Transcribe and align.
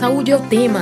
Saúde 0.00 0.32
é 0.32 0.36
o 0.36 0.40
tema. 0.40 0.80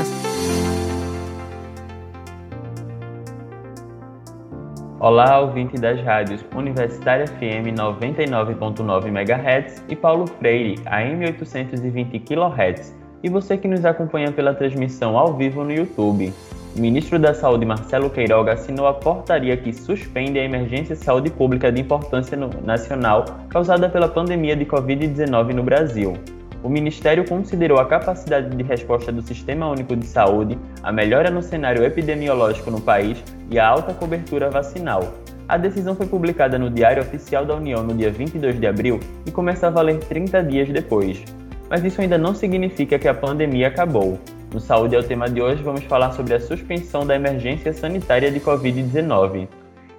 Olá, 5.01 5.41
ouvinte 5.41 5.77
das 5.77 6.01
rádios 6.03 6.45
Universitária 6.55 7.27
FM 7.27 7.75
99.9 7.77 9.09
MHz 9.09 9.83
e 9.89 9.97
Paulo 9.97 10.25
Freire 10.39 10.81
AM 10.87 11.25
820 11.27 12.17
kHz, 12.21 12.95
e 13.21 13.29
você 13.29 13.59
que 13.59 13.67
nos 13.67 13.85
acompanha 13.85 14.31
pela 14.31 14.55
transmissão 14.55 15.19
ao 15.19 15.37
vivo 15.37 15.65
no 15.65 15.73
YouTube. 15.73 16.33
O 16.77 16.81
ministro 16.81 17.19
da 17.19 17.35
Saúde, 17.35 17.67
Marcelo 17.67 18.11
Queiroga, 18.11 18.53
assinou 18.53 18.87
a 18.87 18.95
portaria 18.95 19.57
que 19.57 19.73
suspende 19.73 20.39
a 20.39 20.45
emergência 20.45 20.95
de 20.95 21.03
saúde 21.03 21.29
pública 21.29 21.73
de 21.73 21.81
importância 21.81 22.39
nacional 22.65 23.25
causada 23.49 23.89
pela 23.89 24.07
pandemia 24.07 24.55
de 24.55 24.65
Covid-19 24.65 25.55
no 25.55 25.65
Brasil. 25.65 26.15
O 26.63 26.69
Ministério 26.69 27.25
considerou 27.25 27.79
a 27.79 27.87
capacidade 27.87 28.55
de 28.55 28.63
resposta 28.65 29.13
do 29.13 29.23
Sistema 29.23 29.69
Único 29.69 29.95
de 29.95 30.05
Saúde, 30.05 30.59
a 30.83 30.91
melhora 30.91 31.31
no 31.31 31.41
cenário 31.41 31.85
epidemiológico 31.85 32.71
no 32.71 32.81
país 32.81 33.23
e 33.49 33.61
a 33.61 33.69
alta 33.69 33.95
cobertura 33.95 34.51
vacinal. 34.51 35.15
A 35.49 35.57
decisão 35.57 35.95
foi 35.95 36.07
publicada 36.07 36.59
no 36.59 36.69
Diário 36.69 37.03
Oficial 37.03 37.47
da 37.47 37.55
União 37.55 37.83
no 37.83 37.95
dia 37.95 38.11
22 38.11 38.59
de 38.59 38.67
abril 38.67 38.99
e 39.25 39.31
começa 39.31 39.69
a 39.69 39.71
valer 39.71 40.01
30 40.01 40.43
dias 40.43 40.69
depois. 40.69 41.23
Mas 41.71 41.85
isso 41.85 42.01
ainda 42.01 42.19
não 42.19 42.35
significa 42.35 42.99
que 42.99 43.07
a 43.07 43.15
pandemia 43.15 43.69
acabou. 43.69 44.19
No 44.53 44.59
Saúde 44.59 44.97
é 44.97 44.99
o 44.99 45.03
tema 45.03 45.29
de 45.29 45.41
hoje, 45.41 45.63
vamos 45.63 45.85
falar 45.85 46.11
sobre 46.13 46.35
a 46.35 46.41
suspensão 46.41 47.07
da 47.07 47.15
emergência 47.15 47.73
sanitária 47.73 48.33
de 48.33 48.41
Covid-19. 48.41 49.47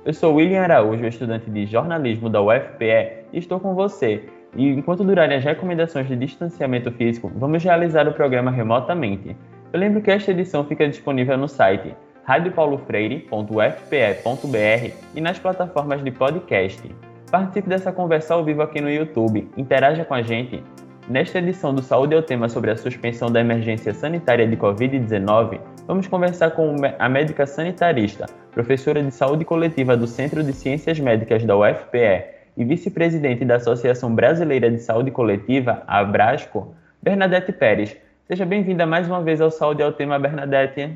Eu 0.03 0.13
sou 0.13 0.35
William 0.35 0.63
Araújo, 0.63 1.05
estudante 1.05 1.49
de 1.49 1.65
jornalismo 1.65 2.29
da 2.29 2.41
UFPE, 2.41 3.25
e 3.31 3.39
estou 3.39 3.59
com 3.59 3.73
você. 3.75 4.23
E 4.55 4.69
enquanto 4.69 5.03
durarem 5.03 5.37
as 5.37 5.43
recomendações 5.43 6.07
de 6.07 6.15
distanciamento 6.15 6.91
físico, 6.91 7.31
vamos 7.35 7.63
realizar 7.63 8.07
o 8.07 8.13
programa 8.13 8.51
remotamente. 8.51 9.35
Eu 9.71 9.79
lembro 9.79 10.01
que 10.01 10.11
esta 10.11 10.31
edição 10.31 10.63
fica 10.63 10.87
disponível 10.87 11.37
no 11.37 11.47
site 11.47 11.93
radiopaulofreire.ufpe.br 12.23 14.93
e 15.15 15.21
nas 15.21 15.39
plataformas 15.39 16.03
de 16.03 16.11
podcast. 16.11 16.95
Participe 17.31 17.69
dessa 17.69 17.91
conversa 17.91 18.33
ao 18.33 18.43
vivo 18.43 18.61
aqui 18.61 18.81
no 18.81 18.89
YouTube, 18.89 19.49
interaja 19.57 20.05
com 20.05 20.13
a 20.13 20.21
gente 20.21 20.63
Nesta 21.09 21.39
edição 21.39 21.73
do 21.73 21.81
Saúde 21.81 22.13
é 22.13 22.17
o 22.19 22.21
tema 22.21 22.47
sobre 22.47 22.69
a 22.69 22.77
suspensão 22.77 23.31
da 23.31 23.39
emergência 23.39 23.91
sanitária 23.95 24.47
de 24.47 24.55
Covid-19, 24.55 25.59
vamos 25.87 26.05
conversar 26.05 26.51
com 26.51 26.75
a 26.99 27.09
médica 27.09 27.47
sanitarista, 27.47 28.27
professora 28.51 29.01
de 29.01 29.09
saúde 29.09 29.43
coletiva 29.43 29.97
do 29.97 30.05
Centro 30.05 30.43
de 30.43 30.53
Ciências 30.53 30.99
Médicas 30.99 31.43
da 31.43 31.57
UFPE 31.57 32.25
e 32.59 32.65
vice-presidente 32.65 33.45
da 33.45 33.55
Associação 33.55 34.13
Brasileira 34.13 34.69
de 34.69 34.79
Saúde 34.79 35.11
Coletiva, 35.11 35.81
a 35.87 35.99
Abrasco, 35.99 36.75
Bernadette 37.01 37.53
Pérez. 37.53 37.95
Seja 38.27 38.45
bem-vinda 38.45 38.85
mais 38.85 39.07
uma 39.07 39.23
vez 39.23 39.39
ao 39.39 39.49
Saúde 39.49 39.81
é 39.81 39.85
o 39.87 39.93
tema, 39.93 40.19
Bernadette. 40.19 40.93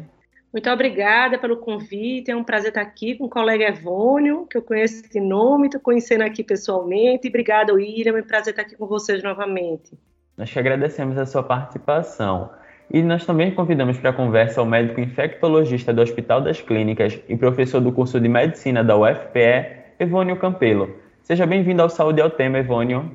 Muito 0.52 0.69
obrigada 0.69 1.38
pelo 1.38 1.56
convite. 1.56 2.30
É 2.30 2.36
um 2.36 2.44
prazer 2.44 2.67
estar 2.67 2.81
aqui 2.81 3.16
com 3.16 3.23
o 3.23 3.30
colega 3.30 3.64
Evônio, 3.64 4.45
que 4.45 4.58
eu 4.58 4.61
conheço 4.61 5.09
de 5.09 5.22
nome, 5.22 5.67
estou 5.67 5.80
conhecendo 5.80 6.25
aqui 6.25 6.44
pessoalmente. 6.44 7.30
Obrigada, 7.30 7.73
William. 7.73 8.17
É 8.17 8.22
um 8.22 8.23
prazer 8.23 8.52
estar 8.52 8.64
aqui 8.64 8.75
com 8.75 8.86
vocês 8.86 9.23
novamente. 9.23 9.97
Nós 10.38 10.52
que 10.52 10.59
agradecemos 10.59 11.17
a 11.17 11.25
sua 11.25 11.44
participação. 11.44 12.50
E 12.91 13.02
nós 13.02 13.25
também 13.25 13.56
convidamos 13.56 13.97
para 13.97 14.09
a 14.09 14.14
conversa 14.14 14.61
o 14.61 14.66
médico 14.66 15.00
infectologista 15.00 15.94
do 15.94 16.02
Hospital 16.02 16.41
das 16.41 16.59
Clínicas 16.59 17.17
e 17.30 17.38
professor 17.38 17.80
do 17.80 17.94
curso 17.94 18.19
de 18.19 18.28
Medicina 18.28 18.84
da 18.84 18.97
UFPE, 18.97 19.84
Evônio 19.97 20.36
Campelo. 20.36 21.02
Seja 21.23 21.45
bem-vindo 21.45 21.81
ao 21.81 21.89
Saúde 21.89 22.21
ao 22.21 22.29
Tema, 22.29 22.59
Evônio. 22.59 23.11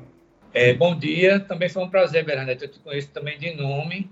É, 0.53 0.73
bom 0.73 0.97
dia, 0.97 1.39
também 1.39 1.69
foi 1.69 1.83
um 1.83 1.89
prazer, 1.89 2.25
Bernadette. 2.25 2.63
Eu 2.63 2.71
te 2.71 2.79
conheço 2.79 3.09
também 3.11 3.37
de 3.39 3.55
nome 3.55 4.09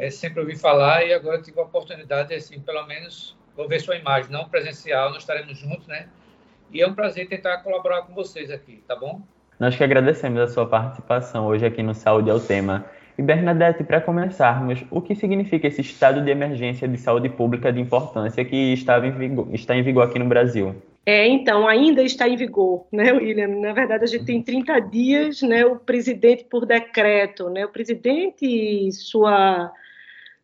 é, 0.00 0.08
sempre 0.08 0.40
ouvi 0.40 0.56
falar 0.56 1.04
e 1.04 1.12
agora 1.12 1.42
tive 1.42 1.60
a 1.60 1.62
oportunidade, 1.62 2.32
assim, 2.34 2.58
pelo 2.58 2.86
menos, 2.86 3.36
vou 3.54 3.68
ver 3.68 3.80
sua 3.80 3.96
imagem, 3.96 4.32
não 4.32 4.48
presencial, 4.48 5.10
nós 5.10 5.18
estaremos 5.18 5.58
juntos, 5.58 5.86
né? 5.86 6.06
E 6.72 6.80
é 6.80 6.88
um 6.88 6.94
prazer 6.94 7.28
tentar 7.28 7.58
colaborar 7.58 8.02
com 8.02 8.14
vocês 8.14 8.50
aqui, 8.50 8.82
tá 8.88 8.96
bom? 8.96 9.20
Nós 9.58 9.76
que 9.76 9.84
agradecemos 9.84 10.40
a 10.40 10.48
sua 10.48 10.66
participação 10.66 11.46
hoje 11.46 11.66
aqui 11.66 11.82
no 11.82 11.94
Saúde 11.94 12.30
ao 12.30 12.40
Tema. 12.40 12.86
E 13.18 13.22
Bernadette, 13.22 13.84
para 13.84 14.00
começarmos, 14.00 14.82
o 14.90 15.02
que 15.02 15.14
significa 15.14 15.68
esse 15.68 15.82
estado 15.82 16.24
de 16.24 16.30
emergência 16.30 16.88
de 16.88 16.96
saúde 16.96 17.28
pública 17.28 17.70
de 17.70 17.80
importância 17.80 18.42
que 18.42 18.72
estava 18.72 19.06
em 19.06 19.10
vigor, 19.10 19.48
está 19.52 19.76
em 19.76 19.82
vigor 19.82 20.04
aqui 20.04 20.18
no 20.18 20.24
Brasil? 20.24 20.74
É, 21.06 21.26
então, 21.26 21.66
ainda 21.66 22.02
está 22.02 22.28
em 22.28 22.36
vigor, 22.36 22.86
né, 22.92 23.12
William? 23.12 23.48
Na 23.48 23.72
verdade, 23.72 24.04
a 24.04 24.06
gente 24.06 24.24
tem 24.24 24.42
30 24.42 24.78
dias, 24.80 25.42
né, 25.42 25.64
o 25.64 25.76
presidente 25.76 26.44
por 26.44 26.66
decreto, 26.66 27.48
né, 27.48 27.64
o 27.64 27.70
presidente 27.70 28.44
e 28.44 28.92
sua 28.92 29.72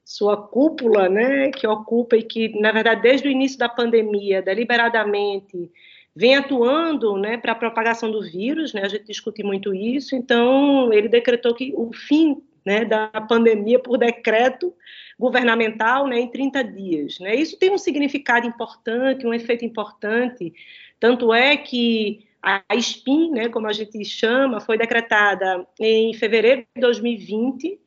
sua 0.05 0.37
cúpula, 0.37 1.09
né, 1.09 1.51
que 1.51 1.67
ocupa 1.67 2.17
e 2.17 2.23
que, 2.23 2.49
na 2.61 2.71
verdade, 2.71 3.03
desde 3.03 3.27
o 3.27 3.31
início 3.31 3.59
da 3.59 3.69
pandemia, 3.69 4.41
deliberadamente, 4.41 5.69
vem 6.15 6.37
atuando, 6.37 7.17
né, 7.17 7.37
para 7.37 7.53
a 7.53 7.57
propagação 7.57 8.11
do 8.11 8.23
vírus, 8.23 8.73
né, 8.73 8.83
a 8.85 8.89
gente 8.89 9.05
discute 9.05 9.43
muito 9.43 9.75
isso, 9.75 10.15
então 10.15 10.93
ele 10.93 11.09
decretou 11.09 11.55
que 11.55 11.75
o 11.77 11.93
fim, 11.93 12.41
né, 12.65 12.85
da 12.85 13.09
pandemia 13.29 13.81
por 13.81 13.99
decreto 13.99 14.73
governamental, 15.19 16.07
né, 16.07 16.21
em 16.21 16.31
30 16.31 16.63
dias, 16.65 17.19
né, 17.19 17.35
isso 17.35 17.59
tem 17.59 17.71
um 17.71 17.79
significado 17.79 18.47
importante, 18.47 19.27
um 19.27 19.33
efeito 19.33 19.65
importante, 19.65 20.53
tanto 21.01 21.33
é 21.33 21.57
que 21.57 22.27
a 22.43 22.63
SPIN, 22.81 23.33
né, 23.33 23.49
como 23.49 23.67
a 23.67 23.73
gente 23.73 24.05
chama, 24.05 24.61
foi 24.61 24.79
decretada 24.79 25.67
em 25.81 26.15
fevereiro 26.15 26.65
de 26.75 26.81
2020, 26.81 27.81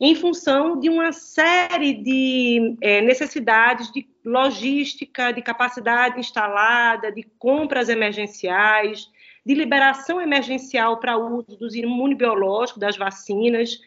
em 0.00 0.14
função 0.14 0.80
de 0.80 0.88
uma 0.88 1.12
série 1.12 1.92
de 1.92 2.76
é, 2.80 3.02
necessidades 3.02 3.92
de 3.92 4.08
logística, 4.24 5.30
de 5.30 5.42
capacidade 5.42 6.18
instalada, 6.18 7.12
de 7.12 7.22
compras 7.38 7.88
emergenciais, 7.88 9.08
de 9.44 9.54
liberação 9.54 10.20
emergencial 10.20 10.98
para 10.98 11.18
uso 11.18 11.56
dos 11.56 11.74
imunobiológicos, 11.74 12.80
das 12.80 12.96
vacinas, 12.96 13.78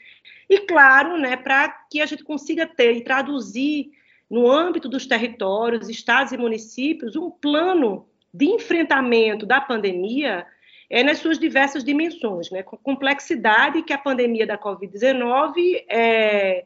e, 0.53 0.59
claro, 0.61 1.17
né, 1.17 1.35
para 1.35 1.69
que 1.89 2.01
a 2.01 2.05
gente 2.05 2.23
consiga 2.23 2.65
ter 2.65 2.93
e 2.93 3.03
traduzir 3.03 3.91
no 4.29 4.49
âmbito 4.49 4.89
dos 4.89 5.05
territórios, 5.05 5.89
estados 5.89 6.31
e 6.31 6.37
municípios, 6.37 7.15
um 7.15 7.29
plano 7.29 8.07
de 8.33 8.45
enfrentamento 8.45 9.45
da 9.45 9.61
pandemia 9.61 10.45
é, 10.89 11.03
nas 11.03 11.19
suas 11.19 11.37
diversas 11.39 11.83
dimensões, 11.83 12.49
né, 12.51 12.63
com 12.63 12.75
a 12.75 12.79
complexidade 12.79 13.83
que 13.83 13.93
a 13.93 13.97
pandemia 13.97 14.45
da 14.45 14.57
Covid-19 14.57 15.83
é, 15.89 16.65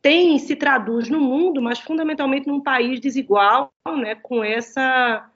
tem 0.00 0.38
se 0.38 0.56
traduz 0.56 1.08
no 1.08 1.20
mundo, 1.20 1.62
mas 1.62 1.78
fundamentalmente 1.78 2.48
num 2.48 2.60
país 2.60 3.00
desigual, 3.00 3.72
né, 3.98 4.16
com 4.16 4.42
essa 4.42 5.28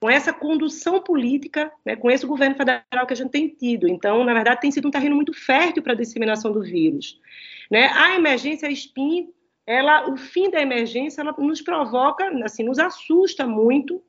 com 0.00 0.08
essa 0.08 0.32
condução 0.32 1.00
política, 1.00 1.72
né, 1.84 1.96
com 1.96 2.10
esse 2.10 2.24
governo 2.24 2.54
federal 2.54 3.06
que 3.06 3.12
a 3.12 3.16
gente 3.16 3.30
tem 3.30 3.48
tido. 3.48 3.88
Então, 3.88 4.22
na 4.22 4.32
verdade, 4.32 4.60
tem 4.60 4.70
sido 4.70 4.88
um 4.88 4.90
terreno 4.90 5.16
muito 5.16 5.32
fértil 5.32 5.82
para 5.82 5.92
a 5.92 5.96
disseminação 5.96 6.52
do 6.52 6.62
vírus. 6.62 7.20
Né? 7.70 7.90
A 7.94 8.14
emergência 8.14 8.70
SPIN, 8.74 9.28
ela, 9.66 10.08
o 10.08 10.16
fim 10.16 10.50
da 10.50 10.60
emergência, 10.60 11.20
ela 11.20 11.34
nos 11.38 11.60
provoca, 11.60 12.30
assim, 12.44 12.62
nos 12.62 12.78
assusta 12.78 13.46
muito, 13.46 14.02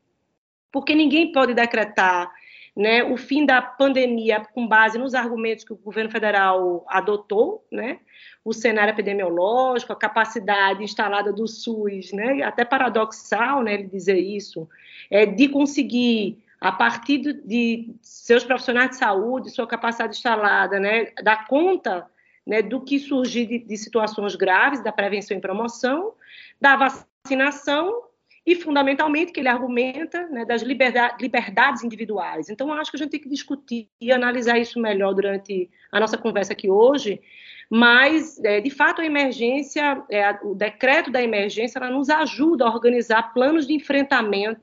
porque 0.71 0.93
ninguém 0.93 1.31
pode 1.31 1.53
decretar 1.53 2.31
né, 2.75 3.03
o 3.03 3.17
fim 3.17 3.45
da 3.45 3.61
pandemia 3.61 4.41
com 4.53 4.67
base 4.67 4.97
nos 4.97 5.13
argumentos 5.13 5.63
que 5.63 5.73
o 5.73 5.77
governo 5.77 6.09
federal 6.09 6.85
adotou, 6.87 7.65
né, 7.71 7.99
o 8.43 8.53
cenário 8.53 8.91
epidemiológico, 8.91 9.93
a 9.93 9.95
capacidade 9.95 10.83
instalada 10.83 11.31
do 11.33 11.47
SUS, 11.47 12.11
né, 12.13 12.41
até 12.43 12.63
paradoxal, 12.63 13.63
né, 13.63 13.73
ele 13.75 13.87
dizer 13.87 14.17
isso, 14.17 14.67
é 15.09 15.25
de 15.25 15.49
conseguir 15.49 16.37
a 16.61 16.73
partir 16.73 17.19
de 17.45 17.95
seus 18.01 18.43
profissionais 18.43 18.89
de 18.89 18.97
saúde, 18.97 19.49
sua 19.49 19.65
capacidade 19.65 20.15
instalada, 20.15 20.79
né, 20.79 21.11
dar 21.23 21.47
conta 21.47 22.05
né, 22.45 22.61
do 22.61 22.81
que 22.81 22.99
surgir 22.99 23.45
de, 23.45 23.59
de 23.59 23.77
situações 23.77 24.35
graves, 24.35 24.83
da 24.83 24.91
prevenção 24.91 25.37
e 25.37 25.41
promoção, 25.41 26.13
da 26.59 26.75
vacinação 26.75 28.08
e, 28.45 28.55
fundamentalmente, 28.55 29.31
que 29.31 29.39
ele 29.39 29.49
argumenta 29.49 30.27
né, 30.27 30.45
das 30.45 30.61
liberdades 30.61 31.83
individuais. 31.83 32.49
Então, 32.49 32.71
acho 32.73 32.89
que 32.91 32.97
a 32.97 32.99
gente 32.99 33.11
tem 33.11 33.19
que 33.19 33.29
discutir 33.29 33.89
e 33.99 34.11
analisar 34.11 34.57
isso 34.57 34.79
melhor 34.79 35.13
durante 35.13 35.69
a 35.91 35.99
nossa 35.99 36.17
conversa 36.17 36.53
aqui 36.53 36.69
hoje, 36.69 37.21
mas, 37.69 38.43
é, 38.43 38.59
de 38.59 38.71
fato, 38.71 39.01
a 39.01 39.05
emergência, 39.05 40.01
é, 40.09 40.31
o 40.43 40.55
decreto 40.55 41.11
da 41.11 41.21
emergência, 41.21 41.77
ela 41.77 41.91
nos 41.91 42.09
ajuda 42.09 42.65
a 42.65 42.73
organizar 42.73 43.31
planos 43.33 43.67
de 43.67 43.73
enfrentamento 43.73 44.59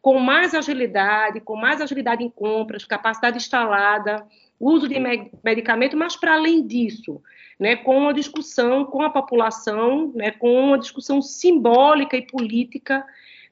com 0.00 0.18
mais 0.18 0.54
agilidade, 0.54 1.40
com 1.40 1.56
mais 1.56 1.80
agilidade 1.80 2.22
em 2.22 2.30
compras, 2.30 2.84
capacidade 2.84 3.36
instalada, 3.36 4.26
uso 4.58 4.88
de 4.88 4.96
medicamento, 5.42 5.96
mas, 5.96 6.16
para 6.16 6.34
além 6.34 6.66
disso, 6.66 7.20
né, 7.64 7.76
com 7.76 7.96
uma 7.96 8.12
discussão 8.12 8.84
com 8.84 9.00
a 9.00 9.08
população, 9.08 10.12
né, 10.14 10.30
com 10.32 10.52
uma 10.52 10.78
discussão 10.78 11.22
simbólica 11.22 12.14
e 12.14 12.20
política 12.20 13.02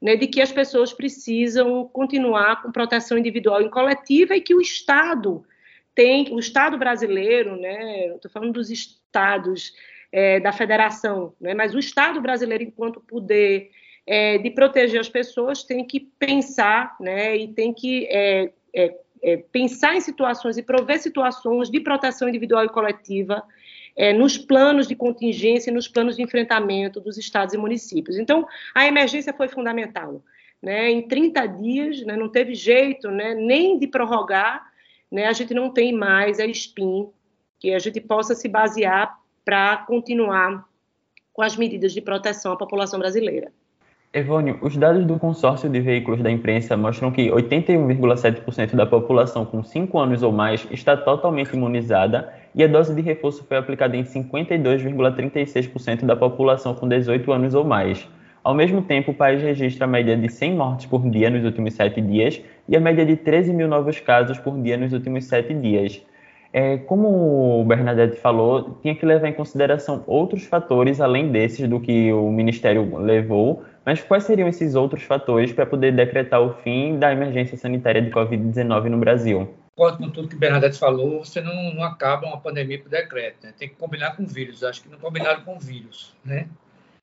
né, 0.03 0.17
de 0.17 0.27
que 0.27 0.43
as 0.43 0.53
pessoas 0.53 0.93
precisam 0.93 1.89
continuar 1.89 2.61
com 2.61 2.71
proteção 2.71 3.17
individual 3.17 3.63
e 3.63 3.71
coletiva 3.71 4.37
e 4.37 4.43
que 4.43 4.55
o 4.55 4.61
Estado 4.61 5.43
tem, 5.95 6.31
o 6.31 6.39
Estado 6.39 6.77
brasileiro, 6.77 7.57
né, 7.57 8.09
estou 8.09 8.31
falando 8.31 8.53
dos 8.53 8.71
estados 8.71 9.73
é, 10.13 10.39
da 10.41 10.53
federação, 10.53 11.33
né? 11.41 11.55
mas 11.55 11.75
o 11.75 11.79
Estado 11.79 12.21
brasileiro, 12.21 12.65
enquanto 12.65 13.01
poder 13.01 13.71
é, 14.07 14.37
de 14.37 14.51
proteger 14.51 15.01
as 15.01 15.09
pessoas, 15.09 15.65
tem 15.65 15.87
que 15.87 16.01
pensar 16.19 16.97
né? 17.01 17.35
e 17.35 17.49
tem 17.49 17.73
que 17.73 18.07
é, 18.11 18.53
é, 18.75 18.95
é 19.23 19.37
pensar 19.39 19.97
em 19.97 20.03
situações 20.03 20.59
e 20.59 20.63
prover 20.63 21.01
situações 21.01 21.71
de 21.71 21.81
proteção 21.81 22.29
individual 22.29 22.63
e 22.67 22.69
coletiva 22.69 23.43
é, 23.97 24.13
nos 24.13 24.39
planos 24.39 24.89
de 24.89 24.95
contingência 24.95 25.71
e 25.71 25.75
nos 25.75 25.89
planos 25.89 26.17
de 26.17 26.23
enfrentamento 26.23 27.01
dos 27.01 27.19
estados 27.19 27.55
e 27.55 27.59
municípios. 27.59 28.19
Então, 28.19 28.47
a 28.75 28.87
emergência 28.87 29.33
foi 29.33 29.49
fundamental. 29.49 30.23
Né? 30.63 30.91
Em 30.91 31.07
30 31.07 31.47
dias, 31.47 32.03
né, 32.03 32.17
não 32.17 32.29
teve 32.29 32.55
jeito 32.55 33.11
né, 33.11 33.35
nem 33.35 33.79
de 33.79 33.87
prorrogar, 33.87 34.65
né, 35.11 35.27
a 35.27 35.33
gente 35.33 35.53
não 35.53 35.71
tem 35.71 35.93
mais 35.93 36.39
a 36.41 36.47
SPIN, 36.47 37.09
que 37.59 37.75
a 37.75 37.79
gente 37.79 38.01
possa 38.01 38.35
se 38.35 38.49
basear 38.49 39.19
para 39.45 39.79
continuar 39.79 40.65
com 41.33 41.43
as 41.43 41.57
medidas 41.57 41.93
de 41.93 42.01
proteção 42.01 42.53
à 42.53 42.57
população 42.57 42.99
brasileira. 42.99 43.53
Evônio, 44.13 44.59
os 44.61 44.77
dados 44.77 45.07
do 45.07 45.19
consórcio 45.19 45.71
de 45.71 45.81
veículos 45.81 46.23
da 46.23 46.31
imprensa 46.31 46.77
mostram 46.77 47.11
que 47.11 47.31
81,7% 47.31 48.77
da 48.77 48.85
população 48.85 49.47
com 49.47 49.63
5 49.63 49.99
anos 49.99 50.23
ou 50.23 50.31
mais 50.31 50.67
está 50.71 50.97
totalmente 50.97 51.55
imunizada 51.55 52.31
e 52.55 52.63
a 52.63 52.67
dose 52.67 52.95
de 52.95 53.01
reforço 53.01 53.45
foi 53.45 53.57
aplicada 53.57 53.97
em 53.97 54.05
52,36% 54.05 56.05
da 56.05 56.15
população 56.15 56.75
com 56.75 56.89
18 56.89 57.33
anos 57.33 57.55
ou 57.55 57.65
mais. 57.65 58.07
Ao 58.45 58.55
mesmo 58.55 58.83
tempo, 58.83 59.13
o 59.13 59.15
país 59.15 59.41
registra 59.41 59.85
a 59.85 59.89
média 59.89 60.17
de 60.17 60.29
100 60.29 60.57
mortes 60.57 60.87
por 60.87 61.09
dia 61.09 61.31
nos 61.31 61.45
últimos 61.45 61.75
7 61.75 62.01
dias 62.01 62.43
e 62.69 62.77
a 62.77 62.81
média 62.81 63.07
de 63.07 63.17
13 63.17 63.53
mil 63.53 63.69
novos 63.69 64.01
casos 64.01 64.39
por 64.39 64.61
dia 64.61 64.77
nos 64.77 64.93
últimos 64.93 65.25
7 65.27 65.55
dias. 65.55 66.03
É, 66.53 66.77
como 66.77 67.61
o 67.61 67.65
Bernadette 67.65 68.17
falou, 68.17 68.79
tinha 68.83 68.95
que 68.95 69.07
levar 69.07 69.29
em 69.29 69.33
consideração 69.33 70.03
outros 70.07 70.45
fatores 70.45 71.01
além 71.01 71.31
desses 71.31 71.67
do 71.67 71.81
que 71.81 72.13
o 72.13 72.31
Ministério 72.31 72.99
levou, 72.99 73.63
mas 73.87 74.03
quais 74.03 74.25
seriam 74.25 74.49
esses 74.49 74.75
outros 74.75 75.03
fatores 75.05 75.53
para 75.53 75.65
poder 75.65 75.93
decretar 75.93 76.43
o 76.43 76.53
fim 76.53 76.99
da 76.99 77.11
emergência 77.11 77.57
sanitária 77.57 78.03
de 78.03 78.11
Covid-19 78.11 78.85
no 78.85 78.99
Brasil? 78.99 79.49
Concordo 79.75 79.99
com 79.99 80.11
tudo 80.11 80.29
que 80.29 80.37
o 80.37 80.39
Bernadette 80.39 80.79
falou, 80.79 81.25
você 81.25 81.41
não, 81.41 81.73
não 81.73 81.83
acaba 81.83 82.27
uma 82.27 82.41
pandemia 82.41 82.79
por 82.79 82.91
decreto, 82.91 83.47
né? 83.47 83.55
tem 83.57 83.71
que 83.71 83.75
combinar 83.75 84.15
com 84.15 84.27
vírus, 84.27 84.63
acho 84.63 84.83
que 84.83 84.89
não 84.89 84.99
combinaram 84.99 85.43
com 85.45 85.59
vírus, 85.59 86.15
né? 86.23 86.49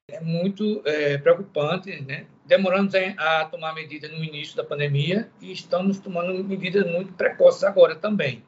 É 0.08 0.22
muito 0.22 0.82
é, 0.86 1.18
preocupante, 1.18 2.02
né? 2.02 2.26
Demoramos 2.46 2.94
a, 2.96 3.42
a 3.42 3.46
tomar 3.46 3.74
medidas 3.74 4.12
no 4.12 4.24
início 4.24 4.56
da 4.56 4.64
pandemia 4.64 5.30
e 5.40 5.52
estamos 5.52 6.00
tomando 6.00 6.44
medidas 6.44 6.86
muito 6.86 7.14
precoces 7.14 7.64
agora 7.64 7.96
também. 7.96 8.44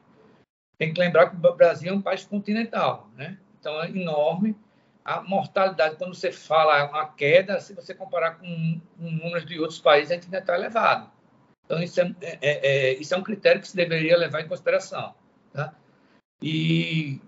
Tem 0.78 0.92
que 0.92 1.00
lembrar 1.00 1.30
que 1.30 1.36
o 1.36 1.54
Brasil 1.54 1.92
é 1.92 1.94
um 1.94 2.02
país 2.02 2.24
continental, 2.24 3.08
né? 3.16 3.38
Então 3.58 3.80
é 3.80 3.88
enorme. 3.88 4.56
A 5.04 5.20
mortalidade, 5.20 5.96
quando 5.96 6.14
você 6.14 6.30
fala 6.30 6.88
uma 6.88 7.06
queda, 7.06 7.60
se 7.60 7.74
você 7.74 7.92
comparar 7.92 8.38
com, 8.38 8.80
com 8.98 9.10
números 9.10 9.44
de 9.46 9.58
outros 9.58 9.80
países, 9.80 10.10
a 10.10 10.14
gente 10.14 10.24
ainda 10.24 10.38
está 10.38 10.54
elevado. 10.54 11.10
Então 11.64 11.82
isso 11.82 12.00
é, 12.00 12.14
é, 12.20 12.38
é, 12.40 12.60
é, 12.66 12.94
isso 12.94 13.14
é 13.14 13.16
um 13.16 13.22
critério 13.22 13.60
que 13.60 13.68
se 13.68 13.76
deveria 13.76 14.16
levar 14.16 14.40
em 14.40 14.48
consideração. 14.48 15.14
Tá? 15.52 15.74
E 16.42 17.20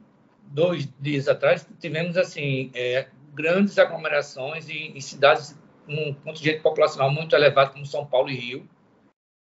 dois 0.44 0.88
dias 1.00 1.28
atrás 1.28 1.66
tivemos 1.80 2.16
assim 2.16 2.70
é, 2.74 3.08
grandes 3.32 3.78
aglomerações 3.78 4.68
em, 4.68 4.96
em 4.96 5.00
cidades 5.00 5.58
com 5.86 5.94
um 5.94 6.14
contingente 6.14 6.60
populacional 6.60 7.10
muito 7.10 7.36
elevado, 7.36 7.72
como 7.72 7.84
São 7.84 8.06
Paulo 8.06 8.30
e 8.30 8.34
Rio, 8.34 8.68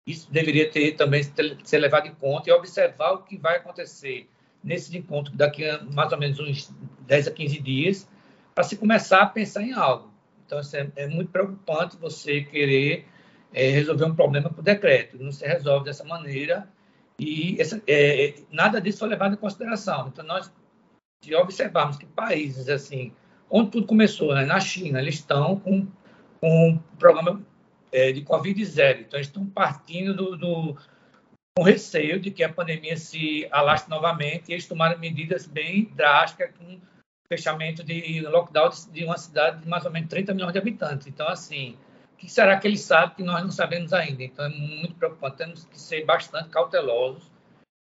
isso 0.09 0.31
deveria 0.31 0.69
ter 0.69 0.93
também 0.93 1.21
ser 1.63 1.77
levado 1.77 2.07
em 2.07 2.15
conta 2.15 2.49
e 2.49 2.53
observar 2.53 3.11
o 3.11 3.23
que 3.23 3.37
vai 3.37 3.57
acontecer 3.57 4.27
nesse 4.63 4.97
encontro 4.97 5.31
daqui 5.35 5.63
a 5.63 5.83
mais 5.83 6.11
ou 6.11 6.17
menos 6.17 6.39
uns 6.39 6.73
10 7.01 7.27
a 7.27 7.31
15 7.31 7.59
dias, 7.59 8.09
para 8.55 8.63
se 8.63 8.75
começar 8.75 9.21
a 9.21 9.27
pensar 9.27 9.61
em 9.61 9.71
algo. 9.71 10.11
Então, 10.45 10.59
é, 10.59 11.03
é, 11.03 11.07
muito 11.07 11.31
preocupante 11.31 11.95
você 11.97 12.41
querer 12.41 13.05
é, 13.53 13.69
resolver 13.69 14.05
um 14.05 14.15
problema 14.15 14.49
por 14.49 14.63
decreto. 14.63 15.17
Não 15.21 15.31
se 15.31 15.45
resolve 15.45 15.85
dessa 15.85 16.03
maneira 16.03 16.67
e 17.19 17.59
essa, 17.59 17.81
é, 17.87 18.35
nada 18.49 18.79
disso 18.79 18.99
foi 18.99 19.09
levado 19.09 19.33
em 19.33 19.37
consideração. 19.37 20.07
Então, 20.07 20.25
nós, 20.25 20.51
se 21.23 21.35
observarmos 21.35 21.97
que 21.97 22.05
países 22.05 22.69
assim, 22.69 23.11
onde 23.49 23.71
tudo 23.71 23.87
começou, 23.87 24.33
né, 24.33 24.45
na 24.45 24.59
China, 24.59 24.99
eles 24.99 25.15
estão 25.15 25.59
com, 25.59 25.87
um 26.41 26.77
programa 26.97 27.41
é, 27.91 28.11
de 28.11 28.21
Covid 28.21 28.63
zero. 28.65 29.01
Então, 29.01 29.19
estão 29.19 29.45
partindo 29.45 30.13
do, 30.13 30.37
do, 30.37 30.77
com 31.57 31.63
receio 31.63 32.19
de 32.19 32.31
que 32.31 32.43
a 32.43 32.51
pandemia 32.51 32.95
se 32.95 33.47
alastre 33.51 33.89
novamente 33.89 34.49
e 34.49 34.53
eles 34.53 34.67
tomaram 34.67 34.97
medidas 34.97 35.45
bem 35.45 35.91
drásticas 35.95 36.51
com 36.57 36.79
fechamento 37.27 37.83
de 37.83 38.21
lockdown 38.21 38.69
de 38.91 39.03
uma 39.03 39.17
cidade 39.17 39.61
de 39.61 39.67
mais 39.67 39.85
ou 39.85 39.91
menos 39.91 40.09
30 40.09 40.33
milhões 40.33 40.53
de 40.53 40.59
habitantes. 40.59 41.07
Então, 41.07 41.27
assim, 41.27 41.77
que 42.19 42.29
será 42.29 42.57
que 42.57 42.67
eles 42.67 42.81
sabem 42.81 43.15
que 43.15 43.23
nós 43.23 43.41
não 43.41 43.51
sabemos 43.51 43.93
ainda? 43.93 44.21
Então, 44.21 44.45
é 44.45 44.49
muito 44.49 44.93
preocupante. 44.95 45.37
Temos 45.37 45.63
que 45.63 45.79
ser 45.79 46.05
bastante 46.05 46.49
cautelosos 46.49 47.31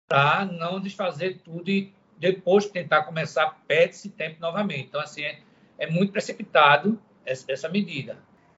para 0.09 0.45
não 0.45 0.81
desfazer 0.81 1.39
tudo 1.45 1.71
e 1.71 1.93
depois 2.19 2.67
tentar 2.67 3.05
começar, 3.05 3.57
perde-se 3.67 4.11
tempo 4.11 4.37
novamente. 4.41 4.87
Então, 4.89 5.01
assim, 5.01 5.23
é, 5.23 5.39
é 5.79 5.89
muito 5.89 6.13
precipitado 6.13 6.99
essa, 7.25 7.51
essa 7.51 7.69
medida. 7.69 8.17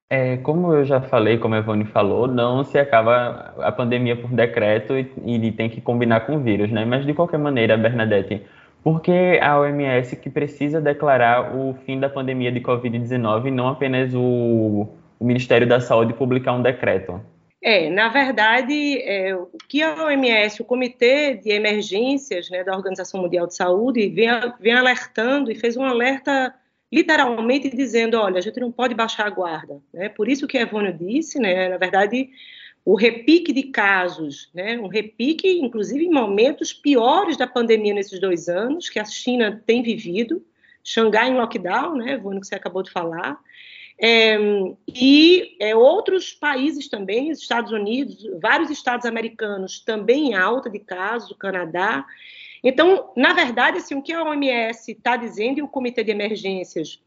É, 0.09 0.37
como 0.39 0.73
eu 0.73 0.85
já 0.85 1.01
falei, 1.01 1.37
como 1.37 1.55
a 1.55 1.59
Evone 1.59 1.85
falou, 1.85 2.27
não 2.27 2.65
se 2.65 2.79
acaba 2.79 3.55
a 3.59 3.73
pandemia 3.73 4.17
por 4.17 4.31
decreto 4.31 4.95
e, 4.97 5.13
e 5.27 5.53
tem 5.53 5.69
que 5.69 5.81
combinar 5.81 6.21
com 6.21 6.37
o 6.37 6.41
vírus, 6.41 6.71
né? 6.71 6.85
Mas 6.85 7.05
de 7.05 7.13
qualquer 7.13 7.39
maneira, 7.39 7.77
Bernadette, 7.77 8.43
por 8.85 9.03
que 9.03 9.39
a 9.43 9.59
OMS 9.59 10.17
que 10.17 10.31
precisa 10.31 10.81
declarar 10.81 11.57
o 11.57 11.75
fim 11.85 11.99
da 11.99 12.09
pandemia 12.09 12.53
de 12.53 12.61
Covid-19 12.61 13.47
e 13.47 13.51
não 13.51 13.69
apenas 13.69 14.15
o, 14.15 14.89
o, 15.19 15.25
Ministério 15.25 15.69
da 15.69 15.81
Saúde 15.81 16.15
publicar 16.15 16.53
um 16.53 16.63
decreto? 16.63 17.21
É, 17.63 17.91
na 17.91 18.09
verdade, 18.09 18.99
é, 19.03 19.35
o 19.35 19.49
que 19.69 19.83
a 19.83 20.05
OMS, 20.05 20.63
o 20.63 20.65
Comitê 20.65 21.35
de 21.35 21.51
Emergências 21.51 22.49
né, 22.51 22.63
da 22.63 22.77
Organização 22.77 23.21
Mundial 23.23 23.47
de 23.47 23.57
Saúde, 23.57 24.09
vem, 24.09 24.29
vem 24.61 24.75
alertando 24.75 25.51
e 25.51 25.55
fez 25.55 25.77
um 25.77 25.85
alerta 25.85 26.55
literalmente 26.93 27.69
dizendo, 27.69 28.17
olha, 28.19 28.39
a 28.39 28.41
gente 28.41 28.61
não 28.61 28.71
pode 28.71 28.95
baixar 28.95 29.27
a 29.27 29.31
guarda. 29.31 29.83
Né? 29.93 30.09
Por 30.09 30.29
isso 30.29 30.47
que 30.47 30.57
Evônio 30.57 30.93
disse, 30.93 31.39
né, 31.39 31.69
na 31.69 31.77
verdade, 31.77 32.31
o 32.85 32.95
repique 32.95 33.53
de 33.53 33.65
casos, 33.65 34.49
né, 34.55 34.79
um 34.79 34.87
repique, 34.87 35.59
inclusive, 35.59 36.05
em 36.05 36.11
momentos 36.11 36.73
piores 36.73 37.37
da 37.37 37.47
pandemia 37.47 37.93
nesses 37.93 38.21
dois 38.21 38.49
anos, 38.49 38.89
que 38.89 39.01
a 39.01 39.05
China 39.05 39.61
tem 39.67 39.83
vivido, 39.83 40.45
Xangai 40.85 41.31
em 41.31 41.35
lockdown, 41.35 41.97
né, 41.97 42.13
Evônio, 42.13 42.41
que 42.41 42.47
você 42.47 42.55
acabou 42.55 42.85
de 42.85 42.93
falar, 42.93 43.41
é, 43.99 44.39
e 44.87 45.57
é, 45.61 45.75
outros 45.75 46.33
países 46.33 46.89
também, 46.89 47.31
Estados 47.31 47.73
Unidos, 47.73 48.27
vários 48.41 48.71
estados 48.71 49.07
americanos 49.07 49.81
também 49.81 50.29
em 50.29 50.35
alta 50.35 50.69
de 50.69 50.79
casos, 50.79 51.31
o 51.31 51.37
Canadá, 51.37 52.05
então, 52.63 53.13
na 53.17 53.33
verdade, 53.33 53.79
assim, 53.79 53.95
o 53.95 54.03
que 54.03 54.13
a 54.13 54.25
OMS 54.25 54.91
está 54.91 55.17
dizendo 55.17 55.59
e 55.59 55.63
o 55.63 55.69
Comitê 55.69 56.03
de 56.03 56.11
Emergências 56.11 57.01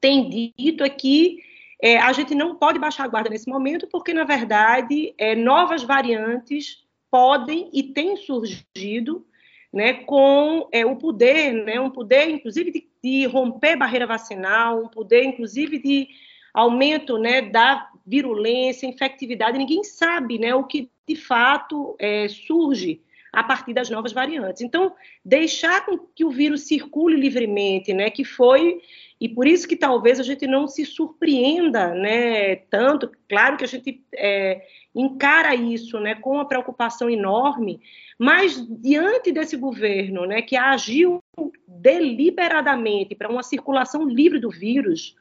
tem 0.00 0.28
dito 0.28 0.84
é 0.84 0.88
que 0.88 1.42
é, 1.80 1.96
a 1.96 2.12
gente 2.12 2.34
não 2.34 2.56
pode 2.56 2.78
baixar 2.78 3.04
a 3.04 3.08
guarda 3.08 3.30
nesse 3.30 3.48
momento, 3.48 3.86
porque, 3.90 4.12
na 4.12 4.24
verdade, 4.24 5.14
é, 5.16 5.34
novas 5.34 5.82
variantes 5.82 6.84
podem 7.10 7.70
e 7.72 7.82
têm 7.82 8.16
surgido 8.16 9.26
né, 9.72 9.94
com 9.94 10.68
é, 10.72 10.84
o 10.84 10.96
poder, 10.96 11.52
né, 11.52 11.80
um 11.80 11.90
poder, 11.90 12.28
inclusive, 12.28 12.70
de, 12.70 12.88
de, 13.02 13.26
romper 13.26 13.76
barreira 13.76 14.06
vacinal, 14.06 14.82
um 14.82 14.88
poder, 14.88 15.24
inclusive, 15.24 15.78
de 15.78 16.08
aumento 16.52 17.18
né, 17.18 17.42
da 17.42 17.88
virulência, 18.06 18.86
infectividade. 18.86 19.58
Ninguém 19.58 19.84
sabe 19.84 20.38
né, 20.38 20.54
o 20.54 20.64
que, 20.64 20.90
de 21.06 21.16
fato, 21.16 21.94
é, 21.98 22.26
surge 22.28 23.02
a 23.32 23.42
partir 23.44 23.74
das 23.74 23.90
novas 23.90 24.12
variantes. 24.12 24.62
Então, 24.62 24.94
deixar 25.24 25.84
que 26.14 26.24
o 26.24 26.30
vírus 26.30 26.62
circule 26.62 27.16
livremente, 27.16 27.92
né, 27.92 28.10
que 28.10 28.24
foi 28.24 28.80
e 29.20 29.28
por 29.28 29.46
isso 29.46 29.66
que 29.66 29.76
talvez 29.76 30.20
a 30.20 30.22
gente 30.22 30.46
não 30.46 30.68
se 30.68 30.84
surpreenda, 30.84 31.92
né, 31.92 32.56
tanto. 32.56 33.10
Claro 33.28 33.56
que 33.56 33.64
a 33.64 33.68
gente 33.68 34.02
é, 34.14 34.64
encara 34.94 35.54
isso, 35.54 35.98
né, 35.98 36.14
com 36.14 36.34
uma 36.34 36.46
preocupação 36.46 37.10
enorme, 37.10 37.80
mas 38.18 38.64
diante 38.80 39.32
desse 39.32 39.56
governo, 39.56 40.24
né, 40.24 40.40
que 40.40 40.56
agiu 40.56 41.18
deliberadamente 41.66 43.14
para 43.14 43.30
uma 43.30 43.42
circulação 43.42 44.08
livre 44.08 44.38
do 44.38 44.50
vírus, 44.50 45.16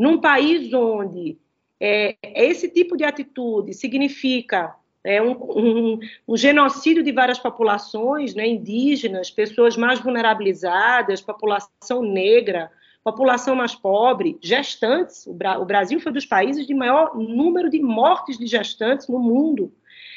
num 0.00 0.18
país 0.18 0.72
onde 0.72 1.36
é, 1.78 2.16
esse 2.34 2.70
tipo 2.70 2.96
de 2.96 3.04
atitude 3.04 3.74
significa 3.74 4.74
é 5.04 5.20
um, 5.22 5.32
um, 5.32 5.98
um, 6.28 6.36
genocídio 6.36 7.02
de 7.02 7.12
várias 7.12 7.38
populações, 7.38 8.34
né, 8.34 8.46
indígenas, 8.46 9.30
pessoas 9.30 9.76
mais 9.76 10.00
vulnerabilizadas, 10.00 11.20
população 11.20 12.02
negra, 12.02 12.70
população 13.04 13.54
mais 13.54 13.74
pobre, 13.74 14.38
gestantes. 14.42 15.26
O, 15.26 15.34
Bra 15.34 15.58
o 15.58 15.64
Brasil 15.66 16.00
foi 16.00 16.12
dos 16.12 16.26
países 16.26 16.66
de 16.66 16.74
maior 16.74 17.14
número 17.14 17.70
de 17.70 17.80
mortes 17.80 18.38
de 18.38 18.46
gestantes 18.46 19.06
no 19.06 19.18
mundo. 19.18 19.72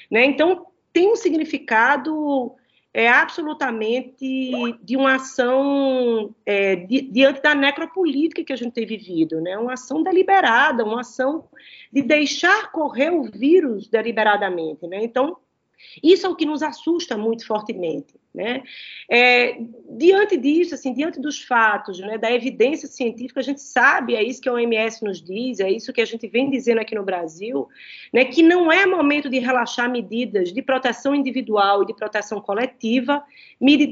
Né? 0.09 0.25
Então, 0.25 0.65
tem 0.91 1.11
um 1.11 1.15
significado 1.15 2.53
é 2.93 3.09
absolutamente 3.09 4.77
de 4.83 4.95
uma 4.95 5.15
ação 5.15 6.33
é, 6.45 6.75
di, 6.75 7.01
diante 7.01 7.41
da 7.41 7.55
necropolítica 7.55 8.43
que 8.43 8.53
a 8.53 8.55
gente 8.55 8.73
tem 8.73 8.85
vivido, 8.85 9.41
né? 9.41 9.57
Uma 9.57 9.73
ação 9.73 10.03
deliberada, 10.03 10.85
uma 10.85 11.01
ação 11.01 11.49
de 11.91 12.03
deixar 12.03 12.71
correr 12.71 13.09
o 13.09 13.23
vírus 13.23 13.87
deliberadamente, 13.87 14.85
né? 14.85 15.03
Então, 15.03 15.37
isso 16.03 16.27
é 16.27 16.29
o 16.29 16.35
que 16.35 16.45
nos 16.45 16.61
assusta 16.61 17.17
muito 17.17 17.47
fortemente. 17.47 18.13
Né? 18.33 18.63
É, 19.07 19.59
diante 19.91 20.35
disso, 20.37 20.73
assim, 20.73 20.91
diante 20.91 21.19
dos 21.19 21.43
fatos, 21.43 21.99
né, 21.99 22.17
da 22.17 22.31
evidência 22.31 22.87
científica, 22.87 23.39
a 23.39 23.43
gente 23.43 23.61
sabe, 23.61 24.15
é 24.15 24.23
isso 24.23 24.41
que 24.41 24.49
a 24.49 24.53
OMS 24.53 25.03
nos 25.03 25.21
diz, 25.21 25.59
é 25.59 25.69
isso 25.69 25.93
que 25.93 26.01
a 26.01 26.05
gente 26.05 26.27
vem 26.27 26.49
dizendo 26.49 26.79
aqui 26.79 26.95
no 26.95 27.03
Brasil, 27.03 27.67
né, 28.11 28.25
que 28.25 28.41
não 28.41 28.71
é 28.71 28.87
momento 28.87 29.29
de 29.29 29.37
relaxar 29.37 29.87
medidas 29.87 30.51
de 30.51 30.61
proteção 30.63 31.13
individual 31.13 31.83
e 31.83 31.85
de 31.85 31.93
proteção 31.93 32.41
coletiva, 32.41 33.23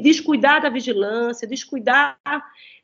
descuidar 0.01 0.60
da 0.60 0.69
vigilância, 0.69 1.48
descuidar 1.48 2.17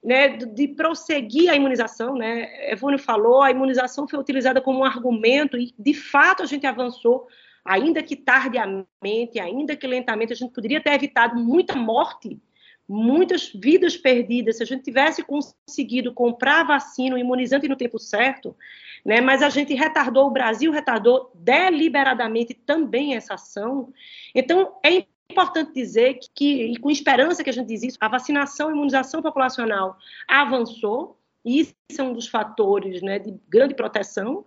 né, 0.03 0.29
de 0.37 0.67
prosseguir 0.67 1.49
a 1.49 1.55
imunização. 1.55 2.15
Né? 2.15 2.71
Evônio 2.71 2.99
falou, 2.99 3.41
a 3.41 3.49
imunização 3.49 4.07
foi 4.07 4.19
utilizada 4.19 4.61
como 4.61 4.79
um 4.79 4.85
argumento 4.85 5.57
e, 5.57 5.73
de 5.77 5.93
fato, 5.95 6.43
a 6.43 6.45
gente 6.45 6.67
avançou 6.67 7.27
ainda 7.67 8.01
que 8.01 8.15
tardiamente, 8.15 9.39
ainda 9.39 9.75
que 9.75 9.85
lentamente, 9.85 10.31
a 10.31 10.35
gente 10.35 10.53
poderia 10.53 10.81
ter 10.81 10.93
evitado 10.93 11.35
muita 11.35 11.75
morte, 11.75 12.39
muitas 12.87 13.51
vidas 13.51 13.97
perdidas, 13.97 14.57
se 14.57 14.63
a 14.63 14.65
gente 14.65 14.83
tivesse 14.83 15.21
conseguido 15.21 16.13
comprar 16.13 16.63
vacina, 16.63 17.15
o 17.15 17.19
imunizante 17.19 17.67
no 17.67 17.75
tempo 17.75 17.99
certo, 17.99 18.55
né? 19.03 19.19
Mas 19.19 19.43
a 19.43 19.49
gente 19.49 19.73
retardou, 19.73 20.27
o 20.27 20.31
Brasil 20.31 20.71
retardou 20.71 21.29
deliberadamente 21.35 22.53
também 22.53 23.15
essa 23.15 23.33
ação. 23.33 23.91
Então, 24.33 24.77
é 24.81 25.05
importante 25.29 25.73
dizer 25.73 26.13
que, 26.13 26.29
que 26.33 26.63
e 26.71 26.77
com 26.77 26.89
esperança 26.89 27.43
que 27.43 27.49
a 27.49 27.53
gente 27.53 27.67
diz 27.67 27.83
isso, 27.83 27.97
a 27.99 28.07
vacinação 28.07 28.69
e 28.69 28.73
imunização 28.73 29.21
populacional 29.21 29.97
avançou, 30.25 31.19
e 31.43 31.59
isso 31.59 31.75
é 31.99 32.03
um 32.03 32.13
dos 32.13 32.27
fatores 32.29 33.01
né, 33.01 33.19
de 33.19 33.37
grande 33.49 33.75
proteção, 33.75 34.45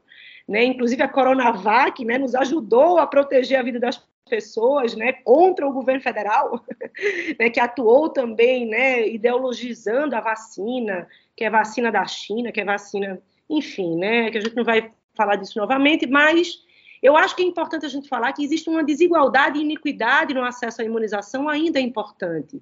né? 0.50 0.64
Inclusive 0.64 1.00
a 1.00 1.06
Coronavac, 1.06 2.04
né, 2.04 2.18
nos 2.18 2.34
ajudou 2.34 2.98
a 2.98 3.06
proteger 3.06 3.56
a 3.56 3.62
vida 3.62 3.78
das 3.78 4.02
pessoas, 4.28 4.96
né, 4.96 5.12
contra 5.12 5.66
o 5.66 5.72
governo 5.72 6.02
federal, 6.02 6.64
né, 7.38 7.48
que 7.50 7.60
atuou 7.60 8.08
também, 8.08 8.66
né, 8.66 9.08
ideologizando 9.08 10.16
a 10.16 10.20
vacina, 10.20 11.06
que 11.36 11.44
é 11.44 11.50
vacina 11.50 11.92
da 11.92 12.04
China, 12.04 12.50
que 12.50 12.60
é 12.60 12.64
vacina, 12.64 13.22
enfim, 13.48 13.96
né, 13.96 14.28
que 14.30 14.38
a 14.38 14.40
gente 14.40 14.56
não 14.56 14.64
vai 14.64 14.90
falar 15.14 15.36
disso 15.36 15.56
novamente, 15.56 16.04
mas 16.08 16.64
eu 17.00 17.16
acho 17.16 17.36
que 17.36 17.42
é 17.42 17.46
importante 17.46 17.86
a 17.86 17.88
gente 17.88 18.08
falar 18.08 18.32
que 18.32 18.42
existe 18.42 18.68
uma 18.68 18.82
desigualdade 18.82 19.56
e 19.56 19.62
iniquidade 19.62 20.34
no 20.34 20.44
acesso 20.44 20.82
à 20.82 20.84
imunização 20.84 21.48
ainda 21.48 21.78
é 21.78 21.82
importante. 21.82 22.60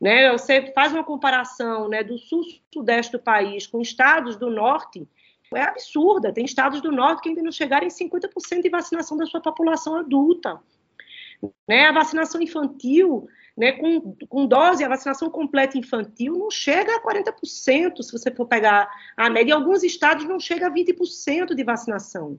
Né? 0.00 0.30
Você 0.32 0.72
faz 0.72 0.92
uma 0.92 1.04
comparação 1.04 1.88
né, 1.88 2.02
do 2.02 2.18
sul-sudeste 2.18 3.12
do 3.12 3.18
país 3.18 3.66
com 3.66 3.80
estados 3.80 4.36
do 4.36 4.50
norte, 4.50 5.08
é 5.54 5.62
absurda. 5.62 6.32
Tem 6.32 6.44
estados 6.44 6.80
do 6.80 6.92
norte 6.92 7.22
que 7.22 7.28
ainda 7.28 7.42
não 7.42 7.52
chegaram 7.52 7.86
em 7.86 7.90
50% 7.90 8.62
de 8.62 8.68
vacinação 8.68 9.16
da 9.16 9.26
sua 9.26 9.40
população 9.40 9.96
adulta. 9.96 10.60
Né? 11.68 11.86
A 11.86 11.92
vacinação 11.92 12.40
infantil, 12.40 13.28
né, 13.56 13.72
com, 13.72 14.16
com 14.28 14.46
dose, 14.46 14.84
a 14.84 14.88
vacinação 14.88 15.30
completa 15.30 15.78
infantil 15.78 16.36
não 16.36 16.50
chega 16.50 16.96
a 16.96 17.02
40%, 17.02 18.02
se 18.02 18.12
você 18.12 18.30
for 18.30 18.46
pegar 18.46 18.88
a 19.16 19.30
média. 19.30 19.52
Em 19.52 19.54
alguns 19.54 19.82
estados 19.82 20.24
não 20.24 20.38
chega 20.38 20.66
a 20.66 20.70
20% 20.70 21.54
de 21.54 21.64
vacinação. 21.64 22.38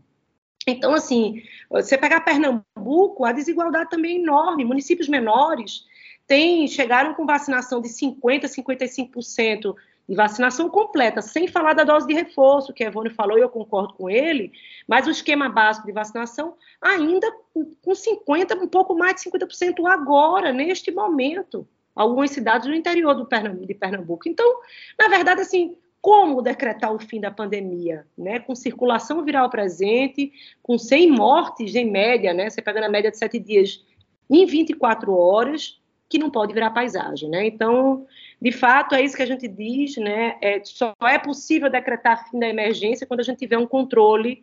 Então, 0.67 0.93
assim, 0.93 1.41
você 1.69 1.97
pegar 1.97 2.21
Pernambuco, 2.21 3.25
a 3.25 3.31
desigualdade 3.31 3.89
também 3.89 4.17
é 4.17 4.21
enorme. 4.21 4.65
Municípios 4.65 5.07
menores 5.07 5.85
têm, 6.27 6.67
chegaram 6.67 7.13
com 7.15 7.25
vacinação 7.25 7.81
de 7.81 7.89
50%, 7.89 8.43
55% 8.43 9.75
de 10.09 10.15
vacinação 10.15 10.67
completa, 10.67 11.21
sem 11.21 11.47
falar 11.47 11.73
da 11.73 11.83
dose 11.83 12.07
de 12.07 12.15
reforço, 12.15 12.73
que 12.73 12.83
a 12.83 12.87
Evone 12.87 13.11
falou 13.11 13.37
e 13.37 13.41
eu 13.41 13.49
concordo 13.49 13.93
com 13.93 14.09
ele, 14.09 14.51
mas 14.87 15.05
o 15.05 15.11
esquema 15.11 15.47
básico 15.47 15.85
de 15.85 15.93
vacinação 15.93 16.55
ainda 16.81 17.31
com 17.53 17.91
50%, 17.91 18.59
um 18.59 18.67
pouco 18.67 18.95
mais 18.95 19.15
de 19.15 19.29
50% 19.29 19.85
agora, 19.85 20.51
neste 20.51 20.89
momento, 20.89 21.67
algumas 21.95 22.31
cidades 22.31 22.67
no 22.67 22.73
interior 22.73 23.13
do 23.13 23.27
Pernambuco, 23.27 23.67
de 23.67 23.73
Pernambuco. 23.75 24.27
Então, 24.27 24.61
na 24.97 25.07
verdade, 25.09 25.41
assim, 25.41 25.77
como 26.01 26.41
decretar 26.41 26.91
o 26.91 26.97
fim 26.97 27.21
da 27.21 27.29
pandemia, 27.29 28.07
né? 28.17 28.39
Com 28.39 28.55
circulação 28.55 29.23
viral 29.23 29.47
presente, 29.47 30.31
com 30.63 30.75
100 30.75 31.11
mortes 31.11 31.75
em 31.75 31.91
média, 31.91 32.33
né? 32.33 32.49
Você 32.49 32.63
pega 32.63 32.81
na 32.81 32.89
média 32.89 33.11
de 33.11 33.17
7 33.17 33.37
dias 33.37 33.85
em 34.27 34.43
24 34.47 35.15
horas, 35.15 35.79
que 36.09 36.17
não 36.17 36.31
pode 36.31 36.51
virar 36.51 36.71
paisagem, 36.71 37.29
né? 37.29 37.45
Então, 37.45 38.07
de 38.41 38.51
fato, 38.51 38.96
é 38.96 39.01
isso 39.01 39.17
que 39.17 39.24
a 39.24 39.27
gente 39.27 39.48
diz, 39.48 39.98
né? 39.98 40.38
É, 40.41 40.62
só 40.63 40.96
é 41.01 41.19
possível 41.19 41.69
decretar 41.69 42.29
fim 42.29 42.39
da 42.39 42.48
emergência 42.48 43.05
quando 43.05 43.19
a 43.19 43.24
gente 43.24 43.39
tiver 43.39 43.58
um 43.58 43.67
controle 43.67 44.41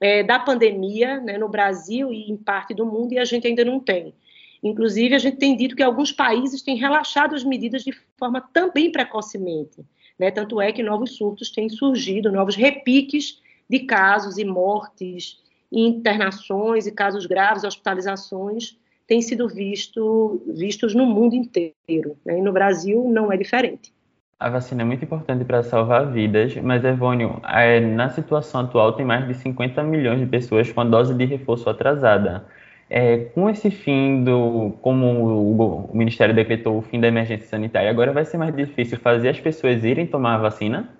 é, 0.00 0.22
da 0.22 0.38
pandemia 0.38 1.20
né, 1.20 1.36
no 1.36 1.48
Brasil 1.48 2.12
e 2.12 2.30
em 2.30 2.36
parte 2.36 2.72
do 2.72 2.86
mundo, 2.86 3.12
e 3.12 3.18
a 3.18 3.24
gente 3.24 3.46
ainda 3.46 3.64
não 3.64 3.78
tem. 3.78 4.14
Inclusive, 4.62 5.14
a 5.14 5.18
gente 5.18 5.36
tem 5.36 5.54
dito 5.54 5.76
que 5.76 5.82
alguns 5.82 6.10
países 6.10 6.62
têm 6.62 6.76
relaxado 6.76 7.34
as 7.34 7.44
medidas 7.44 7.84
de 7.84 7.92
forma 8.18 8.40
também 8.40 8.90
precocemente. 8.90 9.84
Né? 10.18 10.30
Tanto 10.30 10.58
é 10.58 10.72
que 10.72 10.82
novos 10.82 11.16
surtos 11.16 11.50
têm 11.50 11.68
surgido, 11.68 12.32
novos 12.32 12.56
repiques 12.56 13.42
de 13.68 13.80
casos 13.80 14.38
e 14.38 14.44
mortes, 14.44 15.42
internações 15.70 16.86
e 16.86 16.92
casos 16.92 17.26
graves, 17.26 17.64
hospitalizações, 17.64 18.78
têm 19.06 19.20
sido 19.20 19.48
visto, 19.48 20.42
vistos 20.46 20.94
no 20.94 21.06
mundo 21.06 21.34
inteiro. 21.34 22.16
Né? 22.24 22.38
E 22.38 22.42
no 22.42 22.52
Brasil 22.52 23.04
não 23.08 23.32
é 23.32 23.36
diferente. 23.36 23.92
A 24.38 24.50
vacina 24.50 24.82
é 24.82 24.84
muito 24.84 25.04
importante 25.04 25.44
para 25.44 25.62
salvar 25.62 26.10
vidas, 26.12 26.54
mas, 26.56 26.84
Evônio, 26.84 27.40
é, 27.44 27.80
na 27.80 28.10
situação 28.10 28.62
atual 28.62 28.92
tem 28.92 29.06
mais 29.06 29.26
de 29.26 29.34
50 29.34 29.82
milhões 29.82 30.20
de 30.20 30.26
pessoas 30.26 30.70
com 30.70 30.80
a 30.80 30.84
dose 30.84 31.14
de 31.14 31.24
reforço 31.24 31.70
atrasada. 31.70 32.44
É, 32.90 33.16
com 33.16 33.48
esse 33.48 33.70
fim 33.70 34.22
do, 34.22 34.74
como 34.82 35.06
o, 35.06 35.88
o, 35.90 35.96
Ministério 35.96 36.34
decretou 36.34 36.76
o 36.76 36.82
fim 36.82 37.00
da 37.00 37.08
emergência 37.08 37.46
sanitária, 37.46 37.88
agora 37.88 38.12
vai 38.12 38.24
ser 38.24 38.36
mais 38.36 38.54
difícil 38.54 38.98
fazer 38.98 39.30
as 39.30 39.40
pessoas 39.40 39.82
irem 39.84 40.06
tomar 40.06 40.34
a 40.34 40.38
vacina? 40.38 40.90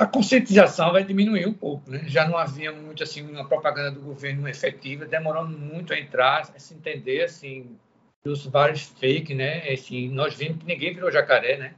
A 0.00 0.06
conscientização 0.06 0.92
vai 0.92 1.04
diminuir 1.04 1.46
um 1.46 1.52
pouco, 1.52 1.90
né? 1.90 2.04
Já 2.06 2.26
não 2.26 2.38
havia 2.38 2.72
muito 2.72 3.02
assim 3.02 3.20
uma 3.20 3.46
propaganda 3.46 3.90
do 3.90 4.00
governo 4.00 4.48
efetiva, 4.48 5.04
demorando 5.04 5.58
muito 5.58 5.92
a 5.92 6.00
entrar, 6.00 6.40
a 6.40 6.58
se 6.58 6.72
entender 6.72 7.22
assim 7.22 7.76
dos 8.24 8.46
vários 8.46 8.84
fake, 8.98 9.34
né? 9.34 9.70
Assim, 9.70 10.08
nós 10.08 10.34
vimos 10.34 10.56
que 10.56 10.66
ninguém 10.66 10.94
virou 10.94 11.12
jacaré, 11.12 11.58
né? 11.58 11.74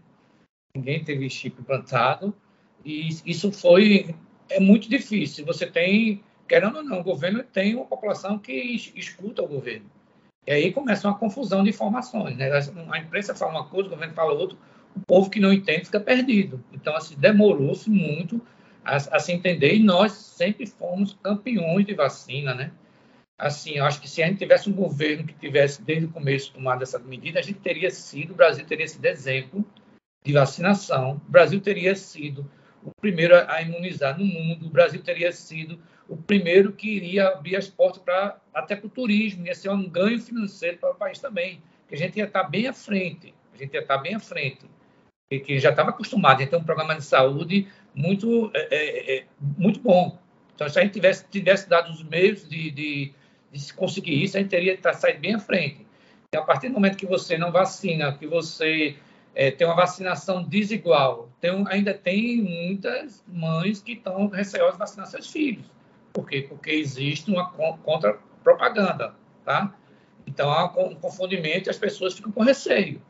Ninguém 0.73 1.03
teve 1.03 1.29
chip 1.29 1.61
implantado 1.61 2.33
e 2.85 3.09
isso 3.27 3.51
foi 3.51 4.15
é 4.49 4.61
muito 4.61 4.89
difícil. 4.89 5.45
Você 5.45 5.67
tem, 5.67 6.23
querendo 6.47 6.77
ou 6.77 6.85
não, 6.85 7.01
o 7.01 7.05
governo 7.05 7.43
tem 7.43 7.75
uma 7.75 7.87
população 7.87 8.39
que 8.39 8.53
escuta 8.95 9.43
o 9.43 9.49
governo. 9.49 9.91
E 10.47 10.53
aí 10.53 10.73
começa 10.73 11.09
uma 11.09 11.19
confusão 11.19 11.65
de 11.65 11.71
informações, 11.71 12.37
né? 12.37 12.53
A 12.89 12.99
imprensa 13.01 13.35
fala 13.35 13.51
uma 13.51 13.67
coisa, 13.67 13.89
o 13.89 13.91
governo 13.91 14.15
fala 14.15 14.33
outra 14.33 14.57
o 14.95 15.01
povo 15.01 15.31
que 15.31 15.41
não 15.41 15.53
entende 15.53 15.87
fica 15.87 16.01
perdido. 16.01 16.63
Então, 16.73 16.95
assim, 16.95 17.15
demorou-se 17.17 17.89
muito 17.89 18.41
a, 18.85 18.97
a, 18.97 19.19
se 19.19 19.33
entender 19.33 19.75
e 19.75 19.83
nós 19.83 20.13
sempre 20.13 20.67
fomos 20.67 21.17
campeões 21.23 21.87
de 21.87 21.95
vacina, 21.95 22.55
né? 22.55 22.73
Assim, 23.39 23.73
eu 23.73 23.85
acho 23.85 24.01
que 24.01 24.09
se 24.09 24.23
a 24.23 24.27
gente 24.27 24.39
tivesse 24.39 24.69
um 24.69 24.73
governo 24.73 25.27
que 25.27 25.35
tivesse 25.35 25.83
desde 25.83 26.07
o 26.07 26.11
começo 26.11 26.53
tomado 26.53 26.83
essa 26.83 26.99
medida, 26.99 27.41
a 27.41 27.43
gente 27.43 27.59
teria 27.59 27.91
sido, 27.91 28.33
o 28.33 28.37
Brasil 28.37 28.65
teria 28.65 28.87
sido 28.87 29.05
exemplo 29.07 29.65
de 30.25 30.33
vacinação, 30.33 31.21
o 31.27 31.31
Brasil 31.31 31.61
teria 31.61 31.95
sido 31.97 32.49
o 32.85 32.93
primeiro 33.01 33.35
a 33.35 33.63
imunizar 33.63 34.19
no 34.19 34.25
mundo, 34.25 34.67
o 34.67 34.71
Brasil 34.71 35.03
teria 35.03 35.33
sido 35.33 35.81
o 36.09 36.17
primeiro 36.17 36.73
que 36.73 36.89
iria 36.89 37.29
abrir 37.29 37.57
as 37.57 37.69
portas 37.69 38.03
para 38.03 38.39
até 38.53 38.77
para 38.77 38.87
o 38.87 38.91
turismo, 38.91 39.47
ia 39.47 39.55
ser 39.55 39.71
um 39.71 39.89
ganho 39.89 40.21
financeiro 40.21 40.79
para 40.79 40.91
o 40.91 40.95
país 40.95 41.19
também, 41.19 41.63
que 41.89 41.95
a 41.95 41.99
gente 41.99 42.19
ia 42.19 42.25
estar 42.25 42.45
bem 42.45 42.69
à 42.69 42.73
frente, 42.73 43.35
a 43.53 43.57
gente 43.57 43.73
ia 43.75 43.81
estar 43.81 43.99
bem 43.99 44.15
à 44.15 44.21
frente 44.21 44.67
que 45.41 45.59
já 45.59 45.71
estava 45.71 45.91
acostumado 45.91 46.47
ter 46.47 46.57
um 46.57 46.65
programa 46.65 46.95
de 46.95 47.05
saúde 47.05 47.69
muito, 47.95 48.51
é, 48.55 48.69
é, 48.71 49.19
é, 49.19 49.25
muito 49.41 49.81
bom. 49.81 50.19
Então, 50.55 50.69
se 50.69 50.79
a 50.79 50.83
gente 50.83 50.93
tivesse, 50.93 51.25
tivesse 51.31 51.69
dado 51.69 51.91
os 51.91 52.03
meios 52.03 52.49
de, 52.49 52.71
de, 52.71 53.13
de 53.51 53.73
conseguir 53.75 54.23
isso, 54.23 54.37
a 54.37 54.41
gente 54.41 54.51
teria 54.51 54.77
tá, 54.77 54.93
saído 54.93 55.21
bem 55.21 55.35
à 55.35 55.39
frente. 55.39 55.87
E 56.33 56.37
a 56.37 56.43
partir 56.43 56.69
do 56.69 56.75
momento 56.75 56.97
que 56.97 57.07
você 57.07 57.37
não 57.37 57.53
vacina, 57.53 58.13
que 58.17 58.27
você 58.27 58.97
é, 59.35 59.51
tem 59.51 59.67
uma 59.67 59.77
vacinação 59.77 60.43
desigual, 60.43 61.31
tem, 61.41 61.65
ainda 61.69 61.95
tem 61.95 62.41
muitas 62.43 63.23
mães 63.27 63.83
que 63.83 63.93
estão 63.93 64.29
receosas 64.29 64.75
de 64.75 64.79
vacinar 64.79 65.07
seus 65.07 65.31
filhos. 65.31 65.67
Por 66.13 66.29
quê? 66.29 66.47
Porque 66.49 66.71
existe 66.71 67.31
uma 67.31 67.51
contra-propaganda, 67.51 69.15
tá? 69.45 69.75
Então, 70.27 70.51
há 70.51 70.67
um 70.67 70.95
confundimento 70.95 71.67
e 71.67 71.71
as 71.71 71.79
pessoas 71.79 72.15
ficam 72.15 72.31
com 72.31 72.43
receio 72.43 73.01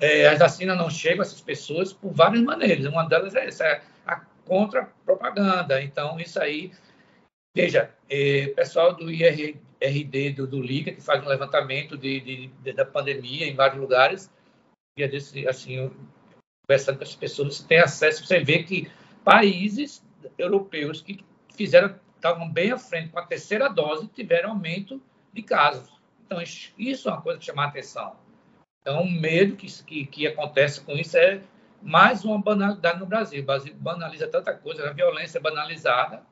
é, 0.00 0.28
as 0.28 0.38
vacinas 0.38 0.76
não 0.76 0.88
chegam 0.88 1.20
a 1.20 1.26
essas 1.26 1.40
pessoas 1.40 1.92
por 1.92 2.12
várias 2.12 2.42
maneiras. 2.42 2.86
Uma 2.86 3.04
delas 3.04 3.34
é 3.34 3.46
essa, 3.46 3.64
é 3.64 3.82
a 4.06 4.16
contra-propaganda. 4.44 5.82
Então, 5.82 6.18
isso 6.18 6.40
aí, 6.40 6.72
veja, 7.54 7.90
é, 8.08 8.48
pessoal 8.48 8.94
do 8.94 9.10
IR, 9.10 9.56
RD 9.80 10.30
do, 10.30 10.46
do 10.46 10.60
Liga, 10.60 10.92
que 10.92 11.00
faz 11.00 11.22
um 11.24 11.28
levantamento 11.28 11.96
de, 11.96 12.20
de, 12.20 12.46
de, 12.46 12.72
da 12.72 12.84
pandemia 12.84 13.46
em 13.46 13.54
vários 13.54 13.80
lugares. 13.80 14.30
E 14.96 15.04
assim, 15.48 15.90
conversando 16.66 16.98
com 16.98 17.04
as 17.04 17.14
pessoas, 17.14 17.56
você 17.56 17.66
tem 17.66 17.80
acesso, 17.80 18.24
você 18.24 18.40
vê 18.40 18.62
que 18.62 18.90
países 19.24 20.04
europeus 20.38 21.00
que 21.00 21.24
fizeram, 21.54 21.98
estavam 22.14 22.48
bem 22.48 22.70
à 22.70 22.78
frente 22.78 23.10
com 23.10 23.18
a 23.18 23.26
terceira 23.26 23.68
dose, 23.68 24.08
tiveram 24.08 24.50
aumento 24.50 25.02
de 25.32 25.42
casos. 25.42 25.92
Então, 26.24 26.40
isso 26.78 27.08
é 27.08 27.12
uma 27.12 27.20
coisa 27.20 27.38
que 27.38 27.44
chama 27.44 27.64
a 27.64 27.68
atenção. 27.68 28.16
Então, 28.84 29.00
o 29.00 29.10
medo 29.10 29.56
que, 29.56 29.66
que, 29.82 30.04
que 30.04 30.26
acontece 30.26 30.82
com 30.82 30.92
isso 30.92 31.16
é 31.16 31.40
mais 31.80 32.22
uma 32.22 32.38
banalidade 32.38 33.00
no 33.00 33.06
Brasil. 33.06 33.42
O 33.42 33.46
Brasil 33.46 33.74
banaliza 33.76 34.28
tanta 34.28 34.52
coisa, 34.52 34.86
a 34.86 34.92
violência 34.92 35.38
é 35.38 35.40
banalizada. 35.40 36.22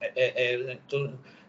É, 0.00 0.12
é, 0.16 0.72
é, 0.72 0.78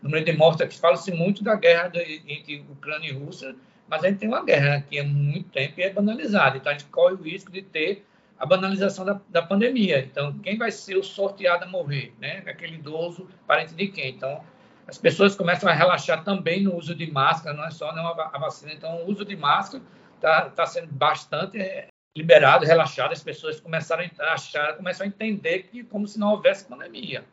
número 0.02 0.26
de 0.26 0.34
mortes, 0.34 0.78
fala-se 0.78 1.10
muito 1.14 1.42
da 1.42 1.56
guerra 1.56 1.88
de, 1.88 2.22
entre 2.28 2.66
Ucrânia 2.70 3.10
e 3.10 3.14
Rússia, 3.14 3.56
mas 3.88 4.04
a 4.04 4.10
gente 4.10 4.20
tem 4.20 4.28
uma 4.28 4.44
guerra 4.44 4.76
aqui 4.76 5.00
há 5.00 5.06
muito 5.06 5.50
tempo 5.52 5.80
e 5.80 5.84
é 5.84 5.90
banalizada. 5.90 6.58
Então, 6.58 6.70
a 6.70 6.78
gente 6.78 6.90
corre 6.90 7.14
o 7.14 7.22
risco 7.22 7.50
de 7.50 7.62
ter 7.62 8.06
a 8.38 8.46
banalização 8.46 9.06
da, 9.06 9.22
da 9.30 9.42
pandemia. 9.42 10.00
Então, 10.00 10.38
quem 10.40 10.58
vai 10.58 10.70
ser 10.70 10.98
o 10.98 11.04
sorteado 11.04 11.64
a 11.64 11.68
morrer? 11.68 12.14
Né? 12.20 12.44
Aquele 12.46 12.76
idoso, 12.76 13.30
parente 13.48 13.74
de 13.74 13.88
quem? 13.88 14.10
Então, 14.10 14.44
as 14.86 14.98
pessoas 14.98 15.34
começam 15.34 15.70
a 15.70 15.74
relaxar 15.74 16.26
também 16.26 16.62
no 16.62 16.76
uso 16.76 16.94
de 16.94 17.10
máscara, 17.10 17.56
não 17.56 17.64
é 17.64 17.72
só 17.72 17.96
não 17.96 18.06
a 18.06 18.38
vacina. 18.38 18.74
Então, 18.74 18.98
o 18.98 19.10
uso 19.10 19.24
de 19.24 19.38
máscara 19.38 19.82
está 20.16 20.50
tá 20.50 20.66
sendo 20.66 20.92
bastante 20.92 21.60
é, 21.60 21.88
liberado, 22.16 22.66
relaxado. 22.66 23.12
As 23.12 23.24
pessoas 23.24 23.60
começaram 23.60 24.04
a 24.20 24.34
achar, 24.34 24.76
começam 24.76 25.06
a 25.06 25.08
entender 25.08 25.64
que 25.64 25.84
como 25.84 26.08
se 26.08 26.20
não 26.20 26.32
houvesse 26.32 26.66
pandemia. 26.66 27.24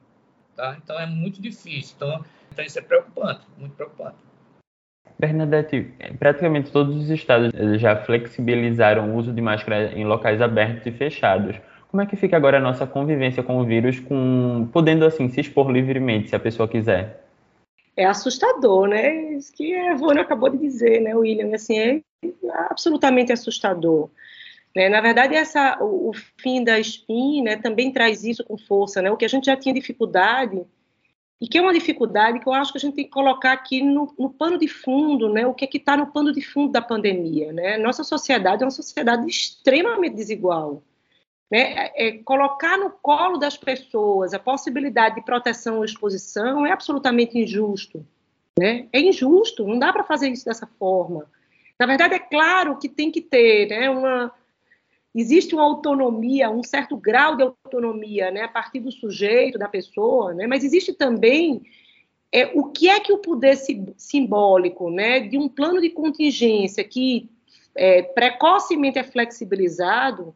Tá? 0.54 0.76
Então, 0.82 0.98
é 0.98 1.06
muito 1.06 1.40
difícil. 1.40 1.94
Então, 1.96 2.24
então, 2.52 2.64
isso 2.64 2.78
é 2.78 2.82
preocupante, 2.82 3.40
muito 3.56 3.74
preocupante. 3.74 4.16
Bernadette, 5.18 5.94
praticamente 6.18 6.70
todos 6.70 6.96
os 6.96 7.08
estados 7.08 7.52
já 7.80 7.96
flexibilizaram 7.96 9.10
o 9.10 9.16
uso 9.16 9.32
de 9.32 9.40
máscara 9.40 9.92
em 9.92 10.04
locais 10.04 10.42
abertos 10.42 10.84
e 10.86 10.92
fechados. 10.92 11.56
Como 11.88 12.02
é 12.02 12.06
que 12.06 12.16
fica 12.16 12.36
agora 12.36 12.58
a 12.58 12.60
nossa 12.60 12.86
convivência 12.86 13.42
com 13.42 13.58
o 13.58 13.64
vírus, 13.64 14.00
com 14.00 14.68
podendo 14.72 15.04
assim 15.04 15.28
se 15.28 15.40
expor 15.40 15.70
livremente, 15.70 16.30
se 16.30 16.36
a 16.36 16.40
pessoa 16.40 16.68
quiser? 16.68 17.24
É 17.96 18.06
assustador, 18.06 18.88
né? 18.88 19.34
Isso 19.34 19.54
que 19.54 19.74
a 19.76 19.94
Vônia 19.94 20.22
acabou 20.22 20.48
de 20.48 20.58
dizer, 20.58 21.00
né, 21.00 21.14
William? 21.14 21.54
Assim, 21.54 21.78
é 21.78 22.00
absolutamente 22.70 23.32
assustador. 23.32 24.10
Né? 24.74 24.88
Na 24.88 25.00
verdade, 25.00 25.34
essa, 25.34 25.78
o, 25.82 26.10
o 26.10 26.12
fim 26.38 26.64
da 26.64 26.78
SPIN 26.78 27.42
né, 27.42 27.56
também 27.56 27.92
traz 27.92 28.24
isso 28.24 28.44
com 28.44 28.56
força. 28.56 29.02
Né? 29.02 29.10
O 29.10 29.16
que 29.16 29.24
a 29.24 29.28
gente 29.28 29.46
já 29.46 29.56
tinha 29.56 29.74
dificuldade 29.74 30.64
e 31.42 31.48
que 31.48 31.58
é 31.58 31.60
uma 31.60 31.72
dificuldade 31.72 32.38
que 32.38 32.46
eu 32.46 32.52
acho 32.52 32.70
que 32.70 32.78
a 32.78 32.80
gente 32.80 32.94
tem 32.94 33.04
que 33.04 33.10
colocar 33.10 33.50
aqui 33.50 33.82
no, 33.82 34.14
no 34.16 34.30
pano 34.30 34.56
de 34.56 34.68
fundo, 34.68 35.28
né? 35.28 35.44
O 35.44 35.52
que 35.52 35.64
é 35.64 35.66
que 35.66 35.78
está 35.78 35.96
no 35.96 36.06
pano 36.06 36.32
de 36.32 36.40
fundo 36.40 36.70
da 36.70 36.80
pandemia, 36.80 37.52
né? 37.52 37.76
Nossa 37.78 38.04
sociedade 38.04 38.62
é 38.62 38.64
uma 38.64 38.70
sociedade 38.70 39.28
extremamente 39.28 40.14
desigual, 40.14 40.84
né? 41.50 41.90
É, 41.96 42.06
é, 42.06 42.12
colocar 42.18 42.78
no 42.78 42.90
colo 42.90 43.38
das 43.38 43.56
pessoas 43.56 44.32
a 44.32 44.38
possibilidade 44.38 45.16
de 45.16 45.24
proteção 45.24 45.78
ou 45.78 45.84
exposição 45.84 46.64
é 46.64 46.70
absolutamente 46.70 47.36
injusto, 47.36 48.06
né? 48.56 48.86
É 48.92 49.00
injusto, 49.00 49.66
não 49.66 49.80
dá 49.80 49.92
para 49.92 50.04
fazer 50.04 50.28
isso 50.28 50.44
dessa 50.44 50.68
forma. 50.78 51.28
Na 51.82 51.86
verdade, 51.86 52.14
é 52.14 52.18
claro 52.20 52.78
que 52.78 52.88
tem 52.88 53.10
que 53.10 53.20
ter, 53.20 53.68
né? 53.68 53.90
Uma 53.90 54.32
existe 55.12 55.52
uma 55.52 55.64
autonomia, 55.64 56.48
um 56.48 56.62
certo 56.62 56.96
grau 56.96 57.36
de 57.36 57.42
autonomia, 57.42 58.30
né, 58.30 58.42
a 58.42 58.48
partir 58.48 58.78
do 58.78 58.92
sujeito, 58.92 59.58
da 59.58 59.68
pessoa, 59.68 60.32
né, 60.32 60.46
mas 60.46 60.64
existe 60.64 60.94
também 60.94 61.60
é, 62.32 62.50
o 62.54 62.70
que 62.70 62.88
é 62.88 62.98
que 62.98 63.12
o 63.12 63.18
poder 63.18 63.58
simbólico, 63.98 64.90
né, 64.90 65.20
de 65.20 65.36
um 65.36 65.50
plano 65.50 65.82
de 65.82 65.90
contingência 65.90 66.82
que 66.82 67.28
é, 67.74 68.02
precocemente 68.02 68.98
é 68.98 69.04
flexibilizado, 69.04 70.34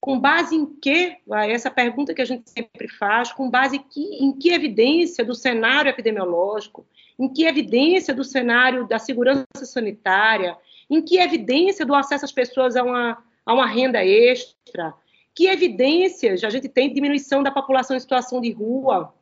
com 0.00 0.18
base 0.18 0.54
em 0.54 0.64
que, 0.64 1.16
essa 1.50 1.70
pergunta 1.70 2.14
que 2.14 2.22
a 2.22 2.24
gente 2.24 2.48
sempre 2.48 2.88
faz, 2.88 3.32
com 3.32 3.50
base 3.50 3.78
que, 3.78 4.24
em 4.24 4.32
que 4.32 4.50
evidência 4.50 5.22
do 5.24 5.34
cenário 5.34 5.90
epidemiológico, 5.90 6.86
em 7.18 7.28
que 7.28 7.44
evidência 7.44 8.14
do 8.14 8.22
cenário 8.22 8.86
da 8.86 8.98
segurança 8.98 9.64
sanitária, 9.64 10.56
em 10.88 11.02
que 11.02 11.18
evidência 11.18 11.84
do 11.84 11.94
acesso 11.94 12.24
às 12.24 12.32
pessoas 12.32 12.76
a 12.76 12.82
uma 12.82 13.24
a 13.46 13.54
uma 13.54 13.66
renda 13.66 14.04
extra. 14.04 14.92
Que 15.32 15.46
evidências 15.46 16.42
a 16.42 16.50
gente 16.50 16.68
tem 16.68 16.88
de 16.88 16.94
diminuição 16.94 17.42
da 17.42 17.50
população 17.52 17.96
em 17.96 18.00
situação 18.00 18.40
de 18.40 18.50
rua? 18.50 19.14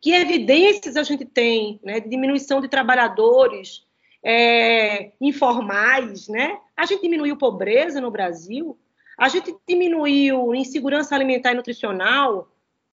Que 0.00 0.12
evidências 0.12 0.96
a 0.96 1.04
gente 1.04 1.24
tem 1.24 1.78
né, 1.84 2.00
de 2.00 2.08
diminuição 2.08 2.60
de 2.60 2.68
trabalhadores 2.68 3.86
é, 4.24 5.12
informais? 5.20 6.26
Né? 6.26 6.58
A 6.76 6.84
gente 6.84 7.02
diminuiu 7.02 7.36
pobreza 7.36 8.00
no 8.00 8.10
Brasil? 8.10 8.76
A 9.16 9.28
gente 9.28 9.54
diminuiu 9.68 10.52
insegurança 10.54 11.14
alimentar 11.14 11.52
e 11.52 11.54
nutricional? 11.54 12.48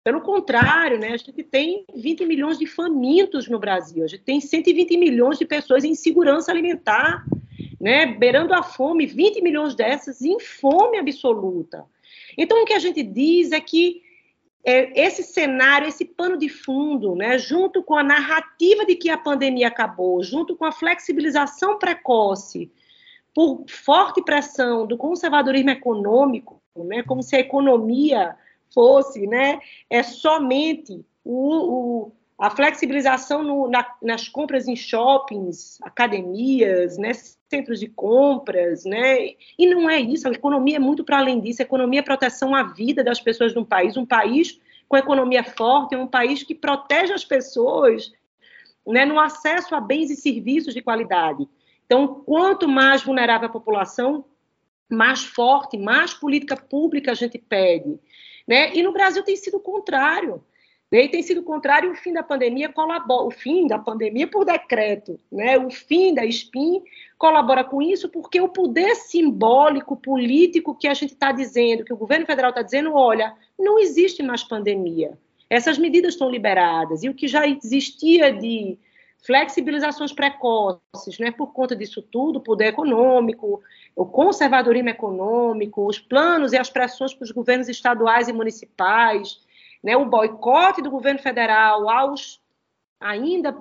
Pelo 0.05 0.21
contrário, 0.21 0.99
né, 0.99 1.09
a 1.13 1.17
gente 1.17 1.43
tem 1.45 1.85
20 1.95 2.27
milhões 2.27 2.59
de 2.59 2.67
famintos 2.67 3.49
no 3.49 3.59
Brasil, 3.59 4.03
a 4.03 4.09
gente 4.09 4.25
tem 4.25 4.41
120 4.41 4.97
milhões 4.97 5.39
de 5.39 5.45
pessoas 5.45 5.85
em 5.85 5.91
insegurança 5.91 6.51
alimentar 6.51 7.25
né, 7.83 8.07
beirando 8.07 8.55
a 8.55 8.63
fome, 8.63 9.07
20 9.07 9.43
milhões 9.43 9.75
dessas 9.75 10.23
em 10.23 10.39
fome 10.39 10.99
absoluta. 10.99 11.85
Então, 12.39 12.63
o 12.63 12.65
que 12.65 12.73
a 12.73 12.79
gente 12.79 13.03
diz 13.03 13.51
é 13.51 13.61
que 13.61 14.01
é, 14.65 15.05
esse 15.05 15.25
cenário, 15.25 15.89
esse 15.89 16.05
pano 16.05 16.39
de 16.39 16.49
fundo, 16.49 17.17
né, 17.17 17.37
junto 17.39 17.83
com 17.83 17.97
a 17.97 18.05
narrativa 18.05 18.87
de 18.87 18.95
que 18.95 19.11
a 19.11 19.19
pandemia 19.19 19.67
acabou, 19.67 20.23
junto 20.23 20.55
com 20.55 20.65
a 20.65 20.71
flexibilização 20.71 21.77
precoce, 21.77 22.71
por 23.35 23.65
forte 23.69 24.23
pressão 24.23 24.87
do 24.87 24.97
conservadorismo 24.97 25.71
econômico, 25.71 26.63
né, 26.77 27.03
como 27.03 27.21
se 27.21 27.35
a 27.35 27.41
economia 27.41 28.37
fosse 28.73 29.27
né, 29.27 29.59
é 29.91 30.05
somente 30.05 31.05
o, 31.25 32.05
o 32.07 32.13
a 32.39 32.51
flexibilização 32.51 33.43
no, 33.43 33.69
na, 33.69 33.87
nas 34.03 34.29
compras 34.29 34.67
em 34.67 34.75
shoppings, 34.75 35.79
academias, 35.83 36.99
né, 36.99 37.13
centros 37.53 37.79
de 37.79 37.87
compras, 37.87 38.87
né? 38.87 39.35
E 39.59 39.67
não 39.67 39.89
é 39.91 40.01
isso, 40.01 40.27
a 40.27 40.31
economia 40.31 40.77
é 40.77 40.79
muito 40.79 41.05
para 41.05 41.19
além 41.19 41.39
disso. 41.39 41.61
A 41.61 41.65
economia 41.65 42.01
é 42.01 42.03
proteção 42.03 42.55
à 42.55 42.63
vida 42.63 43.05
das 43.05 43.21
pessoas 43.21 43.53
de 43.53 43.59
um 43.59 43.65
país. 43.65 43.95
Um 43.95 44.07
país 44.07 44.59
com 44.89 44.97
economia 44.97 45.45
forte 45.45 45.95
é 45.95 45.99
um 45.99 46.07
país 46.07 46.43
que 46.43 46.55
protege 46.55 47.13
as 47.13 47.25
pessoas 47.25 48.11
né, 48.87 49.05
no 49.05 49.21
acesso 49.21 49.75
a 49.75 49.81
bens 49.81 50.11
e 50.11 50.17
serviços 50.17 50.73
de 50.73 50.81
qualidade. 50.81 51.47
Então, 51.85 52.23
quanto 52.25 52.67
mais 52.67 53.03
vulnerável 53.03 53.49
a 53.49 53.53
população, 53.53 54.25
mais 54.91 55.23
forte, 55.23 55.77
mais 55.77 56.15
política 56.15 56.57
pública 56.57 57.13
a 57.13 57.15
gente 57.15 57.37
pede. 57.37 57.99
Né? 58.49 58.75
E 58.75 58.83
no 58.83 58.93
Brasil 58.93 59.23
tem 59.23 59.37
sido 59.37 59.59
o 59.59 59.61
contrário. 59.61 60.43
E 60.93 61.09
tem 61.09 61.23
sido 61.23 61.43
contrário 61.43 61.91
o 61.91 61.95
fim 61.95 62.13
da 62.13 62.23
pandemia 62.23 62.69
colabora, 62.69 63.27
o 63.27 63.31
fim 63.31 63.67
da 63.67 63.79
pandemia 63.79 64.29
por 64.29 64.45
decreto, 64.45 65.19
né? 65.33 65.57
O 65.57 65.71
fim 65.71 66.13
da 66.13 66.23
SPIN 66.27 66.83
colabora 67.23 67.63
com 67.63 67.81
isso 67.81 68.09
porque 68.09 68.41
o 68.41 68.49
poder 68.49 68.97
simbólico, 68.97 69.97
político 69.97 70.75
que 70.75 70.89
a 70.89 70.95
gente 70.95 71.13
está 71.13 71.31
dizendo, 71.31 71.85
que 71.85 71.93
o 71.93 71.97
governo 71.97 72.27
federal 72.27 72.49
está 72.49 72.63
dizendo, 72.63 72.97
olha, 72.97 73.33
não 73.57 73.79
existe 73.79 74.25
mais 74.25 74.43
pandemia. 74.43 75.17
Essas 75.49 75.79
medidas 75.79 76.15
estão 76.15 76.29
liberadas 76.29 77.05
e 77.05 77.09
o 77.09 77.15
que 77.15 77.29
já 77.29 77.47
existia 77.47 78.33
de 78.33 78.77
flexibilizações 79.25 80.13
precoces, 80.13 81.17
né, 81.21 81.31
por 81.31 81.53
conta 81.53 81.77
disso 81.77 82.03
tudo, 82.03 82.41
o 82.41 82.43
poder 82.43 82.67
econômico, 82.67 83.63
o 83.95 84.05
conservadorismo 84.05 84.89
econômico, 84.89 85.87
os 85.87 86.01
planos 86.01 86.53
e 86.53 86.59
as 86.59 86.71
pressões 86.71 87.15
para 87.15 87.23
os 87.23 87.31
governos 87.31 87.69
estaduais 87.69 88.27
e 88.27 88.33
municipais, 88.33 89.39
né, 89.81 89.97
o 89.97 90.07
boicote 90.07 90.83
do 90.83 90.91
governo 90.91 91.21
federal 91.21 91.89
aos 91.89 92.41
ainda 92.99 93.57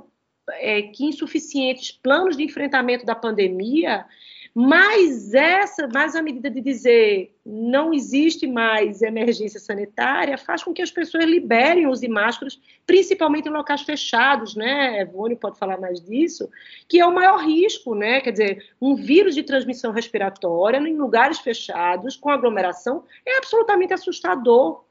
é, 0.53 0.81
que 0.83 1.05
insuficientes 1.05 1.91
planos 1.91 2.37
de 2.37 2.43
enfrentamento 2.43 3.05
da 3.05 3.15
pandemia, 3.15 4.05
mas 4.53 5.33
essa, 5.33 5.87
mais 5.87 6.13
a 6.13 6.21
medida 6.21 6.49
de 6.49 6.59
dizer 6.59 7.33
não 7.45 7.93
existe 7.93 8.45
mais 8.45 9.01
emergência 9.01 9.59
sanitária, 9.61 10.37
faz 10.37 10.61
com 10.61 10.73
que 10.73 10.81
as 10.81 10.91
pessoas 10.91 11.23
liberem 11.23 11.87
os 11.87 12.01
máscaras, 12.01 12.59
principalmente 12.85 13.47
em 13.47 13.51
locais 13.51 13.81
fechados, 13.81 14.53
né? 14.53 15.01
Evone 15.01 15.37
pode 15.37 15.57
falar 15.57 15.79
mais 15.79 16.01
disso, 16.01 16.49
que 16.87 16.99
é 16.99 17.05
o 17.05 17.15
maior 17.15 17.37
risco, 17.37 17.95
né? 17.95 18.19
Quer 18.19 18.31
dizer, 18.31 18.65
um 18.81 18.93
vírus 18.93 19.35
de 19.35 19.43
transmissão 19.43 19.93
respiratória 19.93 20.77
em 20.77 20.97
lugares 20.97 21.39
fechados, 21.39 22.17
com 22.17 22.29
aglomeração, 22.29 23.05
é 23.25 23.37
absolutamente 23.37 23.93
assustador. 23.93 24.83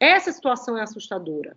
Essa 0.00 0.32
situação 0.32 0.76
é 0.76 0.82
assustadora. 0.82 1.56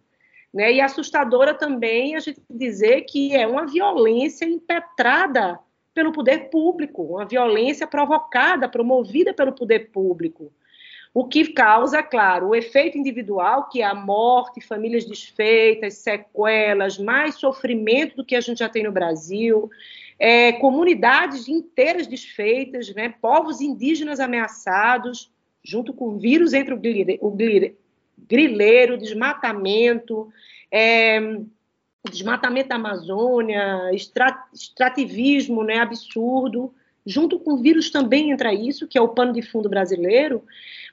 Né? 0.53 0.73
E 0.73 0.81
assustadora 0.81 1.53
também 1.53 2.15
a 2.15 2.19
gente 2.19 2.41
dizer 2.49 3.01
que 3.01 3.35
é 3.35 3.45
uma 3.45 3.65
violência 3.65 4.45
impetrada 4.45 5.59
pelo 5.93 6.11
poder 6.11 6.49
público, 6.49 7.03
uma 7.03 7.25
violência 7.25 7.87
provocada, 7.87 8.69
promovida 8.69 9.33
pelo 9.33 9.51
poder 9.51 9.89
público. 9.91 10.51
o 11.13 11.25
que 11.25 11.47
causa, 11.47 12.03
claro, 12.03 12.49
o 12.49 12.55
efeito 12.55 12.95
individual, 12.95 13.67
que 13.69 13.81
é 13.81 13.85
a 13.85 13.95
morte, 13.95 14.61
famílias 14.61 15.03
desfeitas, 15.05 15.95
sequelas, 15.95 16.99
mais 16.99 17.35
sofrimento 17.35 18.17
do 18.17 18.23
que 18.23 18.35
a 18.35 18.41
gente 18.41 18.59
já 18.59 18.69
tem 18.69 18.83
no 18.83 18.91
Brasil, 18.91 19.67
é, 20.19 20.51
comunidades 20.53 21.47
inteiras 21.47 22.05
desfeitas, 22.05 22.93
né, 22.93 23.15
povos 23.19 23.61
indígenas 23.61 24.19
ameaçados, 24.19 25.31
junto 25.63 25.93
com 25.93 26.09
o 26.09 26.19
vírus 26.19 26.53
entre 26.53 26.75
o, 26.75 26.77
glire, 26.77 27.17
o 27.21 27.31
glire, 27.31 27.75
grileiro, 28.17 28.97
desmatamento, 28.97 30.29
é, 30.71 31.19
desmatamento 32.09 32.69
da 32.69 32.75
Amazônia, 32.75 33.91
extrativismo 34.53 35.63
né, 35.63 35.79
absurdo, 35.79 36.73
junto 37.05 37.39
com 37.39 37.53
o 37.53 37.61
vírus 37.61 37.89
também 37.89 38.31
entra 38.31 38.53
isso, 38.53 38.87
que 38.87 38.97
é 38.97 39.01
o 39.01 39.09
pano 39.09 39.33
de 39.33 39.41
fundo 39.41 39.69
brasileiro, 39.69 40.43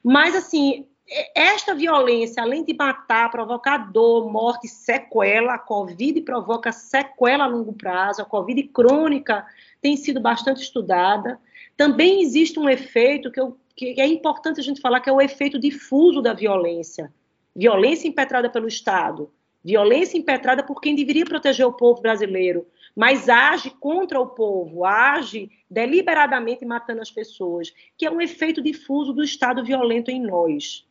mas 0.02 0.34
assim, 0.34 0.86
esta 1.34 1.74
violência, 1.74 2.42
além 2.42 2.64
de 2.64 2.72
matar, 2.72 3.30
provocar 3.30 3.92
dor, 3.92 4.30
morte, 4.30 4.68
sequela, 4.68 5.54
a 5.54 5.58
Covid 5.58 6.20
provoca 6.22 6.72
sequela 6.72 7.44
a 7.44 7.48
longo 7.48 7.72
prazo, 7.72 8.22
a 8.22 8.24
Covid 8.24 8.62
crônica 8.64 9.44
tem 9.82 9.96
sido 9.96 10.20
bastante 10.20 10.62
estudada. 10.62 11.38
Também 11.76 12.22
existe 12.22 12.58
um 12.58 12.68
efeito 12.68 13.30
que, 13.30 13.38
eu, 13.38 13.56
que 13.76 14.00
é 14.00 14.06
importante 14.06 14.60
a 14.60 14.62
gente 14.62 14.80
falar, 14.80 15.00
que 15.00 15.10
é 15.10 15.12
o 15.12 15.20
efeito 15.20 15.58
difuso 15.58 16.22
da 16.22 16.32
violência. 16.32 17.12
Violência 17.54 18.08
impetrada 18.08 18.50
pelo 18.50 18.66
Estado, 18.66 19.30
violência 19.64 20.18
impetrada 20.18 20.62
por 20.62 20.80
quem 20.80 20.94
deveria 20.94 21.24
proteger 21.24 21.66
o 21.66 21.72
povo 21.72 22.02
brasileiro, 22.02 22.66
mas 22.94 23.28
age 23.28 23.70
contra 23.70 24.20
o 24.20 24.26
povo, 24.26 24.84
age 24.84 25.50
deliberadamente 25.70 26.64
matando 26.64 27.00
as 27.00 27.10
pessoas, 27.10 27.72
que 27.96 28.06
é 28.06 28.10
um 28.10 28.20
efeito 28.20 28.62
difuso 28.62 29.12
do 29.12 29.22
Estado 29.22 29.64
violento 29.64 30.10
em 30.10 30.20
nós. 30.20 30.86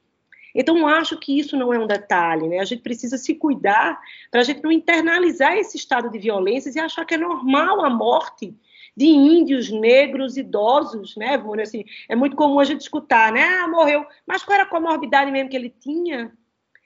Então, 0.55 0.87
acho 0.87 1.17
que 1.17 1.37
isso 1.37 1.57
não 1.57 1.73
é 1.73 1.79
um 1.79 1.87
detalhe, 1.87 2.47
né? 2.47 2.59
A 2.59 2.65
gente 2.65 2.83
precisa 2.83 3.17
se 3.17 3.33
cuidar 3.33 3.99
para 4.29 4.41
a 4.41 4.43
gente 4.43 4.61
não 4.61 4.71
internalizar 4.71 5.57
esse 5.57 5.77
estado 5.77 6.11
de 6.11 6.19
violências 6.19 6.75
e 6.75 6.79
achar 6.79 7.05
que 7.05 7.15
é 7.15 7.17
normal 7.17 7.83
a 7.83 7.89
morte 7.89 8.55
de 8.95 9.05
índios, 9.05 9.69
negros, 9.71 10.37
idosos, 10.37 11.15
né, 11.15 11.37
Vânia? 11.37 11.63
Assim, 11.63 11.83
é 12.07 12.15
muito 12.15 12.35
comum 12.35 12.59
a 12.59 12.63
gente 12.63 12.81
escutar, 12.81 13.31
né? 13.31 13.41
Ah, 13.43 13.67
morreu. 13.67 14.05
Mas 14.25 14.43
qual 14.43 14.55
era 14.55 14.63
a 14.63 14.69
comorbidade 14.69 15.31
mesmo 15.31 15.49
que 15.49 15.55
ele 15.55 15.69
tinha? 15.69 16.31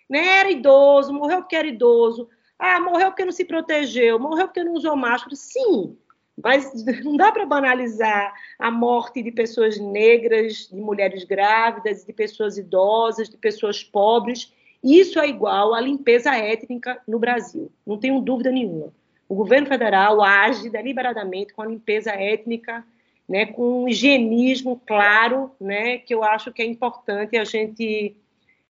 Né? 0.10 0.40
Era 0.40 0.52
idoso, 0.52 1.14
morreu 1.14 1.40
porque 1.40 1.56
era 1.56 1.68
idoso. 1.68 2.30
Ah, 2.58 2.80
morreu 2.80 3.08
porque 3.08 3.26
não 3.26 3.32
se 3.32 3.46
protegeu, 3.46 4.20
morreu 4.20 4.48
porque 4.48 4.64
não 4.64 4.74
usou 4.74 4.96
máscara. 4.96 5.36
Sim, 5.36 5.98
mas 6.42 6.72
não 7.04 7.18
dá 7.18 7.32
para 7.32 7.46
banalizar 7.46 8.34
a 8.60 8.72
morte 8.72 9.22
de 9.22 9.32
pessoas 9.32 9.80
negras, 9.80 10.70
de 10.72 10.80
mulheres 10.80 11.24
grávidas, 11.24 12.06
de 12.06 12.14
pessoas 12.14 12.58
idosas, 12.58 13.30
de 13.30 13.38
pessoas 13.38 13.84
pobres. 13.84 14.54
Isso 14.84 15.20
é 15.20 15.28
igual 15.28 15.74
à 15.74 15.82
limpeza 15.82 16.36
étnica 16.36 17.02
no 17.08 17.20
Brasil, 17.20 17.72
não 17.86 17.98
tenho 17.98 18.22
dúvida 18.22 18.52
nenhuma. 18.52 18.94
O 19.30 19.36
governo 19.36 19.68
federal 19.68 20.24
age 20.24 20.70
deliberadamente 20.70 21.54
com 21.54 21.62
a 21.62 21.66
limpeza 21.66 22.12
étnica, 22.12 22.84
né, 23.28 23.46
com 23.46 23.84
um 23.84 23.90
higienismo 23.90 24.82
claro, 24.86 25.52
né, 25.60 25.98
que 25.98 26.14
eu 26.14 26.24
acho 26.24 26.52
que 26.54 26.62
é 26.62 26.66
importante 26.66 27.38
a 27.38 27.44
gente, 27.44 28.16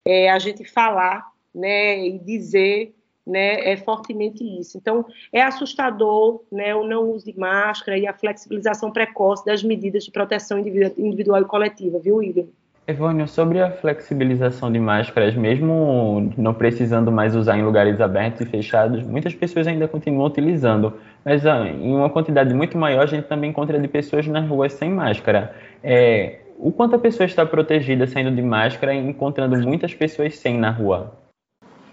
é, 0.06 0.30
a 0.30 0.40
gente 0.40 0.64
falar 0.64 1.30
né, 1.54 2.08
e 2.08 2.18
dizer 2.20 2.96
né, 3.26 3.72
é 3.72 3.76
fortemente 3.76 4.44
isso. 4.44 4.78
Então, 4.78 5.06
é 5.34 5.42
assustador 5.42 6.44
né, 6.52 6.76
o 6.76 6.86
não 6.86 7.10
uso 7.12 7.26
de 7.26 7.38
máscara 7.38 7.98
e 7.98 8.08
a 8.08 8.14
flexibilização 8.14 8.92
precoce 8.92 9.44
das 9.44 9.64
medidas 9.64 10.06
de 10.06 10.12
proteção 10.12 10.60
individual 10.60 11.42
e 11.42 11.46
coletiva, 11.46 12.00
viu, 12.00 12.18
William? 12.18 12.48
Evônio, 12.88 13.28
sobre 13.28 13.60
a 13.60 13.72
flexibilização 13.72 14.72
de 14.72 14.78
máscaras, 14.78 15.34
mesmo 15.34 16.32
não 16.38 16.54
precisando 16.54 17.12
mais 17.12 17.36
usar 17.36 17.58
em 17.58 17.64
lugares 17.64 18.00
abertos 18.00 18.42
e 18.42 18.46
fechados, 18.46 19.04
muitas 19.04 19.34
pessoas 19.34 19.66
ainda 19.66 19.88
continuam 19.88 20.28
utilizando, 20.28 20.94
mas 21.24 21.48
ah, 21.48 21.68
em 21.68 21.96
uma 21.96 22.12
quantidade 22.12 22.54
muito 22.54 22.78
maior 22.78 23.02
a 23.02 23.08
gente 23.08 23.28
também 23.28 23.50
encontra 23.50 23.80
de 23.80 23.88
pessoas 23.88 24.28
nas 24.28 24.48
ruas 24.48 24.74
sem 24.74 24.92
máscara. 24.92 25.56
É, 25.84 26.42
o 26.60 26.72
quanto 26.72 26.96
a 26.96 27.00
pessoa 27.00 27.26
está 27.26 27.44
protegida 27.44 28.06
saindo 28.06 28.36
de 28.36 28.42
máscara 28.44 28.94
e 28.94 29.00
encontrando 29.00 29.58
muitas 29.58 29.96
pessoas 29.96 30.38
sem 30.38 30.56
na 30.56 30.70
rua? 30.70 31.18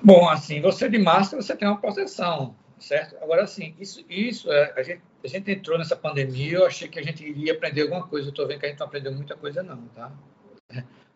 Bom, 0.02 0.28
assim, 0.28 0.60
você 0.60 0.90
de 0.90 0.98
máscara, 0.98 1.42
você 1.42 1.56
tem 1.56 1.66
uma 1.66 1.78
proteção, 1.78 2.54
certo? 2.78 3.16
Agora, 3.22 3.44
assim, 3.44 3.74
isso, 3.80 4.04
isso 4.10 4.52
é, 4.52 4.74
a, 4.76 4.82
gente, 4.82 5.00
a 5.24 5.28
gente 5.28 5.50
entrou 5.50 5.78
nessa 5.78 5.96
pandemia, 5.96 6.58
eu 6.58 6.66
achei 6.66 6.86
que 6.86 6.98
a 6.98 7.02
gente 7.02 7.26
iria 7.26 7.54
aprender 7.54 7.80
alguma 7.80 8.06
coisa, 8.06 8.26
eu 8.26 8.30
estou 8.30 8.46
vendo 8.46 8.60
que 8.60 8.66
a 8.66 8.68
gente 8.68 8.78
não 8.78 8.86
aprendeu 8.86 9.12
muita 9.14 9.34
coisa 9.34 9.62
não, 9.62 9.78
tá? 9.94 10.12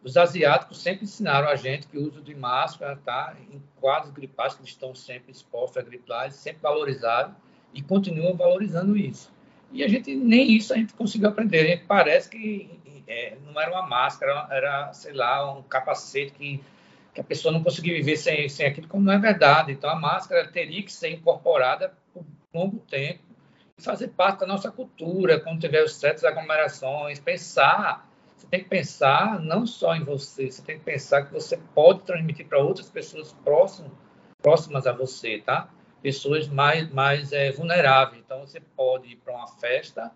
Os 0.02 0.16
asiáticos 0.16 0.80
sempre 0.80 1.04
ensinaram 1.04 1.48
a 1.48 1.56
gente 1.56 1.86
que 1.86 1.98
o 1.98 2.06
uso 2.06 2.22
de 2.22 2.34
máscara, 2.34 2.96
tá? 3.04 3.34
Em 3.50 3.60
quadros 3.80 4.12
gripais 4.12 4.54
que 4.54 4.64
estão 4.64 4.94
sempre 4.94 5.32
expostos 5.32 5.78
a 5.78 5.82
gripais, 5.82 6.34
sempre 6.34 6.62
valorizado 6.62 7.34
e 7.74 7.82
continuam 7.82 8.36
valorizando 8.36 8.96
isso. 8.96 9.32
E 9.72 9.82
a 9.82 9.88
gente, 9.88 10.14
nem 10.14 10.52
isso 10.52 10.72
a 10.72 10.76
gente 10.76 10.94
conseguiu 10.94 11.28
aprender. 11.28 11.84
Parece 11.88 12.30
que 12.30 12.70
é, 13.08 13.36
não 13.44 13.60
era 13.60 13.70
uma 13.70 13.86
máscara, 13.86 14.46
era, 14.50 14.92
sei 14.92 15.12
lá, 15.12 15.52
um 15.52 15.62
capacete 15.62 16.32
que 16.32 16.62
que 17.16 17.20
a 17.22 17.24
pessoa 17.24 17.50
não 17.50 17.62
conseguia 17.62 17.94
viver 17.94 18.18
sem, 18.18 18.46
sem 18.46 18.66
aquilo, 18.66 18.86
como 18.88 19.02
não 19.02 19.12
é 19.14 19.18
verdade. 19.18 19.72
Então, 19.72 19.88
a 19.88 19.96
máscara 19.96 20.46
teria 20.46 20.82
que 20.82 20.92
ser 20.92 21.08
incorporada 21.08 21.94
por 22.12 22.22
um 22.22 22.58
longo 22.58 22.78
tempo 22.80 23.20
e 23.78 23.82
fazer 23.82 24.08
parte 24.08 24.40
da 24.40 24.46
nossa 24.46 24.70
cultura, 24.70 25.40
quando 25.40 25.58
tiver 25.58 25.82
os 25.82 25.94
certas 25.94 26.24
aglomerações, 26.24 27.18
pensar. 27.18 28.06
Você 28.46 28.50
tem 28.50 28.62
que 28.62 28.68
pensar 28.68 29.40
não 29.40 29.66
só 29.66 29.96
em 29.96 30.04
você, 30.04 30.48
você 30.48 30.62
tem 30.62 30.78
que 30.78 30.84
pensar 30.84 31.26
que 31.26 31.32
você 31.32 31.56
pode 31.74 32.04
transmitir 32.04 32.46
para 32.46 32.58
outras 32.58 32.88
pessoas 32.88 33.34
próximas, 33.44 34.86
a 34.86 34.92
você, 34.92 35.42
tá? 35.44 35.68
Pessoas 36.00 36.46
mais, 36.46 36.88
mais 36.92 37.32
é, 37.32 37.50
vulneráveis. 37.50 38.22
Então, 38.24 38.46
você 38.46 38.60
pode 38.60 39.08
ir 39.08 39.16
para 39.16 39.34
uma 39.34 39.48
festa 39.48 40.12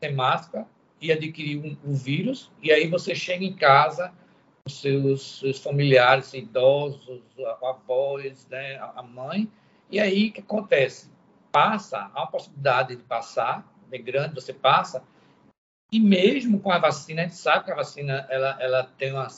sem 0.00 0.14
máscara 0.14 0.68
e 1.00 1.10
adquirir 1.10 1.58
um, 1.58 1.90
um 1.90 1.94
vírus, 1.94 2.52
e 2.62 2.70
aí 2.70 2.88
você 2.88 3.12
chega 3.12 3.44
em 3.44 3.54
casa 3.54 4.12
os 4.64 4.80
seus, 4.80 5.40
seus 5.40 5.58
familiares 5.58 6.32
idosos, 6.32 7.22
avós, 7.60 8.46
né, 8.48 8.78
a 8.94 9.02
mãe. 9.02 9.50
E 9.90 9.98
aí 9.98 10.28
o 10.28 10.32
que 10.32 10.40
acontece? 10.40 11.10
Passa, 11.50 12.08
há 12.14 12.20
uma 12.20 12.26
possibilidade 12.28 12.94
de 12.94 13.02
passar, 13.02 13.68
é 13.90 13.98
grande, 13.98 14.34
você 14.34 14.52
passa, 14.52 15.02
e 15.94 16.00
mesmo 16.00 16.58
com 16.58 16.72
a 16.72 16.78
vacina, 16.80 17.22
a 17.22 17.24
gente 17.24 17.36
sabe 17.36 17.66
que 17.66 17.70
a 17.70 17.76
vacina 17.76 18.26
ela, 18.28 18.56
ela 18.58 18.82
tem 18.98 19.12
uma, 19.12 19.28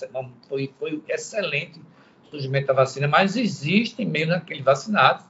foi, 0.49 0.73
foi 0.79 1.03
excelente 1.07 1.79
o 2.25 2.31
surgimento 2.31 2.69
da 2.69 2.73
vacina, 2.73 3.07
mas 3.07 3.37
existem 3.37 4.07
mesmo 4.07 4.33
aqueles 4.33 4.65
vacinados 4.65 5.27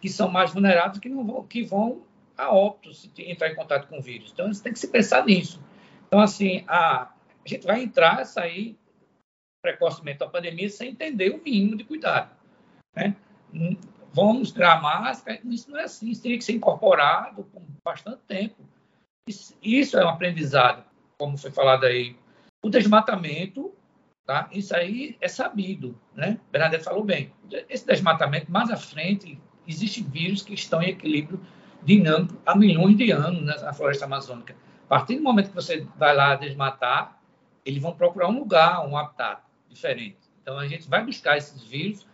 que 0.00 0.08
são 0.08 0.28
mais 0.28 0.52
vulneráveis 0.52 0.98
que 0.98 1.08
não 1.08 1.24
vão, 1.24 1.44
que 1.44 1.62
vão 1.62 2.02
a 2.36 2.52
óbito 2.52 2.92
se 2.92 3.08
entrar 3.18 3.50
em 3.50 3.54
contato 3.54 3.86
com 3.86 4.00
o 4.00 4.02
vírus. 4.02 4.32
Então, 4.32 4.52
você 4.52 4.64
tem 4.64 4.72
que 4.72 4.80
se 4.80 4.88
pensar 4.88 5.24
nisso. 5.24 5.62
Então, 6.08 6.18
assim, 6.18 6.64
a, 6.66 7.02
a 7.02 7.08
gente 7.46 7.64
vai 7.64 7.80
entrar, 7.80 8.24
sair 8.24 8.76
precocemente 9.62 10.18
da 10.18 10.26
pandemia 10.26 10.68
sem 10.68 10.90
entender 10.90 11.30
o 11.30 11.40
mínimo 11.40 11.76
de 11.76 11.84
cuidado. 11.84 12.34
Né? 12.96 13.14
Vamos 14.12 14.50
tirar 14.50 14.82
máscara, 14.82 15.38
isso 15.44 15.70
não 15.70 15.78
é 15.78 15.84
assim, 15.84 16.10
isso 16.10 16.20
teria 16.20 16.36
que 16.36 16.42
ser 16.42 16.54
incorporado 16.54 17.44
com 17.44 17.62
bastante 17.84 18.22
tempo. 18.26 18.56
Isso, 19.26 19.98
é 19.98 20.04
um 20.04 20.08
aprendizado, 20.08 20.84
como 21.16 21.38
foi 21.38 21.50
falado 21.50 21.84
aí. 21.84 22.16
O 22.62 22.68
desmatamento, 22.68 23.72
tá? 24.26 24.48
isso 24.52 24.74
aí 24.74 25.16
é 25.20 25.28
sabido, 25.28 25.98
né? 26.14 26.38
Bernadette 26.52 26.84
falou 26.84 27.04
bem. 27.04 27.32
Esse 27.68 27.86
desmatamento, 27.86 28.50
mais 28.50 28.70
à 28.70 28.76
frente, 28.76 29.40
existem 29.66 30.04
vírus 30.04 30.42
que 30.42 30.52
estão 30.52 30.82
em 30.82 30.90
equilíbrio 30.90 31.40
dinâmico 31.82 32.38
há 32.44 32.56
milhões 32.56 32.96
de 32.96 33.10
anos 33.10 33.42
na 33.62 33.72
floresta 33.72 34.04
amazônica. 34.04 34.54
A 34.84 34.88
partir 34.88 35.16
do 35.16 35.22
momento 35.22 35.48
que 35.48 35.54
você 35.54 35.86
vai 35.96 36.14
lá 36.14 36.34
desmatar, 36.34 37.18
eles 37.64 37.82
vão 37.82 37.94
procurar 37.94 38.28
um 38.28 38.38
lugar, 38.38 38.86
um 38.86 38.96
habitat 38.96 39.42
diferente. 39.68 40.18
Então, 40.42 40.58
a 40.58 40.68
gente 40.68 40.88
vai 40.88 41.02
buscar 41.02 41.38
esses 41.38 41.62
vírus 41.62 42.06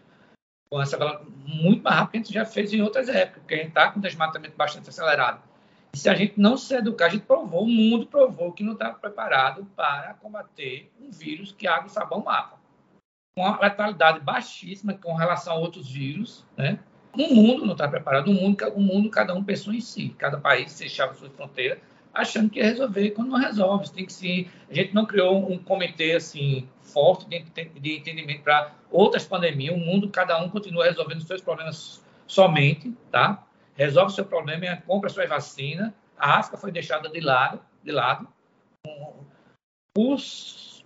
com 0.71 0.81
essa 0.81 0.97
muito 1.45 1.83
mais 1.83 1.97
rápido 1.97 2.13
que 2.13 2.17
a 2.19 2.21
gente 2.23 2.35
já 2.35 2.45
fez 2.45 2.73
em 2.73 2.81
outras 2.81 3.09
épocas, 3.09 3.43
porque 3.43 3.55
a 3.55 3.57
gente 3.59 3.69
está 3.69 3.91
com 3.91 3.99
um 3.99 4.03
desmatamento 4.03 4.57
bastante 4.57 4.89
acelerado. 4.89 5.50
Se 5.95 6.09
a 6.09 6.15
gente 6.15 6.39
não 6.39 6.57
se 6.57 6.75
educar, 6.75 7.07
a 7.07 7.09
gente 7.09 7.25
provou, 7.25 7.65
o 7.65 7.69
mundo 7.69 8.07
provou 8.07 8.53
que 8.53 8.63
não 8.63 8.75
está 8.75 8.91
preparado 8.91 9.67
para 9.77 10.15
combater 10.15 10.91
um 11.01 11.11
vírus 11.11 11.53
que 11.53 11.67
água 11.67 11.87
e 11.87 11.91
sabão 11.91 12.23
mata. 12.23 12.57
Com 13.37 13.43
uma 13.43 13.61
letalidade 13.61 14.21
baixíssima 14.21 14.95
com 14.95 15.15
relação 15.15 15.55
a 15.55 15.59
outros 15.59 15.91
vírus, 15.91 16.45
né? 16.57 16.79
O 17.13 17.35
mundo 17.35 17.67
não 17.67 17.73
está 17.73 17.89
preparado, 17.89 18.31
o 18.31 18.35
mundo, 18.35 18.57
o 18.75 18.81
mundo 18.81 19.11
cada 19.11 19.35
um 19.35 19.43
pensou 19.43 19.75
em 19.75 19.81
si, 19.81 20.15
cada 20.17 20.39
país 20.39 20.79
fechava 20.79 21.13
suas 21.15 21.33
fronteiras 21.33 21.81
achando 22.13 22.51
que 22.51 22.59
ia 22.59 22.67
resolver 22.67 23.11
quando 23.11 23.31
não 23.31 23.39
resolve. 23.39 23.91
Tem 23.91 24.05
que 24.05 24.13
se, 24.13 24.49
a 24.69 24.75
gente 24.75 24.95
não 24.95 25.07
criou 25.07 25.51
um 25.51 25.59
comitê 25.59 26.13
assim 26.13 26.69
forte 26.83 27.27
de, 27.29 27.41
de 27.81 27.99
entendimento 27.99 28.43
para 28.43 28.73
outras 28.91 29.25
pandemias. 29.25 29.75
O 29.75 29.79
mundo, 29.79 30.09
cada 30.09 30.41
um 30.43 30.49
continua 30.49 30.85
resolvendo 30.85 31.23
seus 31.23 31.41
problemas 31.41 32.03
somente, 32.27 32.93
tá? 33.11 33.45
Resolve 33.81 34.13
seu 34.13 34.27
problema, 34.27 34.77
compra 34.87 35.09
suas 35.09 35.27
vacinas. 35.27 35.91
A 36.19 36.39
África 36.39 36.59
foi 36.59 36.71
deixada 36.71 37.09
de 37.09 37.19
lado, 37.19 37.61
de 37.83 37.91
lado. 37.91 38.29
Por, 39.95 40.19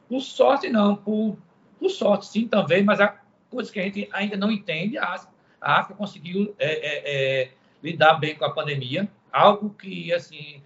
por 0.08 0.20
sorte, 0.20 0.68
não, 0.68 0.94
por 0.94 1.36
Por 1.76 1.90
sorte, 1.90 2.26
sim, 2.26 2.46
também, 2.46 2.84
mas 2.84 3.00
há 3.00 3.20
coisas 3.50 3.72
que 3.72 3.80
a 3.80 3.82
gente 3.82 4.08
ainda 4.12 4.36
não 4.36 4.48
entende. 4.48 4.96
A, 4.96 5.16
a 5.60 5.80
África 5.80 5.98
conseguiu 5.98 6.54
é, 6.56 6.68
é, 6.68 7.02
é, 7.42 7.50
lidar 7.82 8.14
bem 8.14 8.36
com 8.36 8.44
a 8.44 8.54
pandemia, 8.54 9.08
algo 9.32 9.70
que, 9.70 10.12
assim, 10.14 10.62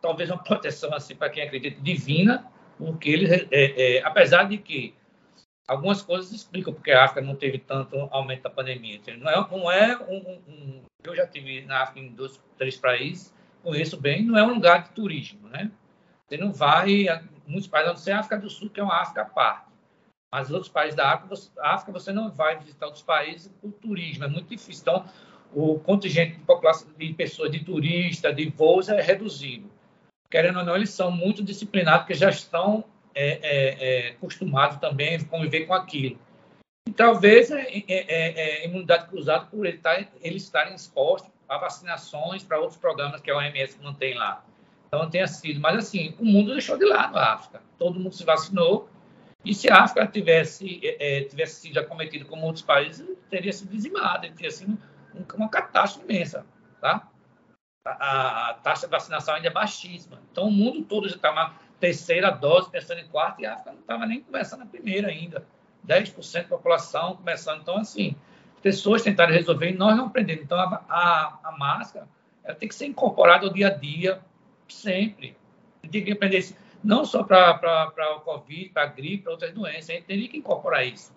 talvez 0.00 0.30
uma 0.30 0.42
proteção, 0.42 0.94
assim, 0.94 1.16
para 1.16 1.30
quem 1.30 1.42
acredita, 1.42 1.80
divina, 1.80 2.46
porque 2.78 3.10
eles, 3.10 3.48
é, 3.50 3.96
é, 3.96 4.04
apesar 4.04 4.44
de 4.44 4.56
que 4.56 4.94
algumas 5.70 6.02
coisas 6.02 6.32
explicam 6.32 6.74
porque 6.74 6.90
a 6.90 7.04
África 7.04 7.20
não 7.20 7.36
teve 7.36 7.58
tanto 7.58 7.96
aumento 8.10 8.42
da 8.42 8.50
pandemia. 8.50 9.00
Não 9.16 9.30
é, 9.30 9.48
não 9.48 9.70
é 9.70 9.96
um, 9.98 10.40
um, 10.48 10.82
eu 11.04 11.14
já 11.14 11.24
tive 11.24 11.60
na 11.64 11.82
África 11.82 12.00
em 12.00 12.08
dois, 12.08 12.40
três 12.58 12.76
países, 12.76 13.32
conheço 13.62 13.96
bem, 13.96 14.24
não 14.24 14.36
é 14.36 14.42
um 14.42 14.54
lugar 14.54 14.82
de 14.82 14.90
turismo, 14.90 15.48
né? 15.48 15.70
Você 16.26 16.36
não 16.36 16.52
vai, 16.52 17.06
muitos 17.46 17.68
países, 17.68 17.88
a 17.88 17.92
não 17.92 17.98
ser 18.00 18.10
a 18.10 18.18
África 18.18 18.38
do 18.38 18.50
Sul, 18.50 18.68
que 18.68 18.80
é 18.80 18.82
uma 18.82 19.00
África 19.00 19.22
à 19.22 19.24
parte. 19.24 19.70
Mas 20.32 20.50
outros 20.50 20.70
países 20.70 20.96
da 20.96 21.12
África, 21.12 21.28
você, 21.28 21.50
África, 21.60 21.92
você 21.92 22.12
não 22.12 22.32
vai 22.32 22.58
visitar 22.58 22.86
outros 22.86 23.04
países 23.04 23.52
por 23.60 23.70
turismo, 23.72 24.24
é 24.24 24.28
muito 24.28 24.48
difícil. 24.48 24.82
Então, 24.82 25.04
o 25.54 25.78
contingente 25.78 26.36
de 26.36 26.44
população, 26.44 26.88
de 26.98 27.12
pessoas, 27.14 27.50
de 27.52 27.64
turistas, 27.64 28.34
de 28.34 28.48
voos 28.48 28.88
é 28.88 29.00
reduzido. 29.00 29.70
Querendo 30.28 30.58
ou 30.58 30.64
não, 30.64 30.74
eles 30.74 30.90
são 30.90 31.12
muito 31.12 31.44
disciplinados, 31.44 32.02
porque 32.02 32.14
já 32.14 32.28
estão 32.28 32.84
é, 33.14 33.40
é, 33.42 34.08
é, 34.08 34.08
acostumado 34.10 34.80
também 34.80 35.16
a 35.16 35.24
conviver 35.24 35.66
com 35.66 35.74
aquilo. 35.74 36.18
E 36.88 36.92
talvez 36.92 37.50
é, 37.50 37.62
é, 37.62 37.84
é, 37.88 38.62
é 38.62 38.66
imunidade 38.66 39.06
cruzada 39.08 39.46
por 39.46 39.66
ele 39.66 39.78
tá, 39.78 40.04
eles 40.22 40.42
estarem 40.42 40.74
expostos 40.74 41.30
a 41.48 41.58
vacinações 41.58 42.42
para 42.42 42.58
outros 42.58 42.78
programas 42.78 43.20
que 43.20 43.30
a 43.30 43.36
OMS 43.36 43.78
mantém 43.82 44.14
lá. 44.14 44.44
Então, 44.86 45.08
tenha 45.08 45.26
sido. 45.26 45.60
Mas, 45.60 45.76
assim, 45.76 46.14
o 46.18 46.24
mundo 46.24 46.52
deixou 46.52 46.76
de 46.76 46.84
lado 46.84 47.16
a 47.16 47.34
África. 47.34 47.62
Todo 47.78 47.98
mundo 47.98 48.14
se 48.14 48.24
vacinou. 48.24 48.88
E 49.44 49.54
se 49.54 49.70
a 49.70 49.82
África 49.82 50.06
tivesse, 50.06 50.80
tivesse 51.28 51.60
sido 51.60 51.78
acometida 51.78 52.24
como 52.24 52.44
outros 52.44 52.64
países, 52.64 53.06
teria 53.30 53.52
sido 53.52 53.70
dizimada, 53.70 54.30
teria 54.30 54.50
sido 54.50 54.76
uma 55.34 55.48
catástrofe 55.48 56.12
imensa. 56.12 56.44
Tá? 56.80 57.08
A, 57.84 58.50
a, 58.50 58.54
taxa 58.54 58.86
de 58.86 58.90
vacinação 58.90 59.34
ainda 59.34 59.48
é 59.48 59.50
baixíssima. 59.50 60.20
Então, 60.30 60.48
o 60.48 60.50
mundo 60.50 60.84
todo 60.84 61.08
já 61.08 61.16
está 61.16 61.32
terceira 61.80 62.30
dose, 62.30 62.70
pensando 62.70 63.00
em 63.00 63.08
quarta, 63.08 63.42
e 63.42 63.46
a 63.46 63.54
África 63.54 63.72
não 63.72 63.80
estava 63.80 64.06
nem 64.06 64.20
começando 64.20 64.62
a 64.62 64.66
primeira 64.66 65.08
ainda. 65.08 65.44
10% 65.86 66.42
da 66.42 66.48
população 66.48 67.16
começando. 67.16 67.62
Então, 67.62 67.78
assim, 67.78 68.14
pessoas 68.62 69.02
tentaram 69.02 69.32
resolver 69.32 69.70
e 69.70 69.74
nós 69.74 69.96
não 69.96 70.06
aprendemos. 70.06 70.44
Então, 70.44 70.58
a, 70.60 70.84
a, 70.88 71.38
a 71.44 71.52
máscara 71.58 72.06
ela 72.44 72.54
tem 72.54 72.68
que 72.68 72.74
ser 72.74 72.86
incorporada 72.86 73.46
ao 73.46 73.52
dia 73.52 73.68
a 73.68 73.70
dia, 73.70 74.20
sempre. 74.68 75.36
Tem 75.90 76.04
que 76.04 76.12
aprender 76.12 76.38
isso, 76.38 76.56
não 76.84 77.04
só 77.04 77.22
para 77.22 77.92
o 78.16 78.20
Covid, 78.20 78.68
para 78.70 78.82
a 78.82 78.86
gripe, 78.86 79.24
para 79.24 79.32
outras 79.32 79.52
doenças. 79.52 79.90
A 79.90 79.92
gente 79.94 80.04
teria 80.04 80.28
que 80.28 80.36
incorporar 80.36 80.86
isso. 80.86 81.12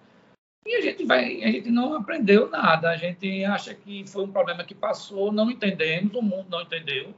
E 0.65 0.75
a 0.75 0.81
gente 0.81 1.03
vai, 1.03 1.43
a 1.43 1.51
gente 1.51 1.69
não 1.69 1.93
aprendeu 1.95 2.49
nada. 2.49 2.89
A 2.89 2.97
gente 2.97 3.43
acha 3.43 3.73
que 3.73 4.07
foi 4.07 4.23
um 4.23 4.31
problema 4.31 4.63
que 4.63 4.73
passou, 4.73 5.31
não 5.31 5.51
entendemos, 5.51 6.15
o 6.15 6.21
mundo 6.21 6.47
não 6.49 6.61
entendeu. 6.61 7.13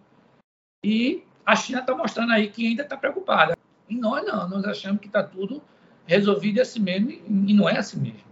E 0.84 1.23
a 1.45 1.55
China 1.55 1.79
está 1.79 1.95
mostrando 1.95 2.34
aí 2.34 2.49
que 2.49 2.67
ainda 2.67 2.84
está 2.84 2.97
preocupada. 2.97 3.58
E 3.88 3.95
nós 3.95 4.25
não, 4.25 4.49
nós 4.49 4.65
achamos 4.65 4.99
que 4.99 5.08
está 5.08 5.21
tudo 5.21 5.62
resolvido 6.08 6.60
assim 6.60 6.79
mesmo, 6.79 7.12
e 7.12 7.53
não 7.53 7.69
é 7.69 7.77
assim 7.77 7.99
mesmo. 7.99 8.24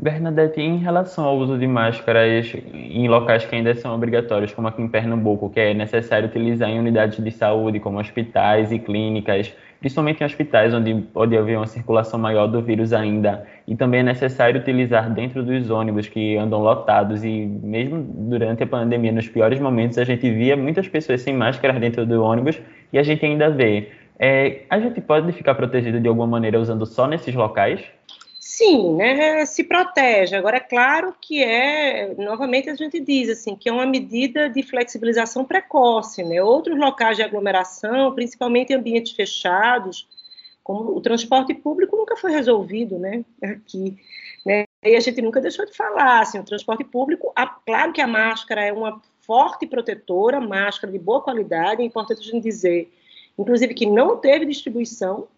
Bernadette, 0.00 0.60
em 0.60 0.78
relação 0.78 1.24
ao 1.24 1.36
uso 1.36 1.58
de 1.58 1.66
máscaras 1.66 2.54
em 2.72 3.08
locais 3.08 3.44
que 3.44 3.56
ainda 3.56 3.74
são 3.74 3.92
obrigatórios, 3.92 4.54
como 4.54 4.68
aqui 4.68 4.80
em 4.80 4.86
Pernambuco, 4.86 5.50
que 5.50 5.58
é 5.58 5.74
necessário 5.74 6.28
utilizar 6.28 6.70
em 6.70 6.78
unidades 6.78 7.22
de 7.22 7.30
saúde, 7.32 7.80
como 7.80 7.98
hospitais 7.98 8.70
e 8.70 8.78
clínicas, 8.78 9.52
principalmente 9.80 10.20
em 10.20 10.24
hospitais 10.24 10.72
onde 10.72 10.94
pode 10.94 11.36
haver 11.36 11.56
uma 11.56 11.66
circulação 11.66 12.16
maior 12.16 12.46
do 12.46 12.62
vírus 12.62 12.92
ainda, 12.92 13.44
e 13.66 13.74
também 13.74 13.98
é 13.98 14.02
necessário 14.04 14.60
utilizar 14.60 15.12
dentro 15.12 15.42
dos 15.42 15.68
ônibus 15.68 16.06
que 16.06 16.36
andam 16.36 16.60
lotados, 16.60 17.24
e 17.24 17.44
mesmo 17.46 18.00
durante 18.00 18.62
a 18.62 18.68
pandemia, 18.68 19.10
nos 19.10 19.26
piores 19.26 19.58
momentos, 19.58 19.98
a 19.98 20.04
gente 20.04 20.30
via 20.30 20.56
muitas 20.56 20.86
pessoas 20.86 21.22
sem 21.22 21.34
máscara 21.34 21.72
dentro 21.80 22.06
do 22.06 22.22
ônibus, 22.22 22.60
e 22.92 23.00
a 23.00 23.02
gente 23.02 23.26
ainda 23.26 23.50
vê. 23.50 23.88
É, 24.16 24.62
a 24.70 24.78
gente 24.78 25.00
pode 25.00 25.32
ficar 25.32 25.56
protegido 25.56 25.98
de 25.98 26.06
alguma 26.06 26.26
maneira 26.28 26.60
usando 26.60 26.86
só 26.86 27.08
nesses 27.08 27.34
locais? 27.34 27.80
Sim, 28.50 28.94
né, 28.96 29.44
se 29.44 29.62
protege. 29.62 30.34
Agora, 30.34 30.56
é 30.56 30.60
claro 30.60 31.14
que 31.20 31.44
é, 31.44 32.14
novamente 32.14 32.70
a 32.70 32.74
gente 32.74 32.98
diz 32.98 33.28
assim, 33.28 33.54
que 33.54 33.68
é 33.68 33.72
uma 33.72 33.84
medida 33.84 34.48
de 34.48 34.62
flexibilização 34.62 35.44
precoce, 35.44 36.22
né? 36.22 36.42
Outros 36.42 36.78
locais 36.78 37.18
de 37.18 37.22
aglomeração, 37.22 38.14
principalmente 38.14 38.72
ambientes 38.72 39.12
fechados, 39.12 40.08
como 40.64 40.96
o 40.96 41.00
transporte 41.02 41.52
público 41.52 41.94
nunca 41.94 42.16
foi 42.16 42.32
resolvido, 42.32 42.98
né, 42.98 43.22
aqui, 43.42 43.98
né? 44.46 44.64
E 44.82 44.96
a 44.96 45.00
gente 45.00 45.20
nunca 45.20 45.42
deixou 45.42 45.66
de 45.66 45.76
falar, 45.76 46.22
assim, 46.22 46.38
o 46.38 46.44
transporte 46.44 46.84
público, 46.84 47.30
a, 47.36 47.46
claro 47.46 47.92
que 47.92 48.00
a 48.00 48.06
máscara 48.06 48.64
é 48.64 48.72
uma 48.72 48.98
forte 49.20 49.66
protetora, 49.66 50.40
máscara 50.40 50.90
de 50.90 50.98
boa 50.98 51.20
qualidade, 51.20 51.82
é 51.82 51.84
importante 51.84 52.22
a 52.22 52.32
gente 52.32 52.44
dizer, 52.44 52.90
inclusive 53.38 53.74
que 53.74 53.84
não 53.84 54.16
teve 54.16 54.46
distribuição, 54.46 55.28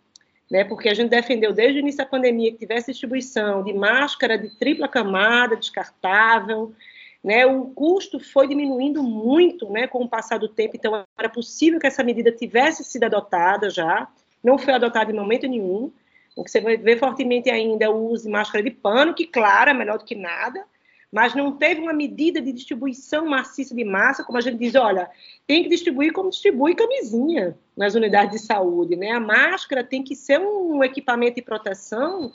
né, 0.50 0.64
porque 0.64 0.88
a 0.88 0.94
gente 0.94 1.10
defendeu 1.10 1.52
desde 1.52 1.78
o 1.78 1.80
início 1.80 1.98
da 1.98 2.06
pandemia 2.06 2.50
que 2.50 2.58
tivesse 2.58 2.90
distribuição 2.90 3.62
de 3.62 3.72
máscara 3.72 4.36
de 4.36 4.50
tripla 4.58 4.88
camada, 4.88 5.56
descartável, 5.56 6.74
né, 7.22 7.46
o 7.46 7.66
custo 7.66 8.18
foi 8.18 8.48
diminuindo 8.48 9.02
muito 9.02 9.70
né, 9.70 9.86
com 9.86 10.02
o 10.02 10.08
passar 10.08 10.38
do 10.38 10.48
tempo, 10.48 10.76
então 10.76 11.04
era 11.16 11.28
possível 11.28 11.78
que 11.78 11.86
essa 11.86 12.02
medida 12.02 12.32
tivesse 12.32 12.82
sido 12.82 13.04
adotada 13.04 13.70
já, 13.70 14.08
não 14.42 14.58
foi 14.58 14.74
adotada 14.74 15.12
em 15.12 15.14
momento 15.14 15.46
nenhum. 15.46 15.92
O 16.34 16.42
que 16.42 16.50
você 16.50 16.60
vai 16.60 16.76
ver 16.76 16.98
fortemente 16.98 17.50
ainda 17.50 17.84
é 17.84 17.88
o 17.88 18.08
uso 18.08 18.24
de 18.24 18.30
máscara 18.30 18.64
de 18.64 18.70
pano, 18.70 19.12
que, 19.12 19.26
claro, 19.26 19.70
é 19.70 19.74
melhor 19.74 19.98
do 19.98 20.04
que 20.04 20.14
nada, 20.14 20.64
mas 21.12 21.34
não 21.34 21.56
teve 21.56 21.80
uma 21.80 21.92
medida 21.92 22.40
de 22.40 22.52
distribuição 22.52 23.26
maciça 23.26 23.74
de 23.74 23.84
massa, 23.84 24.22
como 24.22 24.38
a 24.38 24.40
gente 24.40 24.58
diz, 24.58 24.74
olha, 24.74 25.10
tem 25.46 25.62
que 25.62 25.68
distribuir 25.68 26.12
como 26.12 26.30
distribui 26.30 26.74
camisinha 26.74 27.58
nas 27.76 27.94
unidades 27.94 28.40
de 28.40 28.46
saúde, 28.46 28.94
né? 28.94 29.10
A 29.10 29.20
máscara 29.20 29.82
tem 29.82 30.02
que 30.02 30.14
ser 30.14 30.38
um 30.38 30.84
equipamento 30.84 31.36
de 31.36 31.42
proteção 31.42 32.32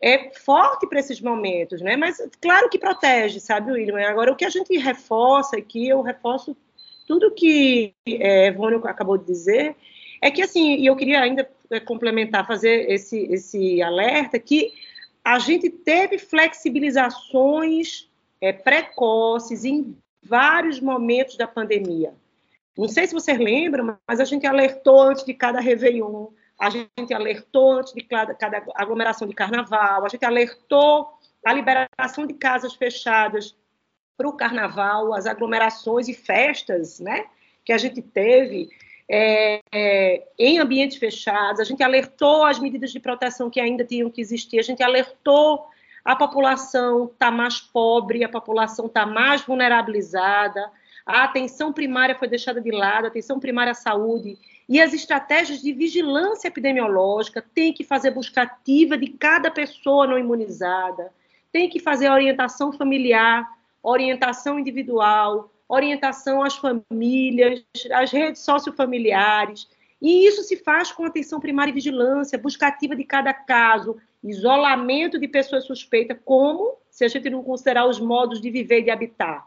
é 0.00 0.30
forte 0.30 0.86
para 0.86 1.00
esses 1.00 1.20
momentos, 1.20 1.80
né? 1.80 1.96
Mas 1.96 2.22
claro 2.40 2.68
que 2.68 2.78
protege, 2.78 3.40
sabe, 3.40 3.72
William? 3.72 3.98
Agora 4.08 4.32
o 4.32 4.36
que 4.36 4.44
a 4.44 4.50
gente 4.50 4.76
reforça 4.78 5.56
aqui, 5.56 5.88
eu 5.88 6.02
reforço 6.02 6.56
tudo 7.06 7.32
que 7.32 7.94
é, 8.06 8.46
Evônio 8.46 8.80
acabou 8.86 9.18
de 9.18 9.24
dizer, 9.24 9.74
é 10.22 10.30
que 10.30 10.42
assim, 10.42 10.76
e 10.76 10.86
eu 10.86 10.94
queria 10.94 11.20
ainda 11.20 11.48
é, 11.70 11.80
complementar, 11.80 12.46
fazer 12.46 12.90
esse, 12.90 13.18
esse 13.32 13.82
alerta 13.82 14.38
que 14.38 14.72
a 15.28 15.38
gente 15.38 15.68
teve 15.68 16.16
flexibilizações 16.16 18.08
é, 18.40 18.50
precoces 18.50 19.62
em 19.62 19.94
vários 20.22 20.80
momentos 20.80 21.36
da 21.36 21.46
pandemia. 21.46 22.14
Não 22.74 22.88
sei 22.88 23.06
se 23.06 23.12
vocês 23.12 23.38
lembram, 23.38 23.98
mas 24.08 24.20
a 24.20 24.24
gente 24.24 24.46
alertou 24.46 25.02
antes 25.02 25.26
de 25.26 25.34
cada 25.34 25.60
Réveillon, 25.60 26.28
a 26.58 26.70
gente 26.70 27.12
alertou 27.12 27.72
antes 27.72 27.92
de 27.92 28.00
cada, 28.04 28.32
cada 28.32 28.64
aglomeração 28.74 29.28
de 29.28 29.34
carnaval, 29.34 30.06
a 30.06 30.08
gente 30.08 30.24
alertou 30.24 31.12
a 31.44 31.52
liberação 31.52 32.26
de 32.26 32.32
casas 32.32 32.72
fechadas 32.72 33.54
para 34.16 34.28
o 34.28 34.32
carnaval, 34.32 35.12
as 35.12 35.26
aglomerações 35.26 36.08
e 36.08 36.14
festas 36.14 37.00
né, 37.00 37.26
que 37.66 37.72
a 37.74 37.76
gente 37.76 38.00
teve 38.00 38.70
é, 39.10 39.60
é, 39.72 40.28
em 40.38 40.58
ambientes 40.58 40.98
fechados, 40.98 41.60
a 41.60 41.64
gente 41.64 41.82
alertou 41.82 42.44
as 42.44 42.58
medidas 42.58 42.92
de 42.92 43.00
proteção 43.00 43.48
que 43.48 43.60
ainda 43.60 43.84
tinham 43.84 44.10
que 44.10 44.20
existir, 44.20 44.58
a 44.58 44.62
gente 44.62 44.82
alertou 44.82 45.66
a 46.04 46.16
população 46.16 47.04
está 47.04 47.30
mais 47.30 47.60
pobre, 47.60 48.24
a 48.24 48.28
população 48.28 48.86
está 48.86 49.04
mais 49.04 49.42
vulnerabilizada, 49.42 50.70
a 51.04 51.24
atenção 51.24 51.72
primária 51.72 52.14
foi 52.14 52.28
deixada 52.28 52.60
de 52.60 52.70
lado, 52.70 53.04
a 53.04 53.08
atenção 53.08 53.38
primária 53.38 53.72
à 53.72 53.74
saúde 53.74 54.38
e 54.68 54.80
as 54.80 54.92
estratégias 54.92 55.60
de 55.60 55.72
vigilância 55.72 56.48
epidemiológica 56.48 57.44
tem 57.54 57.72
que 57.72 57.84
fazer 57.84 58.10
busca 58.10 58.42
ativa 58.42 58.96
de 58.96 59.08
cada 59.08 59.50
pessoa 59.50 60.06
não 60.06 60.18
imunizada, 60.18 61.12
tem 61.52 61.68
que 61.68 61.78
fazer 61.78 62.10
orientação 62.10 62.72
familiar, 62.72 63.46
orientação 63.82 64.58
individual, 64.58 65.52
orientação 65.68 66.42
às 66.42 66.56
famílias, 66.56 67.64
às 67.92 68.10
redes 68.10 68.42
sociofamiliares. 68.42 69.68
E 70.00 70.26
isso 70.26 70.42
se 70.42 70.56
faz 70.56 70.90
com 70.90 71.04
atenção 71.04 71.40
primária 71.40 71.70
e 71.70 71.74
vigilância, 71.74 72.38
busca 72.38 72.68
ativa 72.68 72.96
de 72.96 73.04
cada 73.04 73.34
caso, 73.34 73.96
isolamento 74.22 75.18
de 75.18 75.28
pessoas 75.28 75.64
suspeitas, 75.64 76.16
como 76.24 76.76
se 76.90 77.04
a 77.04 77.08
gente 77.08 77.28
não 77.28 77.42
considerar 77.42 77.86
os 77.86 78.00
modos 78.00 78.40
de 78.40 78.50
viver 78.50 78.80
e 78.80 78.84
de 78.84 78.90
habitar. 78.90 79.46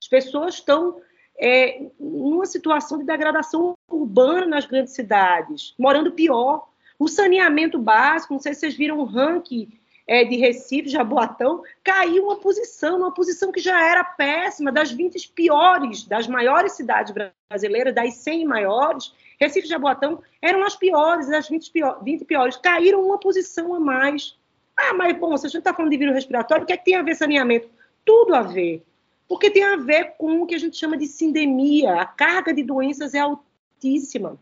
As 0.00 0.08
pessoas 0.08 0.54
estão 0.54 1.00
é, 1.38 1.86
numa 1.98 2.46
situação 2.46 2.98
de 2.98 3.04
degradação 3.04 3.74
urbana 3.88 4.46
nas 4.46 4.66
grandes 4.66 4.94
cidades, 4.94 5.74
morando 5.78 6.12
pior. 6.12 6.68
O 6.98 7.08
saneamento 7.08 7.78
básico, 7.78 8.34
não 8.34 8.40
sei 8.40 8.54
se 8.54 8.60
vocês 8.60 8.74
viram 8.74 8.98
o 8.98 9.04
ranking 9.04 9.68
é, 10.06 10.24
de 10.24 10.36
Recife, 10.36 10.88
Jaboatão, 10.88 11.62
caiu 11.82 12.24
uma 12.24 12.36
posição, 12.36 12.98
uma 12.98 13.12
posição 13.12 13.50
que 13.50 13.60
já 13.60 13.82
era 13.82 14.04
péssima, 14.04 14.70
das 14.70 14.90
20 14.90 15.30
piores, 15.30 16.04
das 16.04 16.26
maiores 16.26 16.72
cidades 16.72 17.14
brasileiras, 17.50 17.94
das 17.94 18.14
100 18.14 18.44
maiores, 18.44 19.12
Recife 19.40 19.66
e 19.66 19.70
Jaboatão 19.70 20.22
eram 20.40 20.62
as 20.62 20.76
piores, 20.76 21.30
as 21.30 21.48
20, 21.48 21.70
pior, 21.70 22.02
20 22.02 22.24
piores, 22.24 22.56
caíram 22.56 23.02
uma 23.02 23.18
posição 23.18 23.74
a 23.74 23.80
mais. 23.80 24.36
Ah, 24.76 24.92
mas, 24.94 25.16
bom, 25.16 25.36
se 25.36 25.46
a 25.46 25.48
gente 25.48 25.58
está 25.58 25.72
falando 25.72 25.90
de 25.90 25.98
vírus 25.98 26.14
respiratório, 26.14 26.64
o 26.64 26.66
que 26.66 26.72
é 26.72 26.76
que 26.76 26.84
tem 26.84 26.96
a 26.96 27.02
ver 27.02 27.14
saneamento? 27.14 27.68
Tudo 28.04 28.34
a 28.34 28.42
ver. 28.42 28.82
Porque 29.28 29.50
tem 29.50 29.64
a 29.64 29.76
ver 29.76 30.14
com 30.18 30.42
o 30.42 30.46
que 30.46 30.54
a 30.54 30.58
gente 30.58 30.76
chama 30.76 30.96
de 30.96 31.06
sindemia. 31.06 31.94
A 32.00 32.06
carga 32.06 32.52
de 32.52 32.62
doenças 32.62 33.14
é 33.14 33.20
altíssima. 33.20 34.38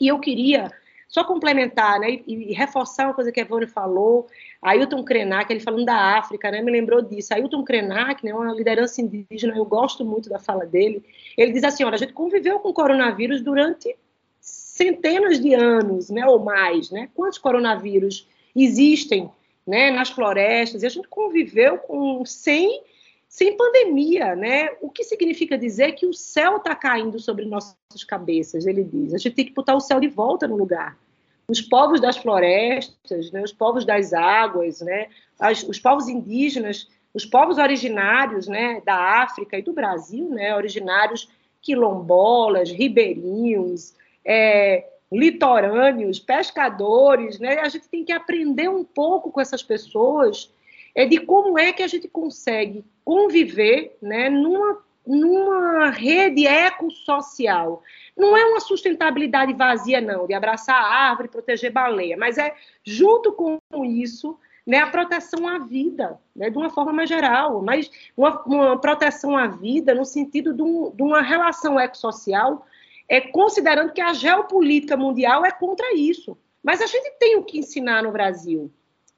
E 0.00 0.08
eu 0.08 0.18
queria 0.18 0.72
só 1.10 1.24
complementar 1.24 1.98
né, 1.98 2.20
e, 2.24 2.50
e 2.50 2.52
reforçar 2.52 3.06
uma 3.06 3.14
coisa 3.14 3.32
que 3.32 3.40
a 3.40 3.42
Evone 3.42 3.66
falou, 3.66 4.28
Ailton 4.62 5.02
Krenak, 5.02 5.52
ele 5.52 5.58
falando 5.58 5.84
da 5.84 6.16
África, 6.16 6.52
né, 6.52 6.62
me 6.62 6.70
lembrou 6.70 7.02
disso. 7.02 7.34
Ailton 7.34 7.64
Krenak, 7.64 8.24
né, 8.24 8.32
uma 8.32 8.54
liderança 8.54 9.02
indígena, 9.02 9.56
eu 9.56 9.64
gosto 9.64 10.04
muito 10.04 10.30
da 10.30 10.38
fala 10.38 10.64
dele. 10.64 11.04
Ele 11.36 11.50
diz 11.50 11.64
assim: 11.64 11.82
olha, 11.82 11.96
a 11.96 11.98
gente 11.98 12.12
conviveu 12.12 12.60
com 12.60 12.68
o 12.68 12.72
coronavírus 12.72 13.42
durante 13.42 13.94
centenas 14.40 15.40
de 15.40 15.52
anos, 15.52 16.10
né, 16.10 16.24
ou 16.26 16.38
mais. 16.38 16.92
Né? 16.92 17.10
Quantos 17.12 17.38
coronavírus 17.38 18.28
existem 18.54 19.28
né, 19.66 19.90
nas 19.90 20.10
florestas? 20.10 20.84
E 20.84 20.86
a 20.86 20.90
gente 20.90 21.08
conviveu 21.08 21.76
com 21.78 22.24
100 22.24 22.82
sem 23.30 23.56
pandemia, 23.56 24.34
né? 24.34 24.70
O 24.80 24.90
que 24.90 25.04
significa 25.04 25.56
dizer 25.56 25.92
que 25.92 26.04
o 26.04 26.12
céu 26.12 26.56
está 26.56 26.74
caindo 26.74 27.20
sobre 27.20 27.44
nossas 27.44 28.02
cabeças, 28.04 28.66
ele 28.66 28.82
diz. 28.82 29.14
A 29.14 29.18
gente 29.18 29.36
tem 29.36 29.44
que 29.44 29.54
botar 29.54 29.76
o 29.76 29.80
céu 29.80 30.00
de 30.00 30.08
volta 30.08 30.48
no 30.48 30.56
lugar. 30.56 30.98
Os 31.46 31.60
povos 31.60 32.00
das 32.00 32.16
florestas, 32.16 33.30
né, 33.30 33.40
os 33.40 33.52
povos 33.52 33.84
das 33.84 34.12
águas, 34.12 34.80
né, 34.80 35.06
as, 35.38 35.62
os 35.62 35.78
povos 35.78 36.08
indígenas, 36.08 36.88
os 37.14 37.24
povos 37.24 37.56
originários 37.58 38.48
né, 38.48 38.82
da 38.84 39.22
África 39.22 39.56
e 39.56 39.62
do 39.62 39.72
Brasil, 39.72 40.28
né, 40.28 40.54
originários 40.56 41.28
quilombolas, 41.62 42.70
ribeirinhos, 42.70 43.94
é, 44.24 44.88
litorâneos, 45.12 46.18
pescadores, 46.18 47.38
né? 47.38 47.60
A 47.60 47.68
gente 47.68 47.88
tem 47.88 48.04
que 48.04 48.12
aprender 48.12 48.68
um 48.68 48.84
pouco 48.84 49.30
com 49.30 49.40
essas 49.40 49.62
pessoas 49.62 50.52
é 50.94 51.06
de 51.06 51.20
como 51.20 51.58
é 51.58 51.72
que 51.72 51.82
a 51.82 51.88
gente 51.88 52.08
consegue 52.08 52.84
conviver 53.04 53.96
né, 54.00 54.28
numa, 54.28 54.78
numa 55.06 55.90
rede 55.90 56.46
ecossocial. 56.46 57.82
Não 58.16 58.36
é 58.36 58.44
uma 58.44 58.60
sustentabilidade 58.60 59.52
vazia, 59.54 60.00
não, 60.00 60.26
de 60.26 60.34
abraçar 60.34 60.76
a 60.76 61.10
árvore, 61.10 61.28
proteger 61.28 61.72
baleia, 61.72 62.16
mas 62.16 62.38
é, 62.38 62.54
junto 62.84 63.32
com 63.32 63.58
isso, 63.84 64.38
né, 64.66 64.78
a 64.78 64.86
proteção 64.86 65.48
à 65.48 65.58
vida, 65.58 66.18
né, 66.34 66.50
de 66.50 66.56
uma 66.56 66.70
forma 66.70 66.92
mais 66.92 67.08
geral, 67.08 67.62
mas 67.62 67.90
uma, 68.16 68.42
uma 68.44 68.80
proteção 68.80 69.36
à 69.36 69.46
vida 69.46 69.94
no 69.94 70.04
sentido 70.04 70.52
de, 70.52 70.62
um, 70.62 70.90
de 70.90 71.02
uma 71.02 71.22
relação 71.22 71.78
ecossocial, 71.80 72.66
é, 73.08 73.20
considerando 73.20 73.92
que 73.92 74.00
a 74.00 74.12
geopolítica 74.12 74.96
mundial 74.96 75.44
é 75.44 75.50
contra 75.50 75.94
isso. 75.94 76.38
Mas 76.62 76.80
a 76.80 76.86
gente 76.86 77.10
tem 77.18 77.36
o 77.36 77.42
que 77.42 77.58
ensinar 77.58 78.02
no 78.02 78.12
Brasil. 78.12 78.70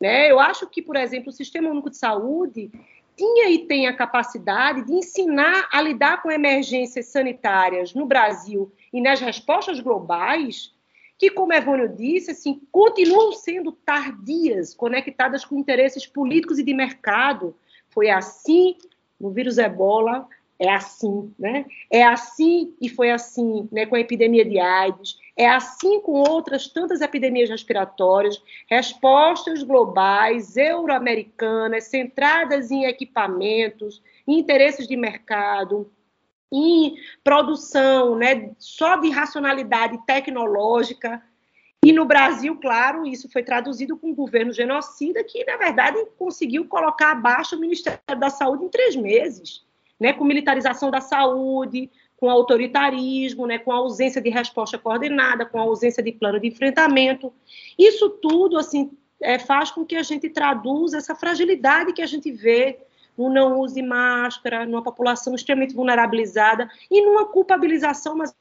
Né? 0.03 0.29
Eu 0.29 0.41
acho 0.41 0.67
que, 0.67 0.83
por 0.83 0.97
exemplo, 0.97 1.29
o 1.29 1.33
Sistema 1.33 1.71
Único 1.71 1.89
de 1.89 1.97
Saúde 1.97 2.73
tinha 3.17 3.49
e 3.51 3.69
tem 3.69 3.87
a 3.87 3.97
capacidade 3.97 4.85
de 4.85 4.93
ensinar 4.93 5.69
a 5.71 5.81
lidar 5.81 6.21
com 6.21 6.29
emergências 6.29 7.07
sanitárias 7.07 7.95
no 7.95 8.05
Brasil 8.05 8.73
e 8.93 9.01
nas 9.01 9.21
respostas 9.21 9.79
globais, 9.79 10.75
que, 11.17 11.31
como 11.31 11.53
Evônio 11.53 11.89
disse, 11.89 12.33
assim, 12.33 12.61
continuam 12.73 13.31
sendo 13.31 13.71
tardias, 13.71 14.75
conectadas 14.75 15.45
com 15.45 15.57
interesses 15.57 16.05
políticos 16.05 16.59
e 16.59 16.65
de 16.65 16.75
mercado. 16.75 17.55
Foi 17.89 18.11
assim 18.11 18.77
no 19.21 19.31
vírus 19.31 19.57
ebola, 19.57 20.27
é 20.63 20.71
assim, 20.71 21.35
né? 21.37 21.67
É 21.91 22.05
assim 22.05 22.73
e 22.81 22.89
foi 22.89 23.11
assim, 23.11 23.69
né, 23.73 23.85
com 23.85 23.97
a 23.97 24.01
epidemia 24.01 24.45
de 24.45 24.61
AIDS, 24.61 25.19
é 25.37 25.49
assim 25.49 26.01
com 26.01 26.13
outras 26.13 26.69
tantas 26.69 27.01
epidemias 27.01 27.51
respiratórias, 27.51 28.41
respostas 28.71 29.65
globais, 29.65 30.57
euro-americanas, 30.57 31.89
centradas 31.89 32.71
em 32.71 32.85
equipamentos, 32.85 34.01
em 34.25 34.39
interesses 34.39 34.87
de 34.87 34.97
mercado, 34.97 35.91
em 36.53 36.95
produção, 37.25 38.15
né, 38.15 38.53
só 38.57 38.97
de 38.99 39.11
racionalidade 39.11 39.99
tecnológica. 40.07 41.21
E 41.85 41.93
no 41.93 42.05
Brasil, 42.05 42.57
claro, 42.61 43.05
isso 43.05 43.29
foi 43.33 43.43
traduzido 43.43 43.97
com 43.97 44.11
um 44.11 44.15
governo 44.15 44.53
genocida 44.53 45.25
que, 45.25 45.45
na 45.45 45.57
verdade, 45.57 45.99
conseguiu 46.17 46.69
colocar 46.69 47.11
abaixo 47.11 47.57
o 47.57 47.59
Ministério 47.59 47.99
da 48.17 48.31
Saúde 48.31 48.65
em 48.65 48.69
três 48.69 48.95
meses 48.95 49.67
né, 50.03 50.13
com 50.13 50.25
militarização 50.25 50.91
da 50.91 51.01
saúde, 51.01 51.89
com 52.17 52.29
autoritarismo, 52.29 53.47
né, 53.47 53.57
com 53.57 53.71
ausência 53.71 54.21
de 54.21 54.31
resposta 54.31 54.77
coordenada, 54.77 55.47
com 55.47 55.61
ausência 55.61 56.03
de 56.03 56.11
plano 56.11 56.41
de 56.41 56.49
enfrentamento. 56.49 57.33
Isso 57.79 58.11
tudo 58.11 58.59
assim 58.59 58.91
é, 59.23 59.39
faz 59.39 59.71
com 59.71 59.87
que 59.87 59.95
a 59.95 60.03
gente 60.03 60.29
traduza 60.29 60.99
essa 60.99 61.15
fragilidade 61.15 61.93
que 61.93 62.03
a 62.03 62.07
gente 62.07 62.33
vê 62.33 62.81
no 63.17 63.29
não 63.29 63.61
uso 63.61 63.77
de 63.77 63.83
máscara, 63.83 64.67
numa 64.67 64.83
população 64.83 65.37
extremamente 65.37 65.75
vulnerabilizada 65.75 66.69
e 66.91 67.01
numa 67.03 67.27
culpabilização, 67.27 68.17
mais, 68.17 68.35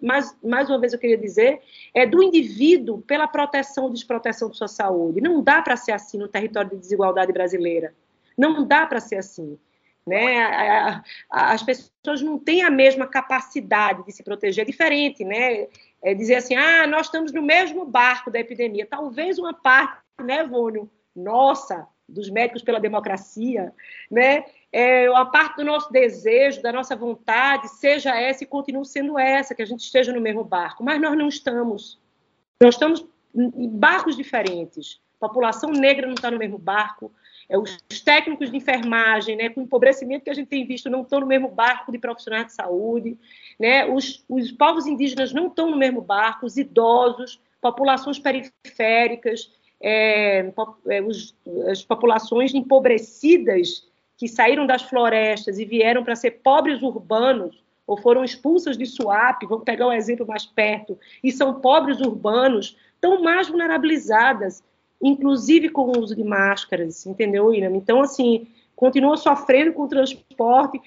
mais, 0.00 0.34
mais 0.42 0.70
uma 0.70 0.78
vez 0.78 0.94
eu 0.94 0.98
queria 0.98 1.18
dizer, 1.18 1.60
é 1.92 2.06
do 2.06 2.22
indivíduo 2.22 3.02
pela 3.02 3.28
proteção 3.28 3.84
ou 3.84 3.90
desproteção 3.90 4.48
de 4.48 4.56
sua 4.56 4.68
saúde. 4.68 5.20
Não 5.20 5.42
dá 5.42 5.60
para 5.60 5.76
ser 5.76 5.92
assim 5.92 6.16
no 6.16 6.28
território 6.28 6.70
de 6.70 6.76
desigualdade 6.76 7.32
brasileira. 7.32 7.92
Não 8.38 8.64
dá 8.66 8.86
para 8.86 9.00
ser 9.00 9.16
assim. 9.16 9.58
Né? 10.06 11.02
As 11.28 11.62
pessoas 11.62 12.22
não 12.22 12.38
têm 12.38 12.62
a 12.62 12.70
mesma 12.70 13.06
capacidade 13.06 14.04
de 14.04 14.12
se 14.12 14.22
proteger, 14.22 14.62
é 14.62 14.66
diferente, 14.66 15.24
né? 15.24 15.66
É 16.02 16.14
dizer 16.14 16.36
assim, 16.36 16.54
ah, 16.54 16.86
nós 16.86 17.06
estamos 17.06 17.32
no 17.32 17.42
mesmo 17.42 17.84
barco 17.84 18.30
da 18.30 18.38
epidemia. 18.38 18.86
Talvez 18.86 19.38
uma 19.38 19.52
parte, 19.52 20.00
né, 20.22 20.44
Vônio, 20.44 20.88
nossa, 21.14 21.88
dos 22.08 22.30
médicos 22.30 22.62
pela 22.62 22.78
democracia, 22.78 23.72
né? 24.08 24.44
É, 24.72 25.06
a 25.06 25.24
parte 25.24 25.56
do 25.56 25.64
nosso 25.64 25.90
desejo, 25.90 26.62
da 26.62 26.72
nossa 26.72 26.94
vontade, 26.94 27.68
seja 27.68 28.14
essa 28.14 28.44
e 28.44 28.46
continue 28.46 28.84
sendo 28.84 29.18
essa, 29.18 29.54
que 29.54 29.62
a 29.62 29.66
gente 29.66 29.80
esteja 29.80 30.12
no 30.12 30.20
mesmo 30.20 30.44
barco. 30.44 30.84
Mas 30.84 31.00
nós 31.00 31.16
não 31.16 31.28
estamos. 31.28 31.98
Nós 32.60 32.74
estamos 32.74 33.04
em 33.34 33.68
barcos 33.68 34.16
diferentes. 34.16 35.00
A 35.20 35.28
população 35.28 35.70
negra 35.70 36.06
não 36.06 36.14
está 36.14 36.30
no 36.30 36.38
mesmo 36.38 36.58
barco, 36.58 37.12
é, 37.48 37.56
os 37.58 38.00
técnicos 38.04 38.50
de 38.50 38.56
enfermagem, 38.56 39.36
né, 39.36 39.48
com 39.48 39.60
o 39.60 39.64
empobrecimento 39.64 40.24
que 40.24 40.30
a 40.30 40.34
gente 40.34 40.48
tem 40.48 40.66
visto, 40.66 40.90
não 40.90 41.02
estão 41.02 41.20
no 41.20 41.26
mesmo 41.26 41.48
barco 41.48 41.92
de 41.92 41.98
profissionais 41.98 42.46
de 42.46 42.52
saúde, 42.52 43.16
né, 43.58 43.86
os, 43.86 44.24
os 44.28 44.50
povos 44.52 44.86
indígenas 44.86 45.32
não 45.32 45.46
estão 45.46 45.70
no 45.70 45.76
mesmo 45.76 46.00
barco, 46.00 46.46
os 46.46 46.56
idosos, 46.56 47.40
populações 47.60 48.18
periféricas, 48.18 49.50
é, 49.80 50.52
é, 50.88 51.02
os, 51.02 51.34
as 51.70 51.82
populações 51.82 52.54
empobrecidas 52.54 53.86
que 54.16 54.26
saíram 54.26 54.66
das 54.66 54.82
florestas 54.82 55.58
e 55.58 55.64
vieram 55.64 56.02
para 56.02 56.16
ser 56.16 56.42
pobres 56.42 56.82
urbanos, 56.82 57.62
ou 57.86 57.96
foram 57.96 58.24
expulsas 58.24 58.76
de 58.76 58.84
Suape, 58.84 59.46
vamos 59.46 59.64
pegar 59.64 59.86
um 59.86 59.92
exemplo 59.92 60.26
mais 60.26 60.44
perto, 60.44 60.98
e 61.22 61.30
são 61.30 61.60
pobres 61.60 62.00
urbanos, 62.00 62.76
estão 62.94 63.22
mais 63.22 63.48
vulnerabilizadas 63.48 64.64
inclusive 65.00 65.68
com 65.68 65.82
o 65.82 66.00
uso 66.00 66.14
de 66.14 66.24
máscaras, 66.24 67.06
entendeu, 67.06 67.46
William? 67.46 67.76
Então, 67.76 68.00
assim, 68.00 68.46
continua 68.74 69.16
sofrendo 69.16 69.72
com 69.72 69.82
o 69.82 69.88
transporte. 69.88 70.80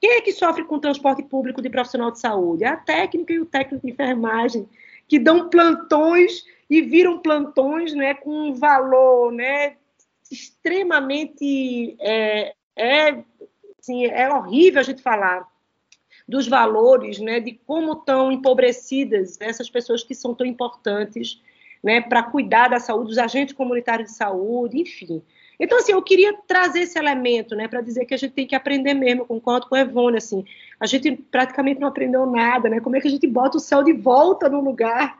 Quem 0.00 0.12
é 0.12 0.20
que 0.20 0.32
sofre 0.32 0.64
com 0.64 0.76
o 0.76 0.80
transporte 0.80 1.22
público 1.22 1.62
de 1.62 1.70
profissional 1.70 2.10
de 2.10 2.20
saúde? 2.20 2.64
É 2.64 2.68
a 2.68 2.76
técnica 2.76 3.32
e 3.32 3.40
o 3.40 3.46
técnico 3.46 3.86
de 3.86 3.92
enfermagem, 3.92 4.68
que 5.08 5.18
dão 5.18 5.48
plantões 5.48 6.44
e 6.68 6.80
viram 6.80 7.18
plantões 7.18 7.94
né, 7.94 8.14
com 8.14 8.48
um 8.48 8.54
valor 8.54 9.32
né, 9.32 9.76
extremamente. 10.30 11.96
É, 12.00 12.54
é, 12.76 13.24
assim, 13.78 14.06
é 14.06 14.28
horrível 14.32 14.80
a 14.80 14.84
gente 14.84 15.02
falar 15.02 15.46
dos 16.26 16.48
valores, 16.48 17.18
né, 17.18 17.38
de 17.38 17.52
como 17.66 17.92
estão 17.92 18.32
empobrecidas 18.32 19.38
essas 19.40 19.68
pessoas 19.68 20.02
que 20.02 20.14
são 20.14 20.34
tão 20.34 20.46
importantes 20.46 21.40
né, 21.84 22.00
para 22.00 22.22
cuidar 22.22 22.68
da 22.68 22.80
saúde, 22.80 23.08
dos 23.08 23.18
agentes 23.18 23.54
comunitários 23.54 24.10
de 24.10 24.16
saúde, 24.16 24.80
enfim. 24.80 25.22
Então, 25.60 25.76
assim, 25.76 25.92
eu 25.92 26.00
queria 26.00 26.34
trazer 26.48 26.80
esse 26.80 26.98
elemento, 26.98 27.54
né, 27.54 27.68
para 27.68 27.82
dizer 27.82 28.06
que 28.06 28.14
a 28.14 28.16
gente 28.16 28.32
tem 28.32 28.46
que 28.46 28.56
aprender 28.56 28.94
mesmo, 28.94 29.26
concordo 29.26 29.68
com 29.68 29.74
a 29.74 29.80
Evone, 29.80 30.16
assim, 30.16 30.46
a 30.80 30.86
gente 30.86 31.12
praticamente 31.12 31.78
não 31.78 31.88
aprendeu 31.88 32.24
nada, 32.24 32.70
né, 32.70 32.80
como 32.80 32.96
é 32.96 33.02
que 33.02 33.06
a 33.06 33.10
gente 33.10 33.26
bota 33.26 33.58
o 33.58 33.60
céu 33.60 33.82
de 33.82 33.92
volta 33.92 34.48
no 34.48 34.62
lugar, 34.62 35.18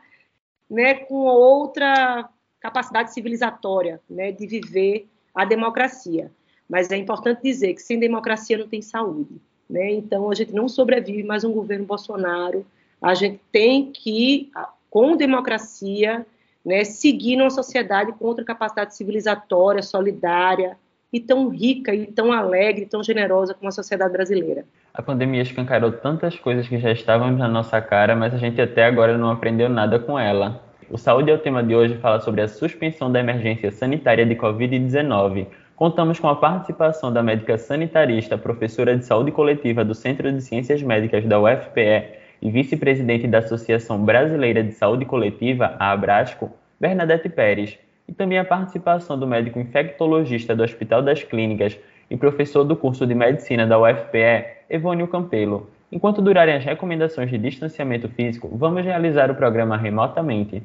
né, 0.67 0.95
com 0.95 1.17
outra 1.17 2.27
capacidade 2.59 3.13
civilizatória, 3.13 4.01
né, 4.09 4.31
de 4.31 4.47
viver 4.47 5.07
a 5.35 5.45
democracia. 5.45 6.31
Mas 6.67 6.89
é 6.89 6.97
importante 6.97 7.43
dizer 7.43 7.75
que 7.75 7.81
sem 7.83 7.99
democracia 7.99 8.57
não 8.57 8.67
tem 8.67 8.81
saúde, 8.81 9.39
né, 9.69 9.91
então 9.91 10.31
a 10.31 10.33
gente 10.33 10.51
não 10.51 10.67
sobrevive 10.67 11.21
mais 11.21 11.43
um 11.43 11.53
governo 11.53 11.85
Bolsonaro, 11.85 12.65
a 12.99 13.13
gente 13.13 13.39
tem 13.51 13.91
que, 13.91 14.49
com 14.89 15.15
democracia, 15.15 16.25
né, 16.65 16.83
seguir 16.83 17.39
uma 17.39 17.49
sociedade 17.49 18.11
com 18.13 18.25
outra 18.25 18.43
capacidade 18.43 18.95
civilizatória, 18.95 19.83
solidária, 19.83 20.77
e 21.13 21.19
tão 21.19 21.47
rica, 21.47 21.93
e 21.95 22.07
tão 22.07 22.33
alegre, 22.33 22.85
tão 22.85 23.01
generosa 23.01 23.53
como 23.53 23.69
a 23.69 23.71
sociedade 23.71 24.11
brasileira. 24.11 24.65
A 24.93 25.01
pandemia 25.01 25.41
escancarou 25.41 25.91
tantas 25.91 26.37
coisas 26.37 26.67
que 26.67 26.77
já 26.77 26.91
estavam 26.91 27.31
na 27.31 27.47
nossa 27.47 27.79
cara, 27.79 28.15
mas 28.15 28.33
a 28.33 28.37
gente 28.37 28.59
até 28.59 28.85
agora 28.85 29.17
não 29.17 29.29
aprendeu 29.29 29.69
nada 29.69 29.97
com 29.97 30.19
ela. 30.19 30.61
O 30.89 30.97
Saúde 30.97 31.31
é 31.31 31.33
o 31.33 31.39
tema 31.39 31.63
de 31.63 31.73
hoje 31.73 31.97
fala 31.97 32.19
sobre 32.19 32.41
a 32.41 32.47
suspensão 32.47 33.11
da 33.11 33.19
emergência 33.19 33.71
sanitária 33.71 34.25
de 34.25 34.35
Covid-19. 34.35 35.47
Contamos 35.75 36.19
com 36.19 36.27
a 36.27 36.35
participação 36.35 37.11
da 37.11 37.23
médica 37.23 37.57
sanitarista, 37.57 38.37
professora 38.37 38.97
de 38.97 39.05
saúde 39.05 39.31
coletiva 39.31 39.83
do 39.83 39.95
Centro 39.95 40.31
de 40.31 40.41
Ciências 40.41 40.81
Médicas 40.81 41.25
da 41.25 41.39
UFPE 41.39 42.14
e 42.41 42.49
vice-presidente 42.49 43.27
da 43.27 43.39
Associação 43.39 44.03
Brasileira 44.03 44.63
de 44.63 44.71
Saúde 44.71 45.05
Coletiva, 45.05 45.75
a 45.79 45.91
Abrasco, 45.91 46.51
Bernadette 46.79 47.29
Pérez, 47.29 47.77
e 48.07 48.13
também 48.13 48.37
a 48.37 48.45
participação 48.45 49.17
do 49.17 49.25
médico 49.25 49.59
infectologista 49.59 50.55
do 50.55 50.63
Hospital 50.63 51.01
das 51.01 51.23
Clínicas 51.23 51.77
e 52.09 52.15
professor 52.15 52.63
do 52.63 52.75
curso 52.75 53.05
de 53.05 53.15
Medicina 53.15 53.65
da 53.65 53.79
UFPE, 53.79 54.45
Evônio 54.69 55.07
Campelo. 55.07 55.69
Enquanto 55.91 56.21
durarem 56.21 56.55
as 56.55 56.65
recomendações 56.65 57.29
de 57.29 57.37
distanciamento 57.37 58.09
físico, 58.09 58.49
vamos 58.51 58.83
realizar 58.83 59.31
o 59.31 59.35
programa 59.35 59.77
remotamente. 59.77 60.61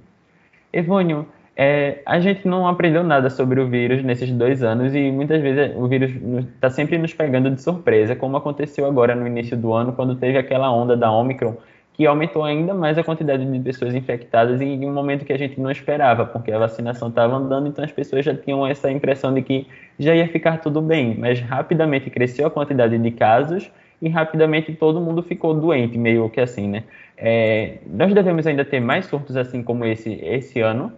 Evônio, 0.73 1.27
é, 1.63 2.01
a 2.07 2.19
gente 2.19 2.49
não 2.49 2.67
aprendeu 2.67 3.05
nada 3.05 3.29
sobre 3.29 3.61
o 3.61 3.69
vírus 3.69 4.03
nesses 4.03 4.31
dois 4.31 4.63
anos 4.63 4.95
e 4.95 5.11
muitas 5.13 5.43
vezes 5.43 5.77
o 5.77 5.87
vírus 5.87 6.11
está 6.55 6.71
sempre 6.71 6.97
nos 6.97 7.13
pegando 7.13 7.51
de 7.51 7.61
surpresa, 7.61 8.17
como 8.17 8.35
aconteceu 8.39 8.87
agora 8.87 9.15
no 9.15 9.27
início 9.27 9.59
do 9.59 9.75
ano, 9.75 9.93
quando 9.93 10.15
teve 10.15 10.39
aquela 10.39 10.73
onda 10.73 10.97
da 10.97 11.13
Omicron, 11.13 11.55
que 11.93 12.07
aumentou 12.07 12.45
ainda 12.45 12.73
mais 12.73 12.97
a 12.97 13.05
quantidade 13.05 13.45
de 13.45 13.61
pessoas 13.61 13.95
infectadas 13.95 14.59
em 14.63 14.89
um 14.89 14.95
momento 14.95 15.23
que 15.23 15.35
a 15.35 15.37
gente 15.37 15.61
não 15.61 15.71
esperava, 15.71 16.25
porque 16.25 16.51
a 16.51 16.59
vacinação 16.59 17.09
estava 17.09 17.37
andando, 17.37 17.69
então 17.69 17.85
as 17.85 17.93
pessoas 17.93 18.25
já 18.25 18.35
tinham 18.35 18.67
essa 18.67 18.91
impressão 18.91 19.35
de 19.35 19.43
que 19.43 19.67
já 19.99 20.15
ia 20.15 20.29
ficar 20.29 20.63
tudo 20.63 20.81
bem, 20.81 21.15
mas 21.19 21.41
rapidamente 21.41 22.09
cresceu 22.09 22.47
a 22.47 22.51
quantidade 22.51 22.97
de 22.97 23.11
casos 23.11 23.71
e 24.01 24.09
rapidamente 24.09 24.73
todo 24.73 24.99
mundo 24.99 25.23
ficou 25.23 25.53
doente, 25.53 25.99
meio 25.99 26.31
que 26.31 26.41
assim, 26.41 26.67
né? 26.67 26.85
É, 27.19 27.81
nós 27.87 28.15
devemos 28.15 28.47
ainda 28.47 28.65
ter 28.65 28.81
mais 28.81 29.05
surtos 29.05 29.37
assim 29.37 29.63
como 29.63 29.85
esse 29.85 30.11
esse 30.25 30.59
ano? 30.63 30.91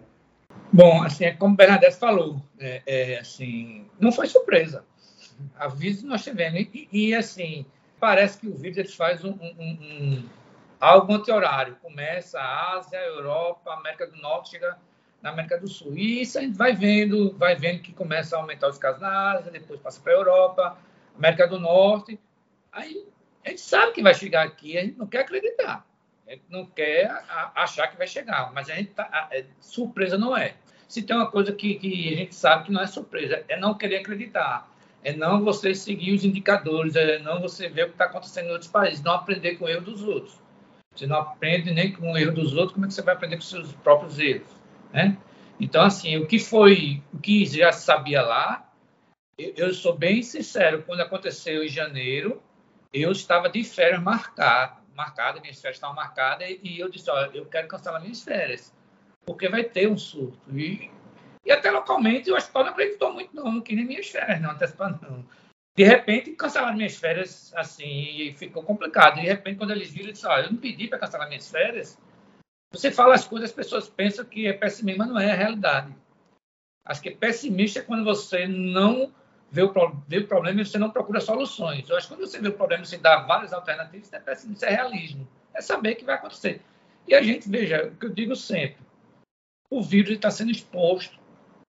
Bom, 0.75 1.03
assim, 1.03 1.25
é 1.25 1.31
como 1.31 1.53
o 1.53 1.55
Bernadette 1.55 1.97
falou, 1.97 2.41
é, 2.59 2.81
é, 2.87 3.19
assim, 3.19 3.87
não 3.99 4.11
foi 4.11 4.25
surpresa. 4.25 4.83
Aviso 5.55 6.07
nós 6.07 6.23
tivemos. 6.23 6.61
E, 6.73 6.89
e, 6.91 7.13
assim, 7.13 7.63
parece 7.99 8.39
que 8.39 8.47
o 8.47 8.55
vírus 8.55 8.95
faz 8.95 9.23
um, 9.23 9.33
um, 9.33 9.55
um 9.59 10.29
algo 10.79 11.13
anti-horário. 11.13 11.77
Começa 11.79 12.39
a 12.39 12.73
Ásia, 12.73 12.97
a 12.97 13.05
Europa, 13.05 13.69
a 13.69 13.75
América 13.75 14.07
do 14.07 14.17
Norte, 14.17 14.49
chega 14.49 14.75
na 15.21 15.29
América 15.29 15.59
do 15.59 15.67
Sul. 15.67 15.95
E 15.95 16.23
isso 16.23 16.39
a 16.39 16.41
gente 16.41 16.57
vai 16.57 16.73
vendo, 16.73 17.37
vai 17.37 17.55
vendo 17.55 17.83
que 17.83 17.93
começa 17.93 18.35
a 18.35 18.39
aumentar 18.39 18.67
os 18.67 18.79
casos 18.79 18.99
na 18.99 19.33
Ásia, 19.33 19.51
depois 19.51 19.79
passa 19.79 20.01
para 20.01 20.13
a 20.13 20.15
Europa, 20.15 20.77
América 21.15 21.47
do 21.47 21.59
Norte. 21.59 22.19
Aí 22.71 23.07
a 23.45 23.49
gente 23.49 23.61
sabe 23.61 23.91
que 23.91 24.01
vai 24.01 24.15
chegar 24.15 24.43
aqui, 24.43 24.75
a 24.75 24.81
gente 24.81 24.97
não 24.97 25.05
quer 25.05 25.19
acreditar. 25.19 25.85
A 26.27 26.31
gente 26.31 26.45
não 26.49 26.65
quer 26.65 27.11
achar 27.53 27.87
que 27.89 27.97
vai 27.97 28.07
chegar, 28.07 28.51
mas 28.53 28.69
a 28.69 28.73
gente 28.75 28.91
tá, 28.91 29.27
é, 29.31 29.45
surpresa 29.59 30.17
não 30.17 30.35
é. 30.35 30.55
Se 30.87 31.01
tem 31.01 31.15
uma 31.15 31.29
coisa 31.29 31.51
que, 31.51 31.75
que 31.75 32.13
a 32.13 32.17
gente 32.17 32.35
sabe 32.35 32.65
que 32.65 32.71
não 32.71 32.81
é 32.81 32.87
surpresa, 32.87 33.43
é 33.47 33.59
não 33.59 33.73
querer 33.73 33.97
acreditar 33.97 34.71
é 35.03 35.13
não 35.13 35.43
você 35.43 35.75
seguir 35.75 36.13
os 36.13 36.23
indicadores, 36.23 36.95
é 36.95 37.19
não 37.19 37.41
você 37.41 37.67
ver 37.67 37.83
o 37.83 37.87
que 37.87 37.93
está 37.93 38.05
acontecendo 38.05 38.47
em 38.47 38.51
outros 38.51 38.71
países, 38.71 39.03
não 39.03 39.13
aprender 39.13 39.55
com 39.55 39.65
o 39.65 39.69
erro 39.69 39.81
dos 39.81 40.01
outros. 40.01 40.41
Você 40.95 41.05
não 41.05 41.17
aprende 41.17 41.71
nem 41.71 41.91
com 41.91 42.13
o 42.13 42.17
erro 42.17 42.33
dos 42.33 42.53
outros, 42.53 42.73
como 42.73 42.85
é 42.85 42.87
que 42.87 42.93
você 42.93 43.01
vai 43.01 43.13
aprender 43.13 43.35
com 43.35 43.41
seus 43.41 43.73
próprios 43.73 44.17
erros? 44.17 44.47
Né? 44.93 45.17
Então, 45.59 45.83
assim, 45.83 46.17
o 46.17 46.25
que 46.25 46.39
foi, 46.39 47.03
o 47.13 47.19
que 47.19 47.45
já 47.45 47.71
sabia 47.71 48.21
lá, 48.21 48.71
eu, 49.37 49.53
eu 49.57 49.73
sou 49.73 49.97
bem 49.97 50.23
sincero, 50.23 50.83
quando 50.83 51.01
aconteceu 51.01 51.63
em 51.63 51.67
janeiro, 51.67 52.41
eu 52.93 53.11
estava 53.11 53.49
de 53.49 53.63
férias 53.63 54.01
marcada, 54.01 54.77
marcada 54.95 55.41
minhas 55.41 55.59
férias 55.59 55.77
estavam 55.77 55.95
marcadas, 55.95 56.47
e 56.63 56.79
eu 56.79 56.89
disse, 56.89 57.09
olha, 57.09 57.31
eu 57.33 57.45
quero 57.45 57.67
cancelar 57.67 58.01
minhas 58.01 58.21
férias, 58.21 58.73
porque 59.25 59.49
vai 59.49 59.63
ter 59.63 59.89
um 59.89 59.97
surto. 59.97 60.37
E, 60.55 60.89
e 61.45 61.51
até 61.51 61.71
localmente, 61.71 62.31
o 62.31 62.35
hospital 62.35 62.65
não 62.65 62.71
acreditou 62.71 63.13
muito, 63.13 63.35
não, 63.35 63.51
não 63.51 63.61
quis 63.61 63.75
nem 63.75 63.85
minhas 63.85 64.07
férias, 64.07 64.41
não, 64.41 64.51
antecipando, 64.51 64.99
não 65.01 65.25
de 65.75 65.83
repente 65.83 66.31
cancelaram 66.33 66.77
minhas 66.77 66.95
férias 66.95 67.51
assim 67.55 67.85
e 67.85 68.33
ficou 68.33 68.63
complicado. 68.63 69.15
De 69.15 69.21
repente, 69.21 69.57
quando 69.57 69.71
eles 69.71 69.89
viram, 69.89 70.07
eles 70.07 70.19
disseram: 70.19 70.43
eu 70.43 70.51
não 70.51 70.57
pedi 70.57 70.87
para 70.87 70.99
cancelar 70.99 71.27
minhas 71.27 71.49
férias. 71.49 71.97
Você 72.71 72.91
fala 72.91 73.15
as 73.15 73.27
coisas, 73.27 73.49
as 73.49 73.55
pessoas 73.55 73.87
pensam 73.87 74.25
que 74.25 74.47
é 74.47 74.53
pessimismo, 74.53 74.99
mas 74.99 75.09
não 75.09 75.19
é 75.19 75.31
a 75.31 75.35
realidade. 75.35 75.95
Acho 76.85 77.01
que 77.01 77.11
pessimista 77.11 77.79
é 77.79 77.83
quando 77.83 78.03
você 78.03 78.47
não 78.47 79.13
vê 79.51 79.61
o, 79.61 79.71
vê 80.07 80.17
o 80.17 80.27
problema 80.27 80.61
e 80.61 80.65
você 80.65 80.77
não 80.77 80.89
procura 80.89 81.21
soluções. 81.21 81.87
Eu 81.89 81.95
acho 81.95 82.07
que 82.07 82.15
quando 82.15 82.27
você 82.27 82.39
vê 82.39 82.49
o 82.49 82.53
problema 82.53 82.83
e 82.83 82.87
você 82.87 82.97
dá 82.97 83.21
várias 83.21 83.53
alternativas, 83.53 84.07
isso 84.07 84.15
é 84.15 84.19
pessimismo, 84.19 84.55
isso 84.57 84.65
é 84.65 84.69
realismo. 84.69 85.27
É 85.53 85.61
saber 85.61 85.95
que 85.95 86.03
vai 86.03 86.15
acontecer. 86.15 86.61
E 87.07 87.13
a 87.13 87.21
gente, 87.21 87.49
veja, 87.49 87.87
o 87.87 87.95
que 87.95 88.07
eu 88.07 88.09
digo 88.09 88.35
sempre: 88.35 88.77
o 89.77 89.81
vírus 89.81 90.11
está 90.11 90.29
sendo 90.29 90.51
exposto 90.51 91.19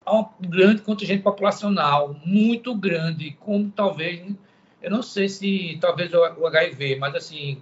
a 0.03 0.19
um 0.19 0.25
grande 0.41 0.81
contingente 0.81 1.21
populacional, 1.21 2.15
muito 2.25 2.73
grande, 2.73 3.37
como 3.39 3.69
talvez, 3.69 4.35
eu 4.81 4.89
não 4.89 5.03
sei 5.03 5.29
se 5.29 5.77
talvez 5.79 6.11
o 6.13 6.47
HIV, 6.47 6.95
mas 6.95 7.13
assim, 7.13 7.61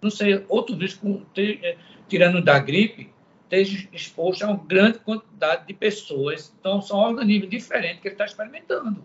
não 0.00 0.10
sei, 0.10 0.44
outro 0.48 0.76
vírus, 0.76 0.98
é, 1.36 1.76
tirando 2.08 2.40
da 2.40 2.60
gripe, 2.60 3.12
esteja 3.42 3.88
exposto 3.92 4.44
a 4.44 4.50
uma 4.50 4.64
grande 4.64 5.00
quantidade 5.00 5.66
de 5.66 5.74
pessoas. 5.74 6.54
Então, 6.60 6.80
são 6.80 6.98
organismos 6.98 7.50
diferentes 7.50 8.00
que 8.00 8.06
ele 8.06 8.14
está 8.14 8.24
experimentando. 8.24 9.04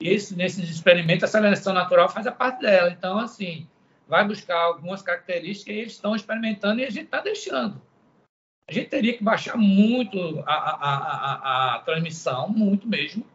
E 0.00 0.08
esse, 0.08 0.34
nesses 0.34 0.70
experimentos, 0.70 1.24
a 1.24 1.28
seleção 1.28 1.74
natural 1.74 2.08
faz 2.08 2.26
a 2.26 2.32
parte 2.32 2.62
dela. 2.62 2.90
Então, 2.90 3.18
assim, 3.18 3.68
vai 4.08 4.26
buscar 4.26 4.58
algumas 4.58 5.02
características 5.02 5.64
que 5.64 5.80
eles 5.80 5.92
estão 5.92 6.16
experimentando 6.16 6.80
e 6.80 6.86
a 6.86 6.90
gente 6.90 7.04
está 7.04 7.20
deixando 7.20 7.82
a 8.68 8.72
gente 8.72 8.88
teria 8.88 9.16
que 9.16 9.24
baixar 9.24 9.56
muito 9.56 10.42
a, 10.46 10.52
a, 10.52 10.74
a, 10.86 11.74
a, 11.74 11.78
transmissão, 11.80 12.48
muito 12.48 12.86
mesmo. 12.86 13.26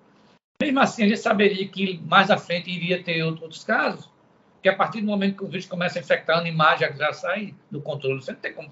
Mesmo 0.62 0.80
assim, 0.80 1.04
a 1.04 1.08
gente 1.08 1.20
saberia 1.20 1.68
que 1.68 2.00
mais 2.06 2.32
à 2.32 2.38
frente 2.38 2.70
iria 2.70 3.04
ter 3.04 3.22
outros 3.24 3.64
casos, 3.64 4.10
que 4.64 4.70
a 4.70 4.76
partir 4.76 5.02
do 5.02 5.08
momento 5.08 5.38
que 5.38 5.44
o 5.44 5.48
vírus 5.48 5.66
começa 5.66 6.00
a 6.00 6.02
infectar 6.02 6.38
animais, 6.38 6.80
já, 6.80 6.90
já 6.92 7.12
sai 7.12 7.54
do 7.70 7.82
controle. 7.82 8.22
Você 8.22 8.32
não 8.32 8.40
tem 8.40 8.54
como 8.54 8.72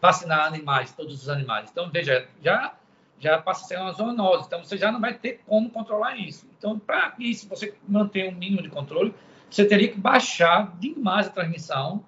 vacinar 0.00 0.46
animais, 0.46 0.92
todos 0.92 1.22
os 1.22 1.28
animais. 1.28 1.68
Então, 1.70 1.90
veja, 1.90 2.26
já, 2.42 2.74
já 3.18 3.40
passa 3.40 3.64
a 3.64 3.68
ser 3.68 3.78
uma 3.78 3.92
zoonose. 3.92 4.46
Então, 4.46 4.64
você 4.64 4.78
já 4.78 4.90
não 4.90 5.00
vai 5.00 5.12
ter 5.12 5.42
como 5.46 5.68
controlar 5.70 6.16
isso. 6.16 6.48
Então, 6.56 6.78
para 6.78 7.14
isso, 7.18 7.48
você 7.48 7.74
manter 7.86 8.28
um 8.28 8.34
mínimo 8.34 8.62
de 8.62 8.70
controle, 8.70 9.14
você 9.50 9.66
teria 9.66 9.88
que 9.88 9.98
baixar 9.98 10.74
demais 10.78 11.26
a 11.26 11.30
transmissão 11.30 12.04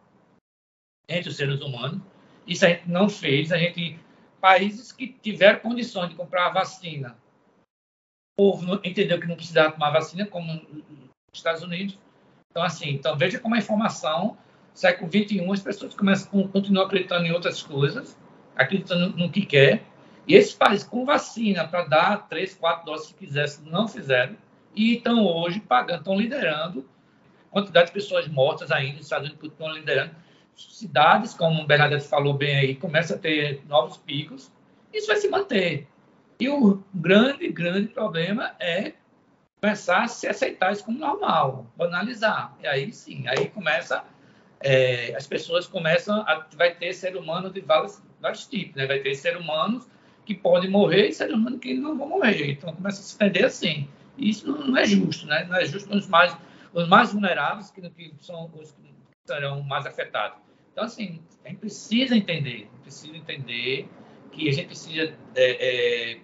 entre 1.08 1.28
os 1.28 1.36
seres 1.36 1.60
humanos 1.60 2.00
isso 2.50 2.66
a 2.66 2.68
gente 2.68 2.90
não 2.90 3.08
fez. 3.08 3.52
A 3.52 3.56
gente, 3.56 3.98
países 4.40 4.90
que 4.90 5.06
tiveram 5.06 5.60
condições 5.60 6.08
de 6.10 6.16
comprar 6.16 6.48
a 6.48 6.50
vacina, 6.50 7.16
o 8.36 8.42
povo 8.42 8.80
entendeu 8.82 9.20
que 9.20 9.28
não 9.28 9.36
precisava 9.36 9.72
tomar 9.72 9.90
vacina, 9.90 10.26
como 10.26 10.52
os 10.52 11.38
Estados 11.38 11.62
Unidos. 11.62 11.96
Então, 12.50 12.64
assim, 12.64 12.90
então 12.90 13.16
veja 13.16 13.38
como 13.38 13.54
a 13.54 13.58
informação, 13.58 14.36
século 14.74 15.08
XXI, 15.08 15.48
as 15.52 15.62
pessoas 15.62 15.94
começam, 15.94 16.48
continuam 16.48 16.86
acreditando 16.86 17.24
em 17.24 17.30
outras 17.30 17.62
coisas, 17.62 18.18
acreditando 18.56 19.16
no 19.16 19.30
que 19.30 19.46
quer. 19.46 19.84
E 20.26 20.34
esses 20.34 20.52
países 20.52 20.84
com 20.84 21.04
vacina 21.04 21.66
para 21.66 21.84
dar 21.84 22.28
três, 22.28 22.54
quatro 22.54 22.86
doses 22.86 23.08
se 23.08 23.14
quisessem, 23.14 23.64
não 23.70 23.86
fizeram. 23.86 24.36
E 24.74 24.96
estão 24.96 25.24
hoje 25.24 25.60
pagando, 25.60 26.00
estão 26.00 26.18
liderando. 26.18 26.88
Quantidade 27.50 27.88
de 27.88 27.92
pessoas 27.92 28.26
mortas 28.26 28.72
ainda, 28.72 28.98
os 28.98 29.06
Estados 29.06 29.28
Unidos 29.28 29.48
continuam 29.48 29.76
liderando 29.76 30.14
cidades, 30.68 31.34
como 31.34 31.62
o 31.62 31.66
Bernadette 31.66 32.06
falou 32.06 32.34
bem 32.34 32.56
aí, 32.56 32.74
começa 32.74 33.14
a 33.14 33.18
ter 33.18 33.62
novos 33.66 33.96
picos, 33.96 34.50
isso 34.92 35.06
vai 35.06 35.16
se 35.16 35.28
manter. 35.28 35.86
E 36.38 36.48
o 36.48 36.82
grande, 36.94 37.48
grande 37.48 37.88
problema 37.88 38.54
é 38.58 38.94
começar 39.60 40.04
a 40.04 40.08
se 40.08 40.26
aceitar 40.26 40.72
isso 40.72 40.84
como 40.84 40.98
normal, 40.98 41.66
banalizar. 41.76 42.56
E 42.62 42.66
aí 42.66 42.92
sim, 42.92 43.28
aí 43.28 43.48
começa, 43.48 44.02
é, 44.60 45.14
as 45.14 45.26
pessoas 45.26 45.66
começam 45.66 46.22
a, 46.22 46.46
vai 46.56 46.74
ter 46.74 46.94
ser 46.94 47.16
humano 47.16 47.50
de 47.50 47.60
vários, 47.60 48.02
vários 48.20 48.46
tipos, 48.46 48.76
né? 48.76 48.86
Vai 48.86 49.00
ter 49.00 49.14
ser 49.14 49.36
humanos 49.36 49.86
que 50.24 50.34
podem 50.34 50.70
morrer 50.70 51.08
e 51.08 51.12
ser 51.12 51.30
humanos 51.32 51.60
que 51.60 51.74
não 51.74 51.96
vão 51.96 52.08
morrer. 52.08 52.52
Então 52.52 52.72
começa 52.74 53.00
a 53.00 53.02
se 53.02 53.14
entender 53.14 53.44
assim. 53.44 53.86
E 54.16 54.30
isso 54.30 54.50
não, 54.50 54.66
não 54.66 54.76
é 54.76 54.86
justo, 54.86 55.26
né? 55.26 55.44
Não 55.44 55.56
é 55.56 55.64
justo 55.66 55.94
os 55.94 56.06
mais, 56.06 56.34
os 56.72 56.88
mais 56.88 57.12
vulneráveis, 57.12 57.70
que, 57.70 57.82
que 57.90 58.14
são 58.20 58.50
os 58.54 58.72
que 58.72 58.94
serão 59.26 59.62
mais 59.62 59.84
afetados. 59.84 60.49
Então, 60.80 60.88
assim, 60.88 61.20
a 61.44 61.48
gente 61.50 61.58
precisa 61.58 62.16
entender, 62.16 62.66
precisa 62.80 63.14
entender 63.14 63.86
que 64.32 64.48
a 64.48 64.52
gente 64.52 64.68
precisa 64.68 65.14
é, 65.34 66.14
é, 66.14 66.20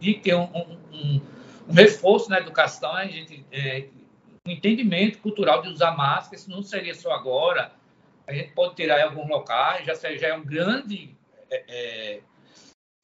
de 0.00 0.14
ter 0.14 0.34
um, 0.34 0.48
um, 0.52 1.20
um, 1.68 1.72
reforço 1.72 2.28
na 2.28 2.38
educação, 2.38 2.92
a 2.92 3.06
gente, 3.06 3.46
é, 3.52 3.86
um 4.44 4.50
entendimento 4.50 5.20
cultural 5.20 5.62
de 5.62 5.68
usar 5.68 5.92
máscara, 5.92 6.34
isso 6.34 6.50
não 6.50 6.60
seria 6.60 6.92
só 6.92 7.12
agora, 7.12 7.70
a 8.26 8.32
gente 8.32 8.50
pode 8.50 8.74
tirar 8.74 8.98
em 8.98 9.04
alguns 9.04 9.28
locais, 9.28 9.86
já, 9.86 9.94
já 9.94 10.26
é 10.26 10.34
um 10.34 10.44
grande 10.44 11.16
é, 11.48 11.64
é, 11.68 12.20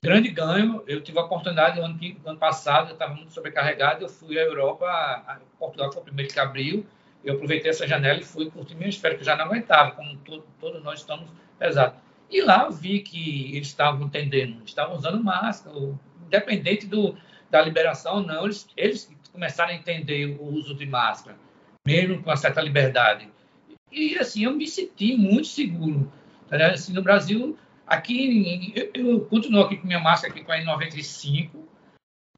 grande 0.02 0.28
ganho. 0.28 0.82
Eu 0.88 1.00
tive 1.02 1.20
a 1.20 1.22
oportunidade, 1.22 1.78
no 1.78 1.84
ano, 1.84 2.00
ano 2.26 2.38
passado, 2.38 2.88
eu 2.88 2.94
estava 2.94 3.14
muito 3.14 3.32
sobrecarregado, 3.32 4.04
eu 4.04 4.08
fui 4.08 4.36
à 4.40 4.42
Europa, 4.42 4.86
a 4.88 5.38
Portugal 5.56 5.92
foi 5.92 6.02
o 6.02 6.04
primeiro 6.04 6.32
que 6.32 6.40
abriu, 6.40 6.84
eu 7.24 7.34
aproveitei 7.34 7.70
essa 7.70 7.86
janela 7.86 8.20
e 8.20 8.24
fui 8.24 8.50
curtir 8.50 8.74
minhas 8.74 8.96
férias, 8.96 9.20
que 9.20 9.26
já 9.26 9.36
não 9.36 9.44
aguentava, 9.46 9.92
como 9.92 10.16
todo, 10.18 10.44
todos 10.58 10.82
nós 10.82 11.00
estamos 11.00 11.30
pesados. 11.58 11.98
E 12.30 12.40
lá 12.40 12.64
eu 12.64 12.70
vi 12.70 13.00
que 13.00 13.54
eles 13.56 13.68
estavam 13.68 14.06
entendendo, 14.06 14.62
estavam 14.64 14.96
usando 14.96 15.22
máscara, 15.22 15.76
independente 16.26 16.86
do, 16.86 17.16
da 17.50 17.60
liberação, 17.60 18.22
não, 18.22 18.44
eles, 18.44 18.68
eles 18.76 19.10
começaram 19.32 19.72
a 19.72 19.74
entender 19.74 20.36
o 20.40 20.44
uso 20.44 20.74
de 20.74 20.86
máscara, 20.86 21.36
mesmo 21.86 22.22
com 22.22 22.30
uma 22.30 22.36
certa 22.36 22.60
liberdade. 22.60 23.28
E 23.90 24.16
assim, 24.18 24.44
eu 24.44 24.52
me 24.52 24.66
senti 24.66 25.16
muito 25.16 25.48
seguro. 25.48 26.10
Tá 26.48 26.56
assim, 26.68 26.92
no 26.92 27.02
Brasil, 27.02 27.58
aqui, 27.86 28.72
eu, 28.74 28.90
eu, 28.94 29.20
continuo 29.26 29.62
aqui 29.62 29.76
com 29.76 29.86
minha 29.86 29.98
máscara 30.00 30.32
aqui 30.32 30.44
com 30.44 30.52
a 30.52 30.58
N95, 30.58 31.50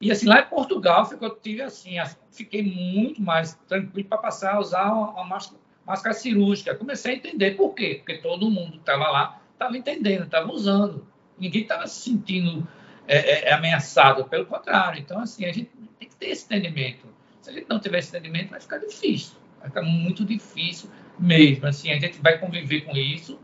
e 0.01 0.11
assim, 0.11 0.27
lá 0.27 0.41
em 0.41 0.45
Portugal, 0.45 1.05
ficou, 1.05 1.29
tive 1.29 1.61
assim, 1.61 1.95
fiquei 2.31 2.61
muito 2.61 3.21
mais 3.21 3.53
tranquilo 3.67 4.07
para 4.09 4.17
passar 4.17 4.55
a 4.55 4.59
usar 4.59 4.91
uma 4.91 5.23
máscara, 5.23 5.61
máscara, 5.85 6.13
cirúrgica. 6.13 6.75
Comecei 6.75 7.13
a 7.13 7.15
entender 7.15 7.51
por 7.51 7.73
quê, 7.73 7.95
porque 8.03 8.21
todo 8.21 8.51
mundo 8.51 8.77
estava 8.77 9.09
lá, 9.09 9.41
estava 9.53 9.77
entendendo, 9.77 10.25
estava 10.25 10.51
usando. 10.51 11.07
Ninguém 11.37 11.61
estava 11.61 11.87
se 11.87 12.09
sentindo 12.09 12.67
é, 13.07 13.17
é, 13.17 13.49
é, 13.49 13.53
ameaçado, 13.53 14.25
pelo 14.25 14.45
contrário. 14.45 14.99
Então, 14.99 15.19
assim, 15.19 15.45
a 15.45 15.53
gente 15.53 15.71
tem 15.99 16.09
que 16.09 16.15
ter 16.15 16.27
esse 16.27 16.45
entendimento. 16.45 17.07
Se 17.41 17.49
a 17.49 17.53
gente 17.53 17.67
não 17.69 17.79
tiver 17.79 17.99
esse 17.99 18.09
entendimento, 18.09 18.49
vai 18.49 18.59
ficar 18.59 18.77
difícil. 18.79 19.37
Vai 19.59 19.69
ficar 19.69 19.81
muito 19.83 20.25
difícil 20.25 20.89
mesmo. 21.17 21.65
Assim, 21.65 21.91
a 21.91 21.99
gente 21.99 22.21
vai 22.21 22.37
conviver 22.37 22.81
com 22.81 22.91
isso 22.91 23.39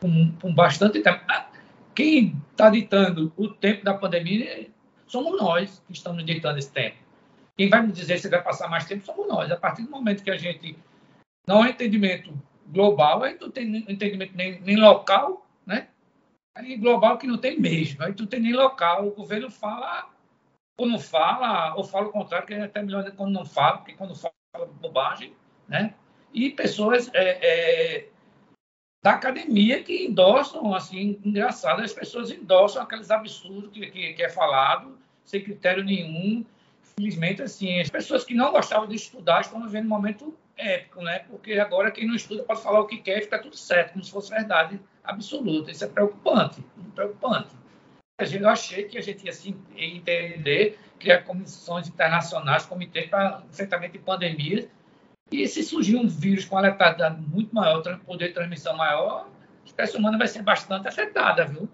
com, 0.00 0.32
com 0.40 0.54
bastante 0.54 1.00
tempo. 1.00 1.20
Ah, 1.28 1.50
quem 1.94 2.40
está 2.52 2.70
ditando 2.70 3.32
o 3.36 3.48
tempo 3.48 3.84
da 3.84 3.94
pandemia 3.94 4.68
somos 5.08 5.40
nós 5.40 5.82
que 5.86 5.92
estamos 5.92 6.24
ditando 6.24 6.58
esse 6.58 6.70
tempo. 6.70 6.96
Quem 7.56 7.68
vai 7.68 7.82
me 7.82 7.92
dizer 7.92 8.18
se 8.18 8.28
vai 8.28 8.42
passar 8.42 8.68
mais 8.68 8.84
tempo 8.84 9.04
somos 9.04 9.26
nós. 9.26 9.50
A 9.50 9.56
partir 9.56 9.82
do 9.82 9.90
momento 9.90 10.22
que 10.22 10.30
a 10.30 10.36
gente 10.36 10.78
não 11.46 11.62
há 11.62 11.70
entendimento 11.70 12.32
global, 12.66 13.24
aí 13.24 13.36
não 13.40 13.50
tem 13.50 13.76
entendimento 13.88 14.36
nem, 14.36 14.60
nem 14.60 14.76
local, 14.76 15.46
né? 15.66 15.88
Aí 16.54 16.76
global 16.76 17.18
que 17.18 17.26
não 17.26 17.38
tem 17.38 17.58
mesmo, 17.58 18.02
aí 18.02 18.12
tu 18.12 18.26
tem 18.26 18.40
nem 18.40 18.52
local. 18.52 19.08
O 19.08 19.14
governo 19.14 19.50
fala 19.50 20.10
ou 20.76 20.86
não 20.86 20.98
fala, 20.98 21.74
ou 21.74 21.82
fala 21.82 22.06
o 22.06 22.12
contrário, 22.12 22.46
que 22.46 22.54
é 22.54 22.62
até 22.62 22.80
melhor 22.80 23.10
quando 23.12 23.32
não 23.32 23.44
fala, 23.44 23.78
porque 23.78 23.94
quando 23.94 24.14
fala 24.14 24.32
bobagem, 24.80 25.34
né? 25.66 25.94
E 26.32 26.50
pessoas 26.50 27.10
é, 27.14 27.38
é, 27.42 28.08
da 29.02 29.12
academia 29.12 29.82
que 29.82 30.06
endossam, 30.06 30.74
assim, 30.74 31.20
engraçado, 31.24 31.82
as 31.82 31.92
pessoas 31.92 32.30
endossam 32.30 32.82
aqueles 32.82 33.10
absurdos 33.10 33.70
que, 33.72 33.86
que, 33.90 34.14
que 34.14 34.22
é 34.22 34.28
falado, 34.28 34.98
sem 35.24 35.42
critério 35.42 35.84
nenhum. 35.84 36.44
Infelizmente, 36.98 37.42
assim, 37.42 37.80
as 37.80 37.88
pessoas 37.88 38.24
que 38.24 38.34
não 38.34 38.50
gostavam 38.50 38.88
de 38.88 38.96
estudar 38.96 39.40
estão 39.40 39.62
vivendo 39.62 39.86
um 39.86 39.90
momento 39.90 40.36
épico, 40.56 41.00
né? 41.00 41.20
Porque 41.20 41.52
agora 41.54 41.92
quem 41.92 42.06
não 42.06 42.16
estuda 42.16 42.42
pode 42.42 42.60
falar 42.60 42.80
o 42.80 42.86
que 42.86 42.98
quer 42.98 43.18
e 43.18 43.22
fica 43.22 43.38
tudo 43.38 43.56
certo, 43.56 43.92
como 43.92 44.04
se 44.04 44.10
fosse 44.10 44.30
verdade 44.30 44.80
absoluta. 45.04 45.70
Isso 45.70 45.84
é 45.84 45.88
preocupante, 45.88 46.60
preocupante. 46.94 47.56
Eu 48.18 48.48
achei 48.48 48.82
que 48.82 48.98
a 48.98 49.00
gente 49.00 49.24
ia 49.24 49.30
assim, 49.30 49.56
entender, 49.76 50.76
criar 50.98 51.22
comissões 51.22 51.86
internacionais, 51.86 52.66
comitês 52.66 53.08
para 53.08 53.44
enfrentamento 53.48 53.92
de 53.92 54.00
pandemias, 54.00 54.66
e 55.30 55.46
se 55.46 55.62
surgir 55.62 55.96
um 55.96 56.08
vírus 56.08 56.44
com 56.44 56.56
a 56.56 56.60
letalidade 56.60 57.20
muito 57.20 57.54
maior, 57.54 57.82
poder 58.00 58.28
de 58.28 58.34
transmissão 58.34 58.76
maior, 58.76 59.28
a 59.62 59.66
espécie 59.66 59.96
humana 59.96 60.16
vai 60.16 60.26
ser 60.26 60.42
bastante 60.42 60.88
afetada, 60.88 61.44
viu? 61.44 61.68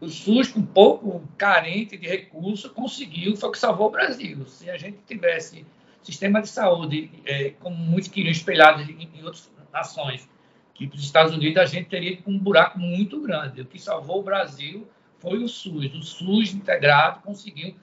O 0.00 0.08
SUS, 0.08 0.54
um 0.54 0.64
pouco 0.64 1.26
carente 1.38 1.96
de 1.96 2.06
recursos, 2.06 2.70
conseguiu, 2.70 3.36
foi 3.36 3.48
o 3.48 3.52
que 3.52 3.58
salvou 3.58 3.88
o 3.88 3.90
Brasil. 3.90 4.46
Se 4.46 4.70
a 4.70 4.76
gente 4.76 4.98
tivesse 5.06 5.64
sistema 6.02 6.40
de 6.40 6.48
saúde, 6.48 7.10
é, 7.24 7.50
como 7.60 7.76
muitos 7.76 8.08
queriam 8.08 8.30
espelhado 8.30 8.82
em, 8.82 9.10
em 9.14 9.24
outras 9.24 9.50
nações, 9.72 10.28
tipo 10.74 10.94
os 10.94 11.02
Estados 11.02 11.34
Unidos, 11.34 11.58
a 11.58 11.66
gente 11.66 11.88
teria 11.88 12.18
um 12.26 12.38
buraco 12.38 12.78
muito 12.78 13.20
grande. 13.20 13.62
O 13.62 13.66
que 13.66 13.78
salvou 13.78 14.20
o 14.20 14.22
Brasil 14.22 14.86
foi 15.18 15.38
o 15.42 15.48
SUS. 15.48 15.94
O 15.94 16.02
SUS 16.02 16.54
integrado 16.54 17.20
conseguiu, 17.20 17.74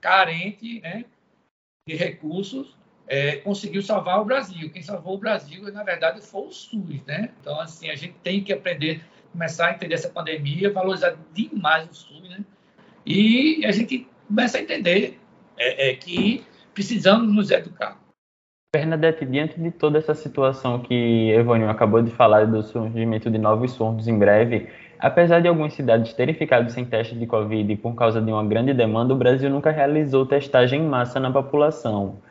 carente 0.00 0.80
né, 0.80 1.04
de 1.86 1.96
recursos, 1.96 2.76
é, 3.06 3.36
conseguiu 3.36 3.82
salvar 3.82 4.20
o 4.20 4.24
Brasil. 4.24 4.70
Quem 4.70 4.82
salvou 4.82 5.14
o 5.14 5.18
Brasil, 5.18 5.70
na 5.72 5.82
verdade, 5.82 6.20
foi 6.20 6.46
o 6.46 6.50
SUS, 6.50 7.02
né? 7.06 7.30
Então, 7.40 7.60
assim, 7.60 7.90
a 7.90 7.94
gente 7.94 8.14
tem 8.22 8.42
que 8.42 8.52
aprender, 8.52 9.02
começar 9.32 9.68
a 9.68 9.72
entender 9.72 9.94
essa 9.94 10.08
pandemia, 10.08 10.72
valorizar 10.72 11.16
demais 11.32 11.88
o 11.90 11.94
SUS, 11.94 12.28
né? 12.28 12.44
E 13.04 13.64
a 13.66 13.72
gente 13.72 14.06
começa 14.28 14.58
a 14.58 14.60
entender 14.60 15.18
é, 15.58 15.90
é, 15.90 15.94
que 15.94 16.44
precisamos 16.72 17.32
nos 17.34 17.50
educar. 17.50 18.00
Bernadette, 18.74 19.26
diante 19.26 19.60
de 19.60 19.70
toda 19.70 19.98
essa 19.98 20.14
situação 20.14 20.78
que 20.78 21.30
Evônio 21.30 21.68
acabou 21.68 22.00
de 22.00 22.10
falar 22.10 22.46
do 22.46 22.62
surgimento 22.62 23.30
de 23.30 23.36
novos 23.36 23.72
surtos 23.72 24.08
em 24.08 24.18
breve, 24.18 24.66
apesar 24.98 25.40
de 25.40 25.48
algumas 25.48 25.74
cidades 25.74 26.14
terem 26.14 26.34
ficado 26.34 26.70
sem 26.70 26.86
teste 26.86 27.14
de 27.14 27.26
Covid 27.26 27.76
por 27.76 27.94
causa 27.94 28.22
de 28.22 28.32
uma 28.32 28.42
grande 28.42 28.72
demanda, 28.72 29.12
o 29.12 29.16
Brasil 29.16 29.50
nunca 29.50 29.70
realizou 29.70 30.24
testagem 30.24 30.80
em 30.80 30.88
massa 30.88 31.20
na 31.20 31.30
população. 31.30 32.22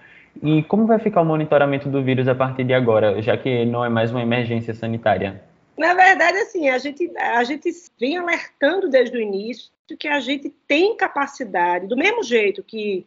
E 0.41 0.63
como 0.63 0.85
vai 0.85 0.99
ficar 0.99 1.21
o 1.21 1.25
monitoramento 1.25 1.89
do 1.89 2.03
vírus 2.03 2.27
a 2.27 2.35
partir 2.35 2.63
de 2.63 2.73
agora, 2.73 3.21
já 3.21 3.37
que 3.37 3.65
não 3.65 3.83
é 3.83 3.89
mais 3.89 4.11
uma 4.11 4.21
emergência 4.21 4.73
sanitária? 4.73 5.43
Na 5.77 5.93
verdade, 5.93 6.37
assim, 6.37 6.69
a 6.69 6.77
gente, 6.77 7.11
a 7.17 7.43
gente 7.43 7.69
vem 7.99 8.17
alertando 8.17 8.89
desde 8.89 9.17
o 9.17 9.21
início 9.21 9.71
que 9.97 10.07
a 10.07 10.19
gente 10.19 10.49
tem 10.67 10.95
capacidade, 10.95 11.87
do 11.87 11.97
mesmo 11.97 12.23
jeito 12.23 12.63
que, 12.63 13.05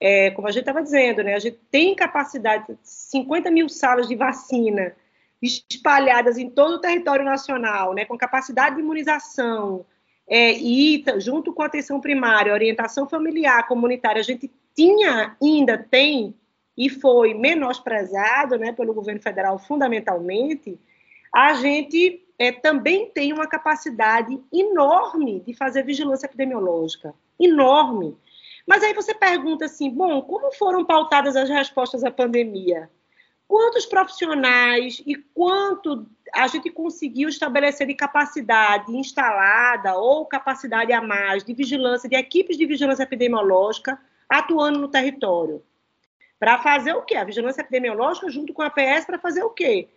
é, 0.00 0.30
como 0.30 0.48
a 0.48 0.50
gente 0.50 0.62
estava 0.62 0.82
dizendo, 0.82 1.22
né, 1.22 1.34
a 1.34 1.38
gente 1.38 1.58
tem 1.70 1.94
capacidade, 1.94 2.76
50 2.82 3.50
mil 3.50 3.68
salas 3.68 4.08
de 4.08 4.16
vacina 4.16 4.92
espalhadas 5.40 6.38
em 6.38 6.48
todo 6.48 6.74
o 6.74 6.80
território 6.80 7.24
nacional, 7.24 7.94
né, 7.94 8.04
com 8.04 8.16
capacidade 8.18 8.76
de 8.76 8.82
imunização, 8.82 9.84
é, 10.28 10.52
e 10.52 11.04
junto 11.18 11.52
com 11.52 11.62
a 11.62 11.66
atenção 11.66 12.00
primária, 12.00 12.52
orientação 12.52 13.08
familiar, 13.08 13.68
comunitária, 13.68 14.20
a 14.20 14.24
gente 14.24 14.50
tinha, 14.74 15.36
ainda 15.40 15.78
tem 15.78 16.34
e 16.76 16.90
foi 16.90 17.32
menosprezado 17.32 18.58
né, 18.58 18.72
pelo 18.72 18.92
governo 18.92 19.22
federal 19.22 19.58
fundamentalmente, 19.58 20.78
a 21.34 21.54
gente 21.54 22.22
é, 22.38 22.52
também 22.52 23.10
tem 23.10 23.32
uma 23.32 23.46
capacidade 23.46 24.38
enorme 24.52 25.40
de 25.40 25.54
fazer 25.54 25.82
vigilância 25.84 26.26
epidemiológica. 26.26 27.14
Enorme. 27.40 28.16
Mas 28.66 28.82
aí 28.82 28.92
você 28.92 29.14
pergunta 29.14 29.64
assim: 29.64 29.90
bom, 29.90 30.20
como 30.22 30.52
foram 30.52 30.84
pautadas 30.84 31.36
as 31.36 31.48
respostas 31.48 32.04
à 32.04 32.10
pandemia? 32.10 32.90
Quantos 33.48 33.86
profissionais 33.86 35.00
e 35.06 35.14
quanto 35.14 36.04
a 36.34 36.48
gente 36.48 36.68
conseguiu 36.68 37.28
estabelecer 37.28 37.86
de 37.86 37.94
capacidade 37.94 38.94
instalada 38.96 39.94
ou 39.94 40.26
capacidade 40.26 40.92
a 40.92 41.00
mais 41.00 41.44
de 41.44 41.54
vigilância, 41.54 42.08
de 42.08 42.16
equipes 42.16 42.56
de 42.56 42.66
vigilância 42.66 43.04
epidemiológica 43.04 44.00
atuando 44.28 44.80
no 44.80 44.88
território? 44.88 45.62
Para 46.38 46.58
fazer 46.58 46.92
o 46.94 47.02
quê? 47.02 47.16
A 47.16 47.24
vigilância 47.24 47.62
epidemiológica 47.62 48.30
junto 48.30 48.52
com 48.52 48.62
a 48.62 48.70
PS 48.70 49.06
para 49.06 49.18
fazer 49.18 49.42
o 49.42 49.50
quê? 49.50 49.88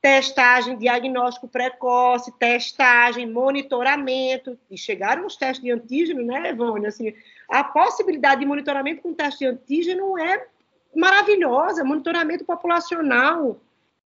Testagem, 0.00 0.76
diagnóstico 0.76 1.48
precoce, 1.48 2.30
testagem, 2.38 3.30
monitoramento. 3.30 4.58
E 4.70 4.76
chegaram 4.76 5.26
os 5.26 5.36
testes 5.36 5.64
de 5.64 5.70
antígeno, 5.70 6.22
né, 6.22 6.50
Evônia? 6.50 6.88
Assim, 6.88 7.14
a 7.48 7.64
possibilidade 7.64 8.40
de 8.40 8.46
monitoramento 8.46 9.02
com 9.02 9.14
teste 9.14 9.40
de 9.40 9.46
antígeno 9.46 10.18
é 10.18 10.46
maravilhosa, 10.94 11.82
monitoramento 11.82 12.44
populacional. 12.44 13.58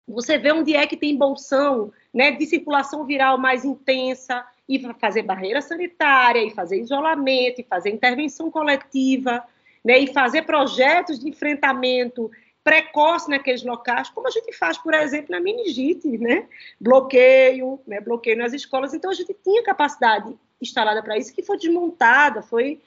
Você 0.07 0.37
vê 0.37 0.51
onde 0.51 0.75
é 0.75 0.85
que 0.85 0.97
tem 0.97 1.17
bolsão 1.17 1.91
né, 2.13 2.31
de 2.31 2.45
circulação 2.45 3.05
viral 3.05 3.37
mais 3.37 3.65
intensa, 3.65 4.45
e 4.69 4.79
fazer 4.99 5.23
barreira 5.23 5.61
sanitária, 5.61 6.43
e 6.43 6.51
fazer 6.51 6.79
isolamento, 6.79 7.59
e 7.59 7.63
fazer 7.63 7.89
intervenção 7.89 8.51
coletiva 8.51 9.43
né, 9.83 9.99
e 9.99 10.13
fazer 10.13 10.43
projetos 10.43 11.19
de 11.19 11.29
enfrentamento 11.29 12.29
precoce 12.63 13.29
naqueles 13.29 13.63
locais, 13.63 14.09
como 14.09 14.27
a 14.27 14.31
gente 14.31 14.53
faz, 14.53 14.77
por 14.77 14.93
exemplo, 14.93 15.31
na 15.31 15.39
meningite, 15.39 16.07
né? 16.17 16.45
Bloqueio, 16.79 17.79
né? 17.87 17.99
Bloqueio 17.99 18.37
nas 18.37 18.53
escolas. 18.53 18.93
Então, 18.93 19.09
a 19.09 19.13
gente 19.13 19.33
tinha 19.43 19.63
capacidade 19.63 20.35
instalada 20.61 21.01
para 21.01 21.17
isso, 21.17 21.33
que 21.33 21.41
foi 21.41 21.57
desmontada, 21.57 22.41
foi... 22.41 22.79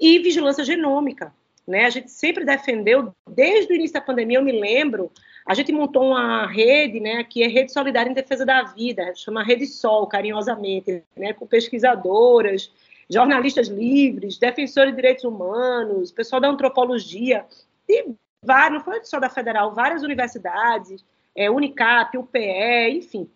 E 0.00 0.20
vigilância 0.20 0.64
genômica, 0.64 1.34
né? 1.66 1.84
A 1.84 1.90
gente 1.90 2.10
sempre 2.10 2.44
defendeu, 2.44 3.12
desde 3.28 3.72
o 3.72 3.74
início 3.74 3.94
da 3.94 4.00
pandemia, 4.00 4.38
eu 4.38 4.44
me 4.44 4.52
lembro, 4.52 5.10
a 5.44 5.54
gente 5.54 5.72
montou 5.72 6.04
uma 6.04 6.46
rede, 6.46 7.00
né, 7.00 7.24
que 7.24 7.42
é 7.42 7.48
Rede 7.48 7.72
Solidária 7.72 8.10
em 8.10 8.14
Defesa 8.14 8.46
da 8.46 8.62
Vida, 8.62 9.12
chama 9.16 9.42
Rede 9.42 9.66
Sol, 9.66 10.06
carinhosamente, 10.06 11.02
né, 11.16 11.32
com 11.32 11.46
pesquisadoras, 11.46 12.70
jornalistas 13.08 13.68
livres, 13.68 14.38
defensores 14.38 14.90
de 14.90 14.96
direitos 14.96 15.24
humanos, 15.24 16.12
pessoal 16.12 16.40
da 16.40 16.48
antropologia, 16.48 17.44
e 17.88 18.06
vários, 18.44 18.78
não 18.78 18.84
foi 18.84 19.02
só 19.04 19.18
da 19.18 19.30
federal, 19.30 19.74
várias 19.74 20.02
universidades, 20.02 21.04
é, 21.34 21.50
Unicap, 21.50 22.16
UPE, 22.16 22.90
enfim, 22.90 23.28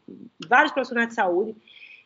vários 0.47 0.73
profissionais 0.73 1.09
de 1.09 1.15
saúde. 1.15 1.55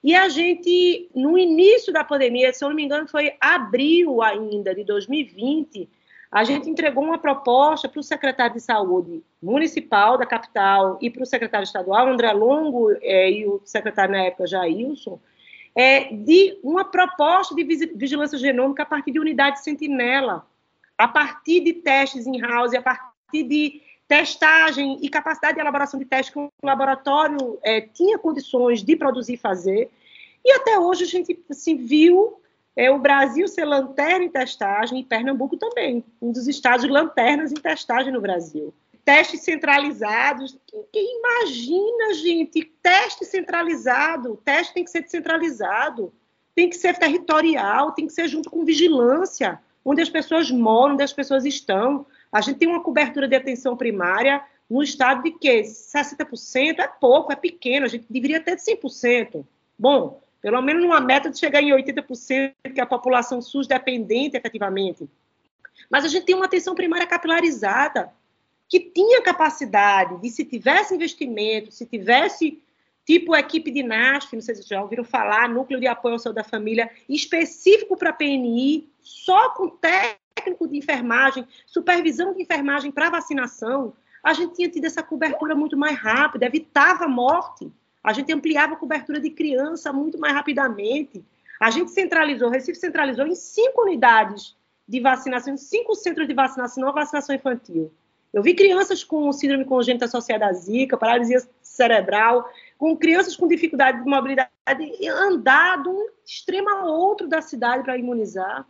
E 0.05 0.15
a 0.15 0.29
gente, 0.29 1.11
no 1.15 1.37
início 1.37 1.93
da 1.93 2.05
pandemia, 2.05 2.53
se 2.53 2.65
eu 2.65 2.69
não 2.69 2.77
me 2.77 2.85
engano, 2.85 3.09
foi 3.09 3.33
abril 3.41 4.23
ainda 4.23 4.75
de 4.75 4.85
2020, 4.85 5.89
a 6.31 6.45
gente 6.45 6.69
entregou 6.69 7.03
uma 7.03 7.19
proposta 7.19 7.89
para 7.89 8.01
o 8.01 8.03
secretário 8.03 8.55
de 8.55 8.61
saúde 8.61 9.23
municipal 9.43 10.19
da 10.19 10.27
capital 10.27 10.99
e 11.01 11.09
para 11.09 11.23
o 11.23 11.27
secretário 11.27 11.65
estadual, 11.65 12.09
André 12.09 12.33
Longo, 12.33 12.93
é, 13.01 13.31
e 13.31 13.47
o 13.47 13.61
secretário 13.65 14.13
na 14.13 14.25
época, 14.25 14.47
Jailson, 14.47 15.19
é, 15.77 16.05
de 16.15 16.59
uma 16.63 16.87
proposta 16.87 17.55
de 17.55 17.63
vigilância 17.95 18.39
genômica 18.39 18.83
a 18.83 18.87
partir 18.87 19.13
de 19.13 19.21
unidade 19.21 19.63
sentinela, 19.63 20.47
a 20.97 21.07
partir 21.07 21.61
de 21.61 21.75
testes 21.75 22.27
in-house, 22.27 22.73
a 22.73 22.81
partir 22.81 23.43
de 23.43 23.83
testagem 24.09 24.99
e 25.03 25.09
capacidade 25.11 25.57
de 25.57 25.61
elaboração 25.61 26.01
de 26.01 26.07
testes 26.07 26.33
que 26.33 26.41
o 26.41 26.51
laboratório 26.63 27.59
é, 27.63 27.83
tinha 27.83 28.19
condições 28.19 28.83
de 28.83 28.97
produzir 28.97 29.35
e 29.35 29.37
fazer. 29.37 29.91
E 30.43 30.53
até 30.53 30.79
hoje 30.79 31.05
a 31.05 31.07
gente 31.07 31.39
assim, 31.51 31.77
viu 31.77 32.41
é, 32.75 32.91
o 32.91 32.99
Brasil 32.99 33.47
ser 33.47 33.67
lanterna 33.67 34.25
em 34.25 34.31
testagem 34.31 35.01
e 35.01 35.05
Pernambuco 35.05 35.59
também, 35.59 36.03
um 36.23 36.33
dos 36.33 36.47
estados 36.47 36.89
lanternas 36.89 37.53
em 37.53 37.57
testagem 37.57 38.13
no 38.13 38.21
Brasil. 38.21 38.73
Testes 39.07 39.43
centralizados. 39.43 40.59
Quem 40.93 41.21
imagina, 41.21 42.13
gente, 42.15 42.65
teste 42.83 43.25
centralizado? 43.25 44.33
O 44.33 44.37
teste 44.37 44.75
tem 44.75 44.83
que 44.83 44.91
ser 44.91 45.03
descentralizado, 45.03 46.13
tem 46.57 46.69
que 46.69 46.77
ser 46.77 46.99
territorial, 46.99 47.93
tem 47.93 48.09
que 48.09 48.13
ser 48.13 48.27
junto 48.27 48.51
com 48.51 48.65
vigilância, 48.65 49.61
onde 49.85 50.03
as 50.03 50.11
pessoas 50.11 50.51
moram, 50.51 50.95
onde 50.95 51.05
as 51.05 51.13
pessoas 51.13 51.45
estão. 51.45 52.05
A 52.33 52.41
gente 52.41 52.59
tem 52.59 52.69
uma 52.69 52.83
cobertura 52.83 53.29
de 53.29 53.37
atenção 53.37 53.77
primária 53.77 54.45
no 54.69 54.83
estado 54.83 55.23
de 55.23 55.31
que 55.31 55.61
60% 55.63 56.81
é 56.81 56.89
pouco, 56.89 57.33
é 57.33 57.37
pequeno, 57.37 57.87
a 57.87 57.89
gente 57.89 58.07
deveria 58.11 58.41
ter 58.41 58.57
de 58.57 58.63
100%. 58.63 59.47
Bom, 59.79 60.21
pelo 60.43 60.61
menos 60.61 60.85
uma 60.85 61.01
meta 61.01 61.31
de 61.31 61.39
chegar 61.39 61.63
em 61.63 61.71
80%, 61.71 62.55
que 62.75 62.81
a 62.81 62.87
população 62.87 63.41
SUS 63.41 63.69
dependente 63.69 64.37
efetivamente. 64.37 65.09
Mas 65.89 66.05
a 66.05 66.09
gente 66.09 66.27
tem 66.27 66.35
uma 66.35 66.47
atenção 66.47 66.75
primária 66.75 67.07
capilarizada, 67.07 68.13
que 68.69 68.81
tinha 68.81 69.23
capacidade 69.23 70.21
de, 70.21 70.31
se 70.31 70.45
tivesse 70.45 70.95
investimento, 70.95 71.71
se 71.71 71.87
tivesse 71.87 72.63
tipo 73.05 73.37
equipe 73.37 73.71
de 73.71 73.83
NASF, 73.83 74.35
não 74.35 74.43
sei 74.43 74.57
se 74.57 74.69
já 74.69 74.83
ouviram 74.83 75.05
falar, 75.05 75.49
núcleo 75.49 75.79
de 75.79 75.87
apoio 75.87 76.15
ao 76.15 76.19
saúde 76.19 76.37
da 76.37 76.45
família, 76.45 76.91
específico 77.09 77.97
para 77.97 78.13
PNI, 78.13 78.89
só 79.01 79.51
com 79.51 79.69
técnico 79.69 80.67
de 80.67 80.77
enfermagem, 80.77 81.47
supervisão 81.65 82.35
de 82.35 82.43
enfermagem 82.43 82.91
para 82.91 83.11
vacinação, 83.11 83.95
a 84.23 84.33
gente 84.33 84.55
tinha 84.55 84.69
tido 84.69 84.85
essa 84.85 85.05
cobertura 85.05 85.55
muito 85.55 85.77
mais 85.77 85.97
rápida, 85.97 86.47
evitava 86.47 87.05
a 87.05 87.09
morte, 87.09 87.71
a 88.03 88.13
gente 88.13 88.33
ampliava 88.33 88.75
a 88.75 88.77
cobertura 88.77 89.21
de 89.21 89.31
criança 89.31 89.93
muito 89.93 90.19
mais 90.19 90.35
rapidamente. 90.35 91.25
A 91.61 91.71
gente 91.71 91.93
centralizou, 91.93 92.51
Recife 92.51 92.79
centralizou 92.79 93.27
em 93.27 93.37
cinco 93.37 93.83
unidades 93.83 94.57
de 94.87 95.01
vacinação, 95.01 95.55
em 95.55 95.57
cinco 95.57 95.95
centros 95.95 96.27
de 96.27 96.35
vacinação, 96.35 96.85
não 96.85 96.93
vacinação 96.93 97.35
infantil. 97.35 97.93
Eu 98.37 98.43
vi 98.43 98.53
crianças 98.53 99.03
com 99.03 99.33
síndrome 99.33 99.65
congênita 99.65 100.05
associada 100.05 100.45
à 100.45 100.53
zika, 100.53 100.99
paralisia 100.99 101.39
cerebral, 101.63 102.47
com 102.77 102.95
crianças 102.95 103.35
com 103.35 103.49
dificuldade 103.49 104.05
de 104.05 104.11
mobilidade, 104.11 104.51
andar 105.09 105.83
de 105.83 105.89
um 105.89 106.07
extremo 106.23 106.69
a 106.69 106.85
outro 106.85 107.27
da 107.27 107.41
cidade 107.41 107.83
para 107.83 107.97
imunizar. 107.97 108.67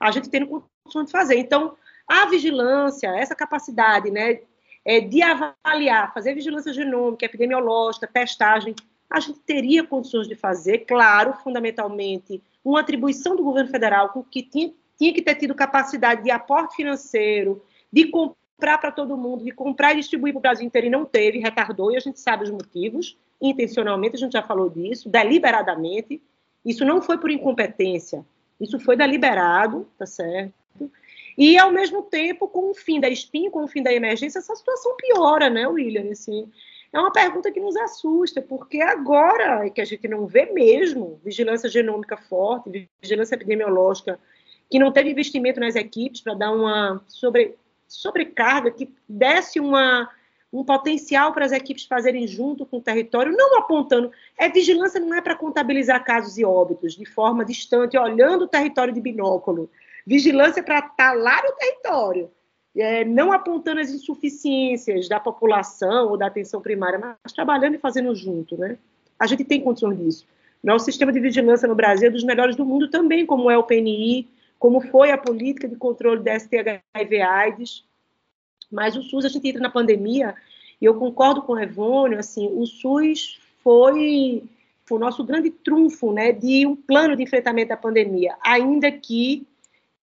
A 0.00 0.12
gente 0.12 0.30
tem 0.30 0.46
condição 0.46 1.02
de 1.02 1.10
fazer. 1.10 1.36
Então, 1.38 1.76
a 2.06 2.26
vigilância, 2.26 3.08
essa 3.08 3.34
capacidade 3.34 4.12
né, 4.12 4.42
é, 4.84 5.00
de 5.00 5.20
avaliar, 5.22 6.14
fazer 6.14 6.32
vigilância 6.32 6.72
genômica, 6.72 7.24
epidemiológica, 7.24 8.06
testagem, 8.06 8.76
a 9.10 9.18
gente 9.18 9.40
teria 9.40 9.82
condições 9.82 10.28
de 10.28 10.36
fazer, 10.36 10.86
claro, 10.86 11.34
fundamentalmente, 11.42 12.40
uma 12.64 12.78
atribuição 12.78 13.34
do 13.34 13.42
governo 13.42 13.70
federal 13.70 14.24
que 14.30 14.40
tinha, 14.44 14.72
tinha 14.96 15.12
que 15.12 15.20
ter 15.20 15.34
tido 15.34 15.52
capacidade 15.52 16.22
de 16.22 16.30
aporte 16.30 16.76
financeiro, 16.76 17.60
de 17.92 18.04
para 18.78 18.92
todo 18.92 19.16
mundo, 19.16 19.44
de 19.44 19.50
comprar 19.50 19.92
e 19.92 19.96
distribuir 19.96 20.32
para 20.32 20.38
o 20.38 20.42
Brasil 20.42 20.66
inteiro, 20.66 20.86
e 20.86 20.90
não 20.90 21.04
teve, 21.04 21.38
retardou, 21.38 21.90
e 21.92 21.96
a 21.96 22.00
gente 22.00 22.20
sabe 22.20 22.44
os 22.44 22.50
motivos, 22.50 23.16
intencionalmente, 23.40 24.16
a 24.16 24.18
gente 24.18 24.32
já 24.32 24.42
falou 24.42 24.68
disso, 24.68 25.08
deliberadamente, 25.08 26.22
isso 26.64 26.84
não 26.84 27.00
foi 27.00 27.18
por 27.18 27.30
incompetência, 27.30 28.24
isso 28.60 28.78
foi 28.78 28.96
deliberado, 28.96 29.88
tá 29.98 30.06
certo? 30.06 30.52
E, 31.38 31.58
ao 31.58 31.72
mesmo 31.72 32.02
tempo, 32.02 32.48
com 32.48 32.70
o 32.70 32.74
fim 32.74 33.00
da 33.00 33.08
espinha, 33.08 33.50
com 33.50 33.64
o 33.64 33.68
fim 33.68 33.82
da 33.82 33.92
emergência, 33.92 34.38
essa 34.38 34.54
situação 34.54 34.96
piora, 34.96 35.48
né, 35.48 35.66
William? 35.66 36.10
Assim, 36.10 36.50
é 36.92 36.98
uma 36.98 37.12
pergunta 37.12 37.50
que 37.50 37.60
nos 37.60 37.76
assusta, 37.76 38.42
porque 38.42 38.82
agora 38.82 39.66
é 39.66 39.70
que 39.70 39.80
a 39.80 39.84
gente 39.84 40.06
não 40.08 40.26
vê 40.26 40.46
mesmo 40.46 41.20
vigilância 41.24 41.68
genômica 41.68 42.16
forte, 42.16 42.88
vigilância 43.00 43.36
epidemiológica, 43.36 44.18
que 44.68 44.78
não 44.78 44.92
teve 44.92 45.10
investimento 45.10 45.60
nas 45.60 45.76
equipes 45.76 46.20
para 46.20 46.34
dar 46.34 46.52
uma 46.52 47.02
sobre, 47.08 47.56
sobrecarga, 47.94 48.70
que 48.70 48.88
desse 49.08 49.60
uma, 49.60 50.08
um 50.52 50.64
potencial 50.64 51.32
para 51.32 51.44
as 51.44 51.52
equipes 51.52 51.84
fazerem 51.84 52.26
junto 52.26 52.64
com 52.64 52.78
o 52.78 52.82
território, 52.82 53.36
não 53.36 53.58
apontando. 53.58 54.10
É 54.38 54.48
vigilância 54.48 55.00
não 55.00 55.14
é 55.14 55.20
para 55.20 55.36
contabilizar 55.36 56.04
casos 56.04 56.38
e 56.38 56.44
óbitos 56.44 56.96
de 56.96 57.04
forma 57.04 57.44
distante, 57.44 57.98
olhando 57.98 58.44
o 58.44 58.48
território 58.48 58.94
de 58.94 59.00
binóculo 59.00 59.68
vigilância 60.06 60.62
para 60.62 60.80
estar 60.80 61.12
lá 61.12 61.42
no 61.42 61.52
território, 61.52 62.30
é, 62.76 63.04
não 63.04 63.32
apontando 63.32 63.80
as 63.80 63.90
insuficiências 63.90 65.08
da 65.08 65.20
população 65.20 66.08
ou 66.08 66.16
da 66.16 66.26
atenção 66.26 66.60
primária, 66.60 66.98
mas 66.98 67.32
trabalhando 67.32 67.74
e 67.74 67.78
fazendo 67.78 68.14
junto, 68.14 68.56
né? 68.56 68.76
A 69.18 69.26
gente 69.26 69.44
tem 69.44 69.60
condições 69.60 69.98
disso. 69.98 70.26
Nosso 70.62 70.84
sistema 70.84 71.12
de 71.12 71.20
vigilância 71.20 71.68
no 71.68 71.74
Brasil 71.74 72.08
é 72.08 72.10
dos 72.10 72.24
melhores 72.24 72.56
do 72.56 72.64
mundo 72.64 72.88
também, 72.88 73.26
como 73.26 73.50
é 73.50 73.56
o 73.56 73.62
PNI, 73.62 74.28
como 74.60 74.82
foi 74.82 75.10
a 75.10 75.16
política 75.16 75.66
de 75.66 75.74
controle 75.74 76.22
da 76.22 76.38
STHIV-AIDS. 76.38 77.82
Mas 78.70 78.94
o 78.94 79.02
SUS, 79.02 79.24
a 79.24 79.28
gente 79.28 79.48
entra 79.48 79.62
na 79.62 79.70
pandemia, 79.70 80.34
e 80.78 80.84
eu 80.84 80.94
concordo 80.94 81.42
com 81.42 81.54
o 81.54 81.58
Evônio, 81.58 82.18
assim, 82.18 82.46
o 82.52 82.66
SUS 82.66 83.40
foi, 83.64 84.44
foi 84.84 84.98
o 84.98 85.00
nosso 85.00 85.24
grande 85.24 85.50
trunfo, 85.50 86.12
né, 86.12 86.30
de 86.30 86.66
um 86.66 86.76
plano 86.76 87.16
de 87.16 87.22
enfrentamento 87.22 87.70
da 87.70 87.76
pandemia, 87.76 88.36
ainda 88.42 88.92
que 88.92 89.46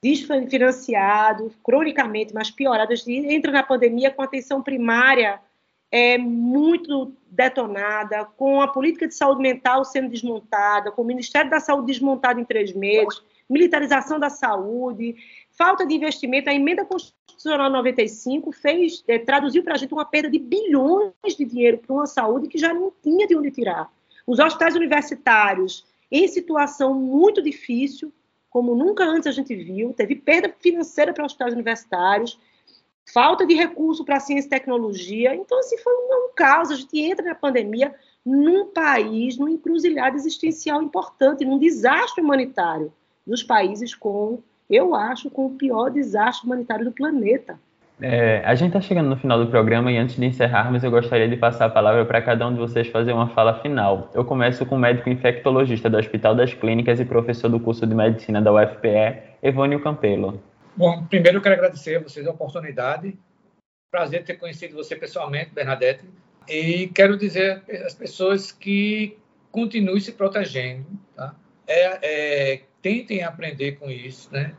desfinanciado, 0.02 1.52
cronicamente, 1.62 2.34
mas 2.34 2.50
piorado. 2.50 2.92
A 2.92 2.96
gente 2.96 3.12
entra 3.12 3.52
na 3.52 3.62
pandemia 3.62 4.11
com 4.11 4.22
a 4.22 4.24
atenção 4.24 4.62
primária 4.62 5.38
é, 5.90 6.16
muito 6.16 7.12
detonada, 7.30 8.24
com 8.24 8.61
a 8.62 8.68
política 8.68 9.07
de 9.07 9.14
saúde 9.14 9.42
mental 9.42 9.84
sendo 9.84 10.09
desmontada, 10.09 10.90
com 10.90 11.02
o 11.02 11.07
Ministério 11.07 11.50
da 11.50 11.61
Saúde 11.61 11.88
desmontado 11.88 12.40
em 12.40 12.44
três 12.44 12.72
meses, 12.72 13.22
militarização 13.49 14.18
da 14.18 14.28
saúde, 14.28 15.16
falta 15.51 15.86
de 15.86 15.94
investimento. 15.94 16.51
A 16.51 16.55
emenda 16.55 16.84
constitucional 16.84 17.70
95 17.70 18.53
fez, 18.53 19.05
é, 19.07 19.18
traduziu 19.18 19.62
para 19.62 19.74
a 19.74 19.76
gente 19.76 19.92
uma 19.92 20.05
perda 20.05 20.30
de 20.30 20.38
bilhões 20.38 21.12
de 21.36 21.44
dinheiro 21.44 21.78
para 21.78 21.94
uma 21.94 22.07
saúde 22.07 22.49
que 22.49 22.59
já 22.59 22.74
não 22.74 22.92
tinha 23.03 23.26
de 23.26 23.36
onde 23.36 23.51
tirar. 23.51 23.90
Os 24.26 24.38
hospitais 24.38 24.74
universitários 24.74 25.86
em 26.11 26.26
situação 26.28 26.94
muito 26.94 27.42
difícil, 27.42 28.12
como 28.51 28.74
nunca 28.74 29.05
antes 29.05 29.26
a 29.26 29.32
gente 29.32 29.55
viu, 29.55 29.92
teve 29.92 30.16
perda 30.16 30.55
financeira 30.61 31.12
para 31.12 31.24
hospitais 31.24 31.53
universitários, 31.53 32.38
falta 33.12 33.47
de 33.47 33.55
recurso 33.55 34.05
para 34.05 34.18
ciência 34.18 34.49
e 34.49 34.51
tecnologia. 34.51 35.34
Então, 35.34 35.59
assim, 35.59 35.78
foi 35.78 35.92
um, 35.92 36.26
um 36.26 36.34
caos. 36.34 36.70
A 36.70 36.74
gente 36.74 36.99
entra 36.99 37.24
na 37.24 37.34
pandemia 37.34 37.94
num 38.24 38.66
país, 38.66 39.36
numa 39.36 39.51
encruzilhada 39.51 40.16
existencial 40.16 40.82
importante, 40.82 41.44
num 41.44 41.59
desastre 41.59 42.22
humanitário 42.22 42.92
dos 43.27 43.43
países 43.43 43.95
com, 43.95 44.41
eu 44.70 44.95
acho, 44.95 45.31
com 45.31 45.47
o 45.47 45.51
pior 45.51 45.91
desastre 45.91 46.47
humanitário 46.47 46.85
do 46.85 46.93
planeta. 46.93 47.59
É, 48.01 48.43
a 48.45 48.55
gente 48.55 48.68
está 48.68 48.81
chegando 48.81 49.09
no 49.09 49.16
final 49.16 49.43
do 49.43 49.51
programa 49.51 49.91
e 49.91 49.97
antes 49.97 50.16
de 50.16 50.24
encerrarmos, 50.27 50.85
eu 50.85 50.91
gostaria 50.91 51.29
de 51.29 51.37
passar 51.37 51.64
a 51.64 51.70
palavra 51.70 52.05
para 52.05 52.20
cada 52.20 52.47
um 52.47 52.53
de 52.53 52.59
vocês 52.59 52.87
fazer 52.89 53.12
uma 53.12 53.29
fala 53.29 53.59
final. 53.61 54.11
Eu 54.14 54.22
começo 54.24 54.66
com 54.66 54.77
o 54.77 54.79
médico 54.79 55.09
infectologista 55.09 55.89
do 55.89 55.97
Hospital 55.97 56.35
das 56.35 56.53
Clínicas 56.53 57.01
e 57.01 57.07
professor 57.07 57.49
do 57.49 57.59
curso 57.59 57.87
de 57.87 57.95
Medicina 57.95 58.43
da 58.43 58.53
UFPE, 58.53 59.22
Evônio 59.43 59.81
Campelo. 59.81 60.43
Bom, 60.77 61.07
primeiro 61.07 61.39
eu 61.39 61.43
quero 61.43 61.55
agradecer 61.55 61.97
a 61.97 62.01
vocês 62.01 62.27
a 62.27 62.31
oportunidade. 62.31 63.16
Prazer 63.91 64.24
ter 64.24 64.35
conhecido 64.35 64.77
você 64.77 64.95
pessoalmente, 64.95 65.55
Bernadette. 65.55 66.05
E 66.47 66.89
quero 66.89 67.16
dizer 67.16 67.62
às 67.87 67.95
pessoas 67.95 68.53
que 68.53 69.16
continuem 69.51 70.01
se 70.01 70.12
protegendo. 70.12 70.85
Tá? 71.16 71.35
É, 71.66 71.99
é, 72.03 72.62
tentem 72.87 73.24
aprender 73.24 73.72
com 73.72 73.91
isso. 73.91 74.32
Né? 74.32 74.55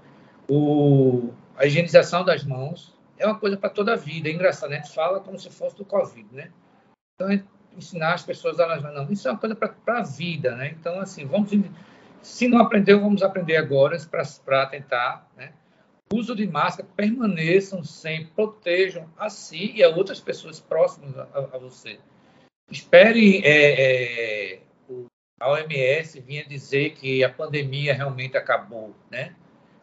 O, 0.49 1.33
a 1.55 1.65
higienização 1.65 2.25
das 2.25 2.43
mãos, 2.43 2.93
é 3.17 3.25
uma 3.25 3.39
coisa 3.39 3.55
para 3.55 3.69
toda 3.69 3.93
a 3.93 3.95
vida. 3.95 4.27
É 4.27 4.33
engraçado, 4.33 4.69
né? 4.69 4.79
A 4.79 4.81
gente 4.81 4.93
fala 4.93 5.21
como 5.21 5.39
se 5.39 5.49
fosse 5.49 5.77
do 5.77 5.85
Covid, 5.85 6.27
né? 6.33 6.51
Então, 7.15 7.41
ensinar 7.75 8.13
as 8.13 8.23
pessoas 8.23 8.59
a 8.59 8.91
não, 8.91 9.09
isso 9.11 9.27
é 9.27 9.31
uma 9.31 9.39
coisa 9.39 9.55
para 9.55 9.99
a 9.99 10.03
vida, 10.03 10.55
né? 10.55 10.75
Então, 10.77 10.99
assim, 10.99 11.25
vamos 11.25 11.51
se 12.21 12.47
não 12.47 12.59
aprendeu, 12.59 12.99
vamos 12.99 13.23
aprender 13.23 13.55
agora 13.55 13.97
para 14.43 14.65
tentar, 14.65 15.29
né? 15.37 15.53
Uso 16.13 16.35
de 16.35 16.45
máscara, 16.47 16.87
permaneçam 16.95 17.83
sempre, 17.83 18.31
protejam 18.35 19.09
a 19.17 19.29
si 19.29 19.73
e 19.75 19.83
a 19.83 19.89
outras 19.89 20.19
pessoas 20.19 20.59
próximas 20.59 21.17
a, 21.17 21.23
a 21.53 21.57
você. 21.57 21.99
Espere 22.69 23.41
é, 23.45 24.55
é, 24.55 24.59
a 25.39 25.51
OMS 25.51 26.19
vinha 26.21 26.45
dizer 26.45 26.91
que 26.91 27.23
a 27.23 27.29
pandemia 27.29 27.93
realmente 27.93 28.35
acabou, 28.37 28.95
né? 29.09 29.35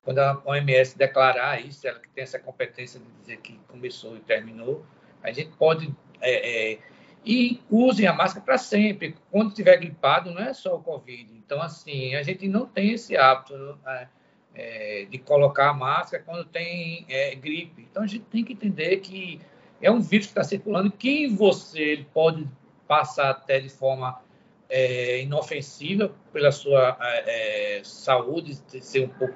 Quando 0.03 0.19
a 0.19 0.43
OMS 0.45 0.99
declarar 0.99 1.65
isso, 1.65 1.87
ela 1.87 1.99
que 1.99 2.09
tem 2.11 2.25
essa 2.25 2.39
competência 2.39 3.01
de 3.01 3.07
dizer 3.21 3.39
que 3.39 3.59
começou 3.69 4.17
e 4.17 4.21
terminou, 4.21 4.85
a 5.23 5.33
gente 5.33 5.57
pode 5.57 5.95
é, 6.21 6.73
é, 6.73 6.79
e 7.25 7.61
usem 7.71 8.07
a 8.07 8.13
máscara 8.13 8.45
para 8.45 8.59
sempre. 8.59 9.17
Quando 9.31 9.49
estiver 9.49 9.79
gripado, 9.79 10.31
não 10.31 10.43
é 10.43 10.53
só 10.53 10.77
o 10.77 10.83
Covid. 10.83 11.33
Então, 11.35 11.63
assim, 11.63 12.15
a 12.15 12.23
gente 12.23 12.47
não 12.47 12.67
tem 12.67 12.93
esse 12.93 13.17
hábito 13.17 13.57
né, 13.83 14.09
é, 14.55 15.07
de 15.09 15.19
colocar 15.19 15.71
a 15.71 15.75
máscara 15.75 16.23
quando 16.23 16.45
tem 16.45 17.07
é, 17.09 17.35
gripe. 17.35 17.87
Então, 17.91 18.03
a 18.03 18.07
gente 18.07 18.25
tem 18.27 18.45
que 18.45 18.53
entender 18.53 18.99
que 18.99 19.41
é 19.81 19.91
um 19.91 20.01
vírus 20.01 20.27
que 20.27 20.33
está 20.33 20.45
circulando, 20.45 20.91
que 20.91 21.27
você 21.29 22.05
pode 22.13 22.47
passar 22.87 23.31
até 23.31 23.59
de 23.59 23.71
forma 23.71 24.21
é, 24.69 25.23
inofensiva 25.23 26.15
pela 26.33 26.51
sua 26.53 26.97
é, 27.01 27.79
é, 27.79 27.85
saúde, 27.85 28.55
ser 28.81 29.05
um 29.05 29.09
pouco 29.09 29.35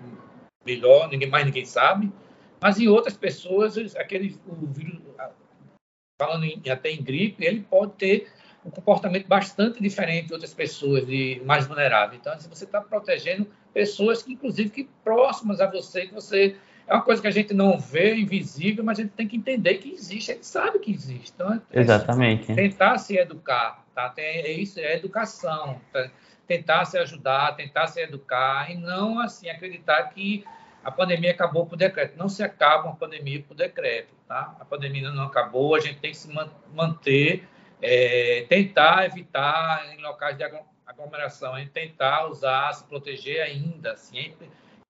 melhor, 0.64 1.08
ninguém 1.08 1.28
mais 1.28 1.44
ninguém 1.44 1.64
sabe, 1.64 2.12
mas 2.60 2.78
em 2.78 2.88
outras 2.88 3.16
pessoas 3.16 3.76
aquele 3.96 4.36
o 4.46 4.66
vírus, 4.66 5.00
falando 6.20 6.44
em, 6.44 6.60
até 6.70 6.90
em 6.90 7.02
gripe, 7.02 7.44
ele 7.44 7.60
pode 7.62 7.92
ter 7.92 8.28
um 8.64 8.70
comportamento 8.70 9.26
bastante 9.26 9.80
diferente 9.80 10.26
de 10.26 10.32
outras 10.32 10.52
pessoas 10.52 11.06
de 11.06 11.40
mais 11.44 11.66
vulneráveis. 11.66 12.20
Então, 12.20 12.32
assim, 12.32 12.48
você 12.48 12.64
está 12.64 12.80
protegendo 12.80 13.48
pessoas 13.72 14.22
que, 14.22 14.32
inclusive, 14.32 14.70
que 14.70 14.88
próximas 15.04 15.60
a 15.60 15.70
você, 15.70 16.06
que 16.06 16.14
você 16.14 16.56
é 16.88 16.94
uma 16.94 17.02
coisa 17.02 17.20
que 17.20 17.28
a 17.28 17.32
gente 17.32 17.52
não 17.52 17.78
vê, 17.78 18.14
invisível, 18.14 18.82
mas 18.82 18.98
a 18.98 19.02
gente 19.02 19.12
tem 19.12 19.28
que 19.28 19.36
entender 19.36 19.74
que 19.74 19.92
existe, 19.92 20.30
a 20.30 20.34
gente 20.34 20.46
sabe 20.46 20.78
que 20.78 20.90
existe. 20.90 21.32
Então, 21.34 21.52
é 21.52 21.80
Exatamente. 21.80 22.54
Tentar 22.54 22.96
se 22.96 23.16
educar, 23.16 23.84
tá? 23.94 24.12
É 24.16 24.50
isso, 24.50 24.80
é 24.80 24.96
educação. 24.96 25.78
Tá? 25.92 26.10
Tentar 26.46 26.86
se 26.86 26.96
ajudar, 26.96 27.54
tentar 27.56 27.88
se 27.88 28.00
educar 28.00 28.70
e 28.70 28.74
não, 28.74 29.20
assim, 29.20 29.50
acreditar 29.50 30.02
que 30.04 30.42
a 30.82 30.90
pandemia 30.90 31.30
acabou 31.30 31.66
por 31.66 31.76
decreto. 31.76 32.16
Não 32.16 32.28
se 32.28 32.42
acaba 32.42 32.86
uma 32.86 32.96
pandemia 32.96 33.42
por 33.46 33.54
decreto, 33.54 34.14
tá? 34.26 34.56
A 34.58 34.64
pandemia 34.64 35.10
não 35.10 35.24
acabou, 35.24 35.74
a 35.74 35.80
gente 35.80 36.00
tem 36.00 36.12
que 36.12 36.16
se 36.16 36.32
manter, 36.72 37.46
é, 37.82 38.46
tentar 38.48 39.04
evitar 39.04 39.92
em 39.92 40.00
locais 40.00 40.38
de 40.38 40.44
aglomeração, 40.86 41.54
a 41.54 41.58
gente 41.58 41.72
tentar 41.72 42.28
usar, 42.28 42.72
se 42.72 42.84
proteger 42.84 43.42
ainda, 43.42 43.94
sempre. 43.94 44.48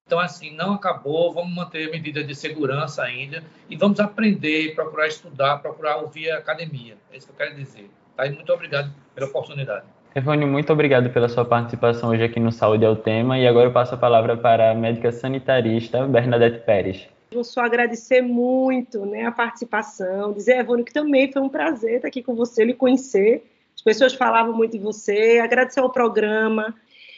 Então, 0.09 0.19
assim, 0.19 0.55
não 0.55 0.73
acabou, 0.73 1.31
vamos 1.31 1.53
manter 1.53 1.91
medidas 1.91 2.25
de 2.25 2.33
segurança 2.33 3.03
ainda 3.03 3.43
e 3.69 3.75
vamos 3.75 3.99
aprender, 3.99 4.73
procurar 4.73 5.05
estudar, 5.05 5.59
procurar 5.59 5.97
ouvir 5.97 6.31
a 6.31 6.39
academia. 6.39 6.97
É 7.13 7.17
isso 7.17 7.27
que 7.27 7.33
eu 7.33 7.37
quero 7.37 7.55
dizer. 7.55 7.91
Tá? 8.17 8.25
E 8.25 8.31
muito 8.31 8.51
obrigado 8.51 8.91
pela 9.13 9.27
oportunidade. 9.27 9.85
Evone, 10.15 10.47
muito 10.47 10.73
obrigado 10.73 11.11
pela 11.11 11.29
sua 11.29 11.45
participação 11.45 12.09
hoje 12.09 12.23
aqui 12.23 12.39
no 12.39 12.51
Saúde 12.51 12.85
é 12.85 12.89
o 12.89 12.95
Tema. 12.95 13.37
E 13.37 13.45
agora 13.45 13.67
eu 13.67 13.71
passo 13.71 13.93
a 13.93 13.97
palavra 13.99 14.35
para 14.35 14.71
a 14.71 14.73
médica 14.73 15.11
sanitarista 15.11 16.07
Bernadette 16.07 16.65
Pérez. 16.65 17.07
Vou 17.31 17.43
só 17.43 17.61
agradecer 17.61 18.23
muito 18.23 19.05
né, 19.05 19.27
a 19.27 19.31
participação, 19.31 20.33
dizer, 20.33 20.57
Evone, 20.57 20.83
que 20.83 20.91
também 20.91 21.31
foi 21.31 21.43
um 21.43 21.49
prazer 21.49 21.97
estar 21.97 22.07
aqui 22.07 22.23
com 22.23 22.33
você, 22.33 22.65
lhe 22.65 22.73
conhecer. 22.73 23.47
As 23.75 23.83
pessoas 23.83 24.15
falavam 24.15 24.53
muito 24.53 24.71
de 24.71 24.79
você, 24.79 25.39
agradecer 25.39 25.81
ao 25.81 25.91
programa. 25.91 26.73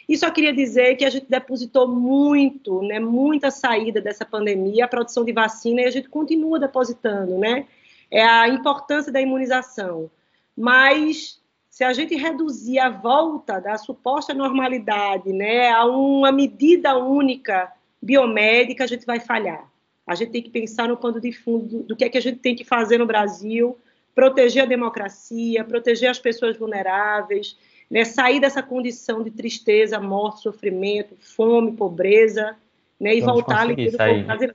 E 0.08 0.18
só 0.18 0.30
queria 0.30 0.54
dizer 0.54 0.95
que 0.95 1.06
a 1.06 1.10
gente 1.10 1.28
depositou 1.30 1.88
muito, 1.88 2.82
né, 2.82 2.99
muita 2.99 3.52
saída 3.52 4.02
dessa 4.02 4.26
pandemia, 4.26 4.86
a 4.86 4.88
produção 4.88 5.24
de 5.24 5.32
vacina, 5.32 5.82
e 5.82 5.86
a 5.86 5.91
gente 5.91 6.10
continua 6.10 6.60
depositando, 6.60 7.38
né? 7.38 7.66
É 8.10 8.24
a 8.24 8.47
importância 8.47 9.12
da 9.12 9.22
imunização. 9.22 10.10
Mas 10.58 11.41
se 11.70 11.86
a 11.86 11.93
gente 11.93 12.16
reduzir 12.16 12.80
a 12.80 12.89
volta 12.89 13.60
da 13.60 13.78
suposta 13.78 14.34
normalidade 14.34 15.32
né, 15.32 15.70
a 15.72 15.86
uma 15.86 16.32
medida 16.32 16.97
única 16.97 17.72
biomédica, 18.02 18.84
a 18.84 18.88
gente 18.88 19.06
vai 19.06 19.22
falhar. 19.22 19.72
A 20.06 20.14
gente 20.14 20.32
tem 20.32 20.41
que 20.41 20.49
pensar 20.49 20.89
no 20.89 20.97
pano 20.97 21.22
de 21.22 21.32
fundo 21.32 21.84
do 21.84 21.95
que 21.95 22.04
é 22.04 22.10
que 22.10 22.18
a 22.18 22.22
gente 22.22 22.39
tem 22.39 22.56
que 22.56 22.66
fazer 22.66 22.97
no 22.97 23.06
Brasil, 23.06 23.78
proteger 24.14 24.64
a 24.64 24.66
democracia, 24.66 25.64
proteger 25.64 26.10
as 26.10 26.20
pessoas 26.20 26.58
vulneráveis, 26.58 27.58
né, 27.92 28.06
sair 28.06 28.39
dessa 28.39 28.64
condição 28.64 29.22
de 29.22 29.30
tristeza, 29.30 30.00
morte, 30.00 30.44
sofrimento, 30.44 31.14
fome, 31.20 31.74
pobreza, 31.74 32.56
né, 32.98 33.16
e 33.16 33.20
Vamos 33.20 33.42
voltar 33.42 33.64
a 33.64 33.68
povo 33.68 34.54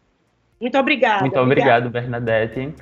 Muito 0.59 0.79
obrigada. 0.79 1.21
Muito 1.21 1.39
obrigado, 1.39 1.91
Bernadette. 1.91 2.73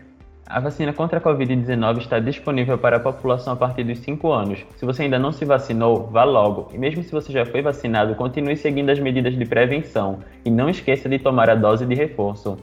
A 0.47 0.61
vacina 0.61 0.93
contra 0.93 1.19
a 1.19 1.21
Covid-19 1.21 1.99
está 1.99 2.21
disponível 2.21 2.79
para 2.79 2.99
a 2.99 3.01
população 3.01 3.55
a 3.55 3.57
partir 3.57 3.83
dos 3.83 3.99
5 3.99 4.31
anos. 4.31 4.65
Se 4.77 4.85
você 4.85 5.03
ainda 5.03 5.19
não 5.19 5.33
se 5.33 5.45
vacinou, 5.45 6.07
vá 6.07 6.23
logo. 6.23 6.69
E 6.73 6.79
mesmo 6.79 7.03
se 7.03 7.11
você 7.11 7.33
já 7.33 7.47
foi 7.47 7.63
vacinado, 7.63 8.15
continue 8.15 8.57
seguindo 8.57 8.91
as 8.91 9.01
medidas 9.01 9.35
de 9.35 9.45
prevenção. 9.47 10.21
E 10.45 10.51
não 10.51 10.69
esqueça 10.69 11.09
de 11.09 11.19
tomar 11.19 11.49
a 11.49 11.55
dose 11.55 11.87
de 11.87 11.95
reforço. 11.95 12.59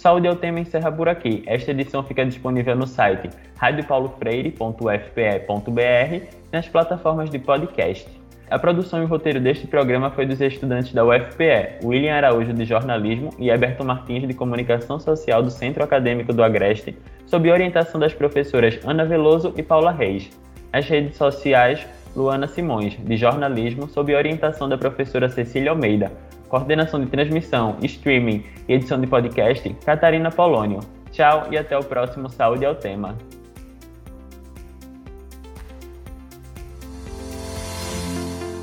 Saúde 0.00 0.26
é 0.26 0.30
o 0.30 0.36
tema 0.36 0.58
encerra 0.58 0.90
por 0.90 1.10
aqui. 1.10 1.42
Esta 1.44 1.72
edição 1.72 2.02
fica 2.02 2.24
disponível 2.24 2.74
no 2.74 2.86
site 2.86 3.28
radiopaulofreire.fpe.br 3.58 6.24
nas 6.50 6.66
plataformas 6.66 7.28
de 7.28 7.38
podcast. 7.38 8.08
A 8.50 8.58
produção 8.58 9.02
e 9.02 9.04
o 9.04 9.06
roteiro 9.06 9.38
deste 9.38 9.66
programa 9.66 10.10
foi 10.10 10.24
dos 10.24 10.40
estudantes 10.40 10.94
da 10.94 11.04
UFPE, 11.04 11.84
William 11.84 12.14
Araújo 12.14 12.54
de 12.54 12.64
Jornalismo 12.64 13.28
e 13.38 13.50
Eberto 13.50 13.84
Martins 13.84 14.26
de 14.26 14.32
Comunicação 14.32 14.98
Social 14.98 15.42
do 15.42 15.50
Centro 15.50 15.84
Acadêmico 15.84 16.32
do 16.32 16.42
Agreste, 16.42 16.96
sob 17.26 17.52
orientação 17.52 18.00
das 18.00 18.14
professoras 18.14 18.80
Ana 18.86 19.04
Veloso 19.04 19.52
e 19.54 19.62
Paula 19.62 19.92
Reis. 19.92 20.30
As 20.72 20.88
redes 20.88 21.18
sociais, 21.18 21.86
Luana 22.16 22.48
Simões, 22.48 22.96
de 22.96 23.18
Jornalismo, 23.18 23.86
sob 23.86 24.14
orientação 24.14 24.66
da 24.66 24.78
professora 24.78 25.28
Cecília 25.28 25.72
Almeida. 25.72 26.10
Coordenação 26.50 27.00
de 27.00 27.06
transmissão, 27.06 27.76
streaming 27.80 28.44
e 28.68 28.74
edição 28.74 29.00
de 29.00 29.06
podcast, 29.06 29.72
Catarina 29.84 30.30
Polônio. 30.32 30.80
Tchau 31.12 31.46
e 31.50 31.56
até 31.56 31.78
o 31.78 31.84
próximo 31.84 32.28
Saúde 32.28 32.66
ao 32.66 32.74
Tema. 32.74 33.16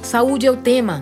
Saúde 0.03 0.47
é 0.47 0.51
o 0.51 0.57
tema, 0.57 1.01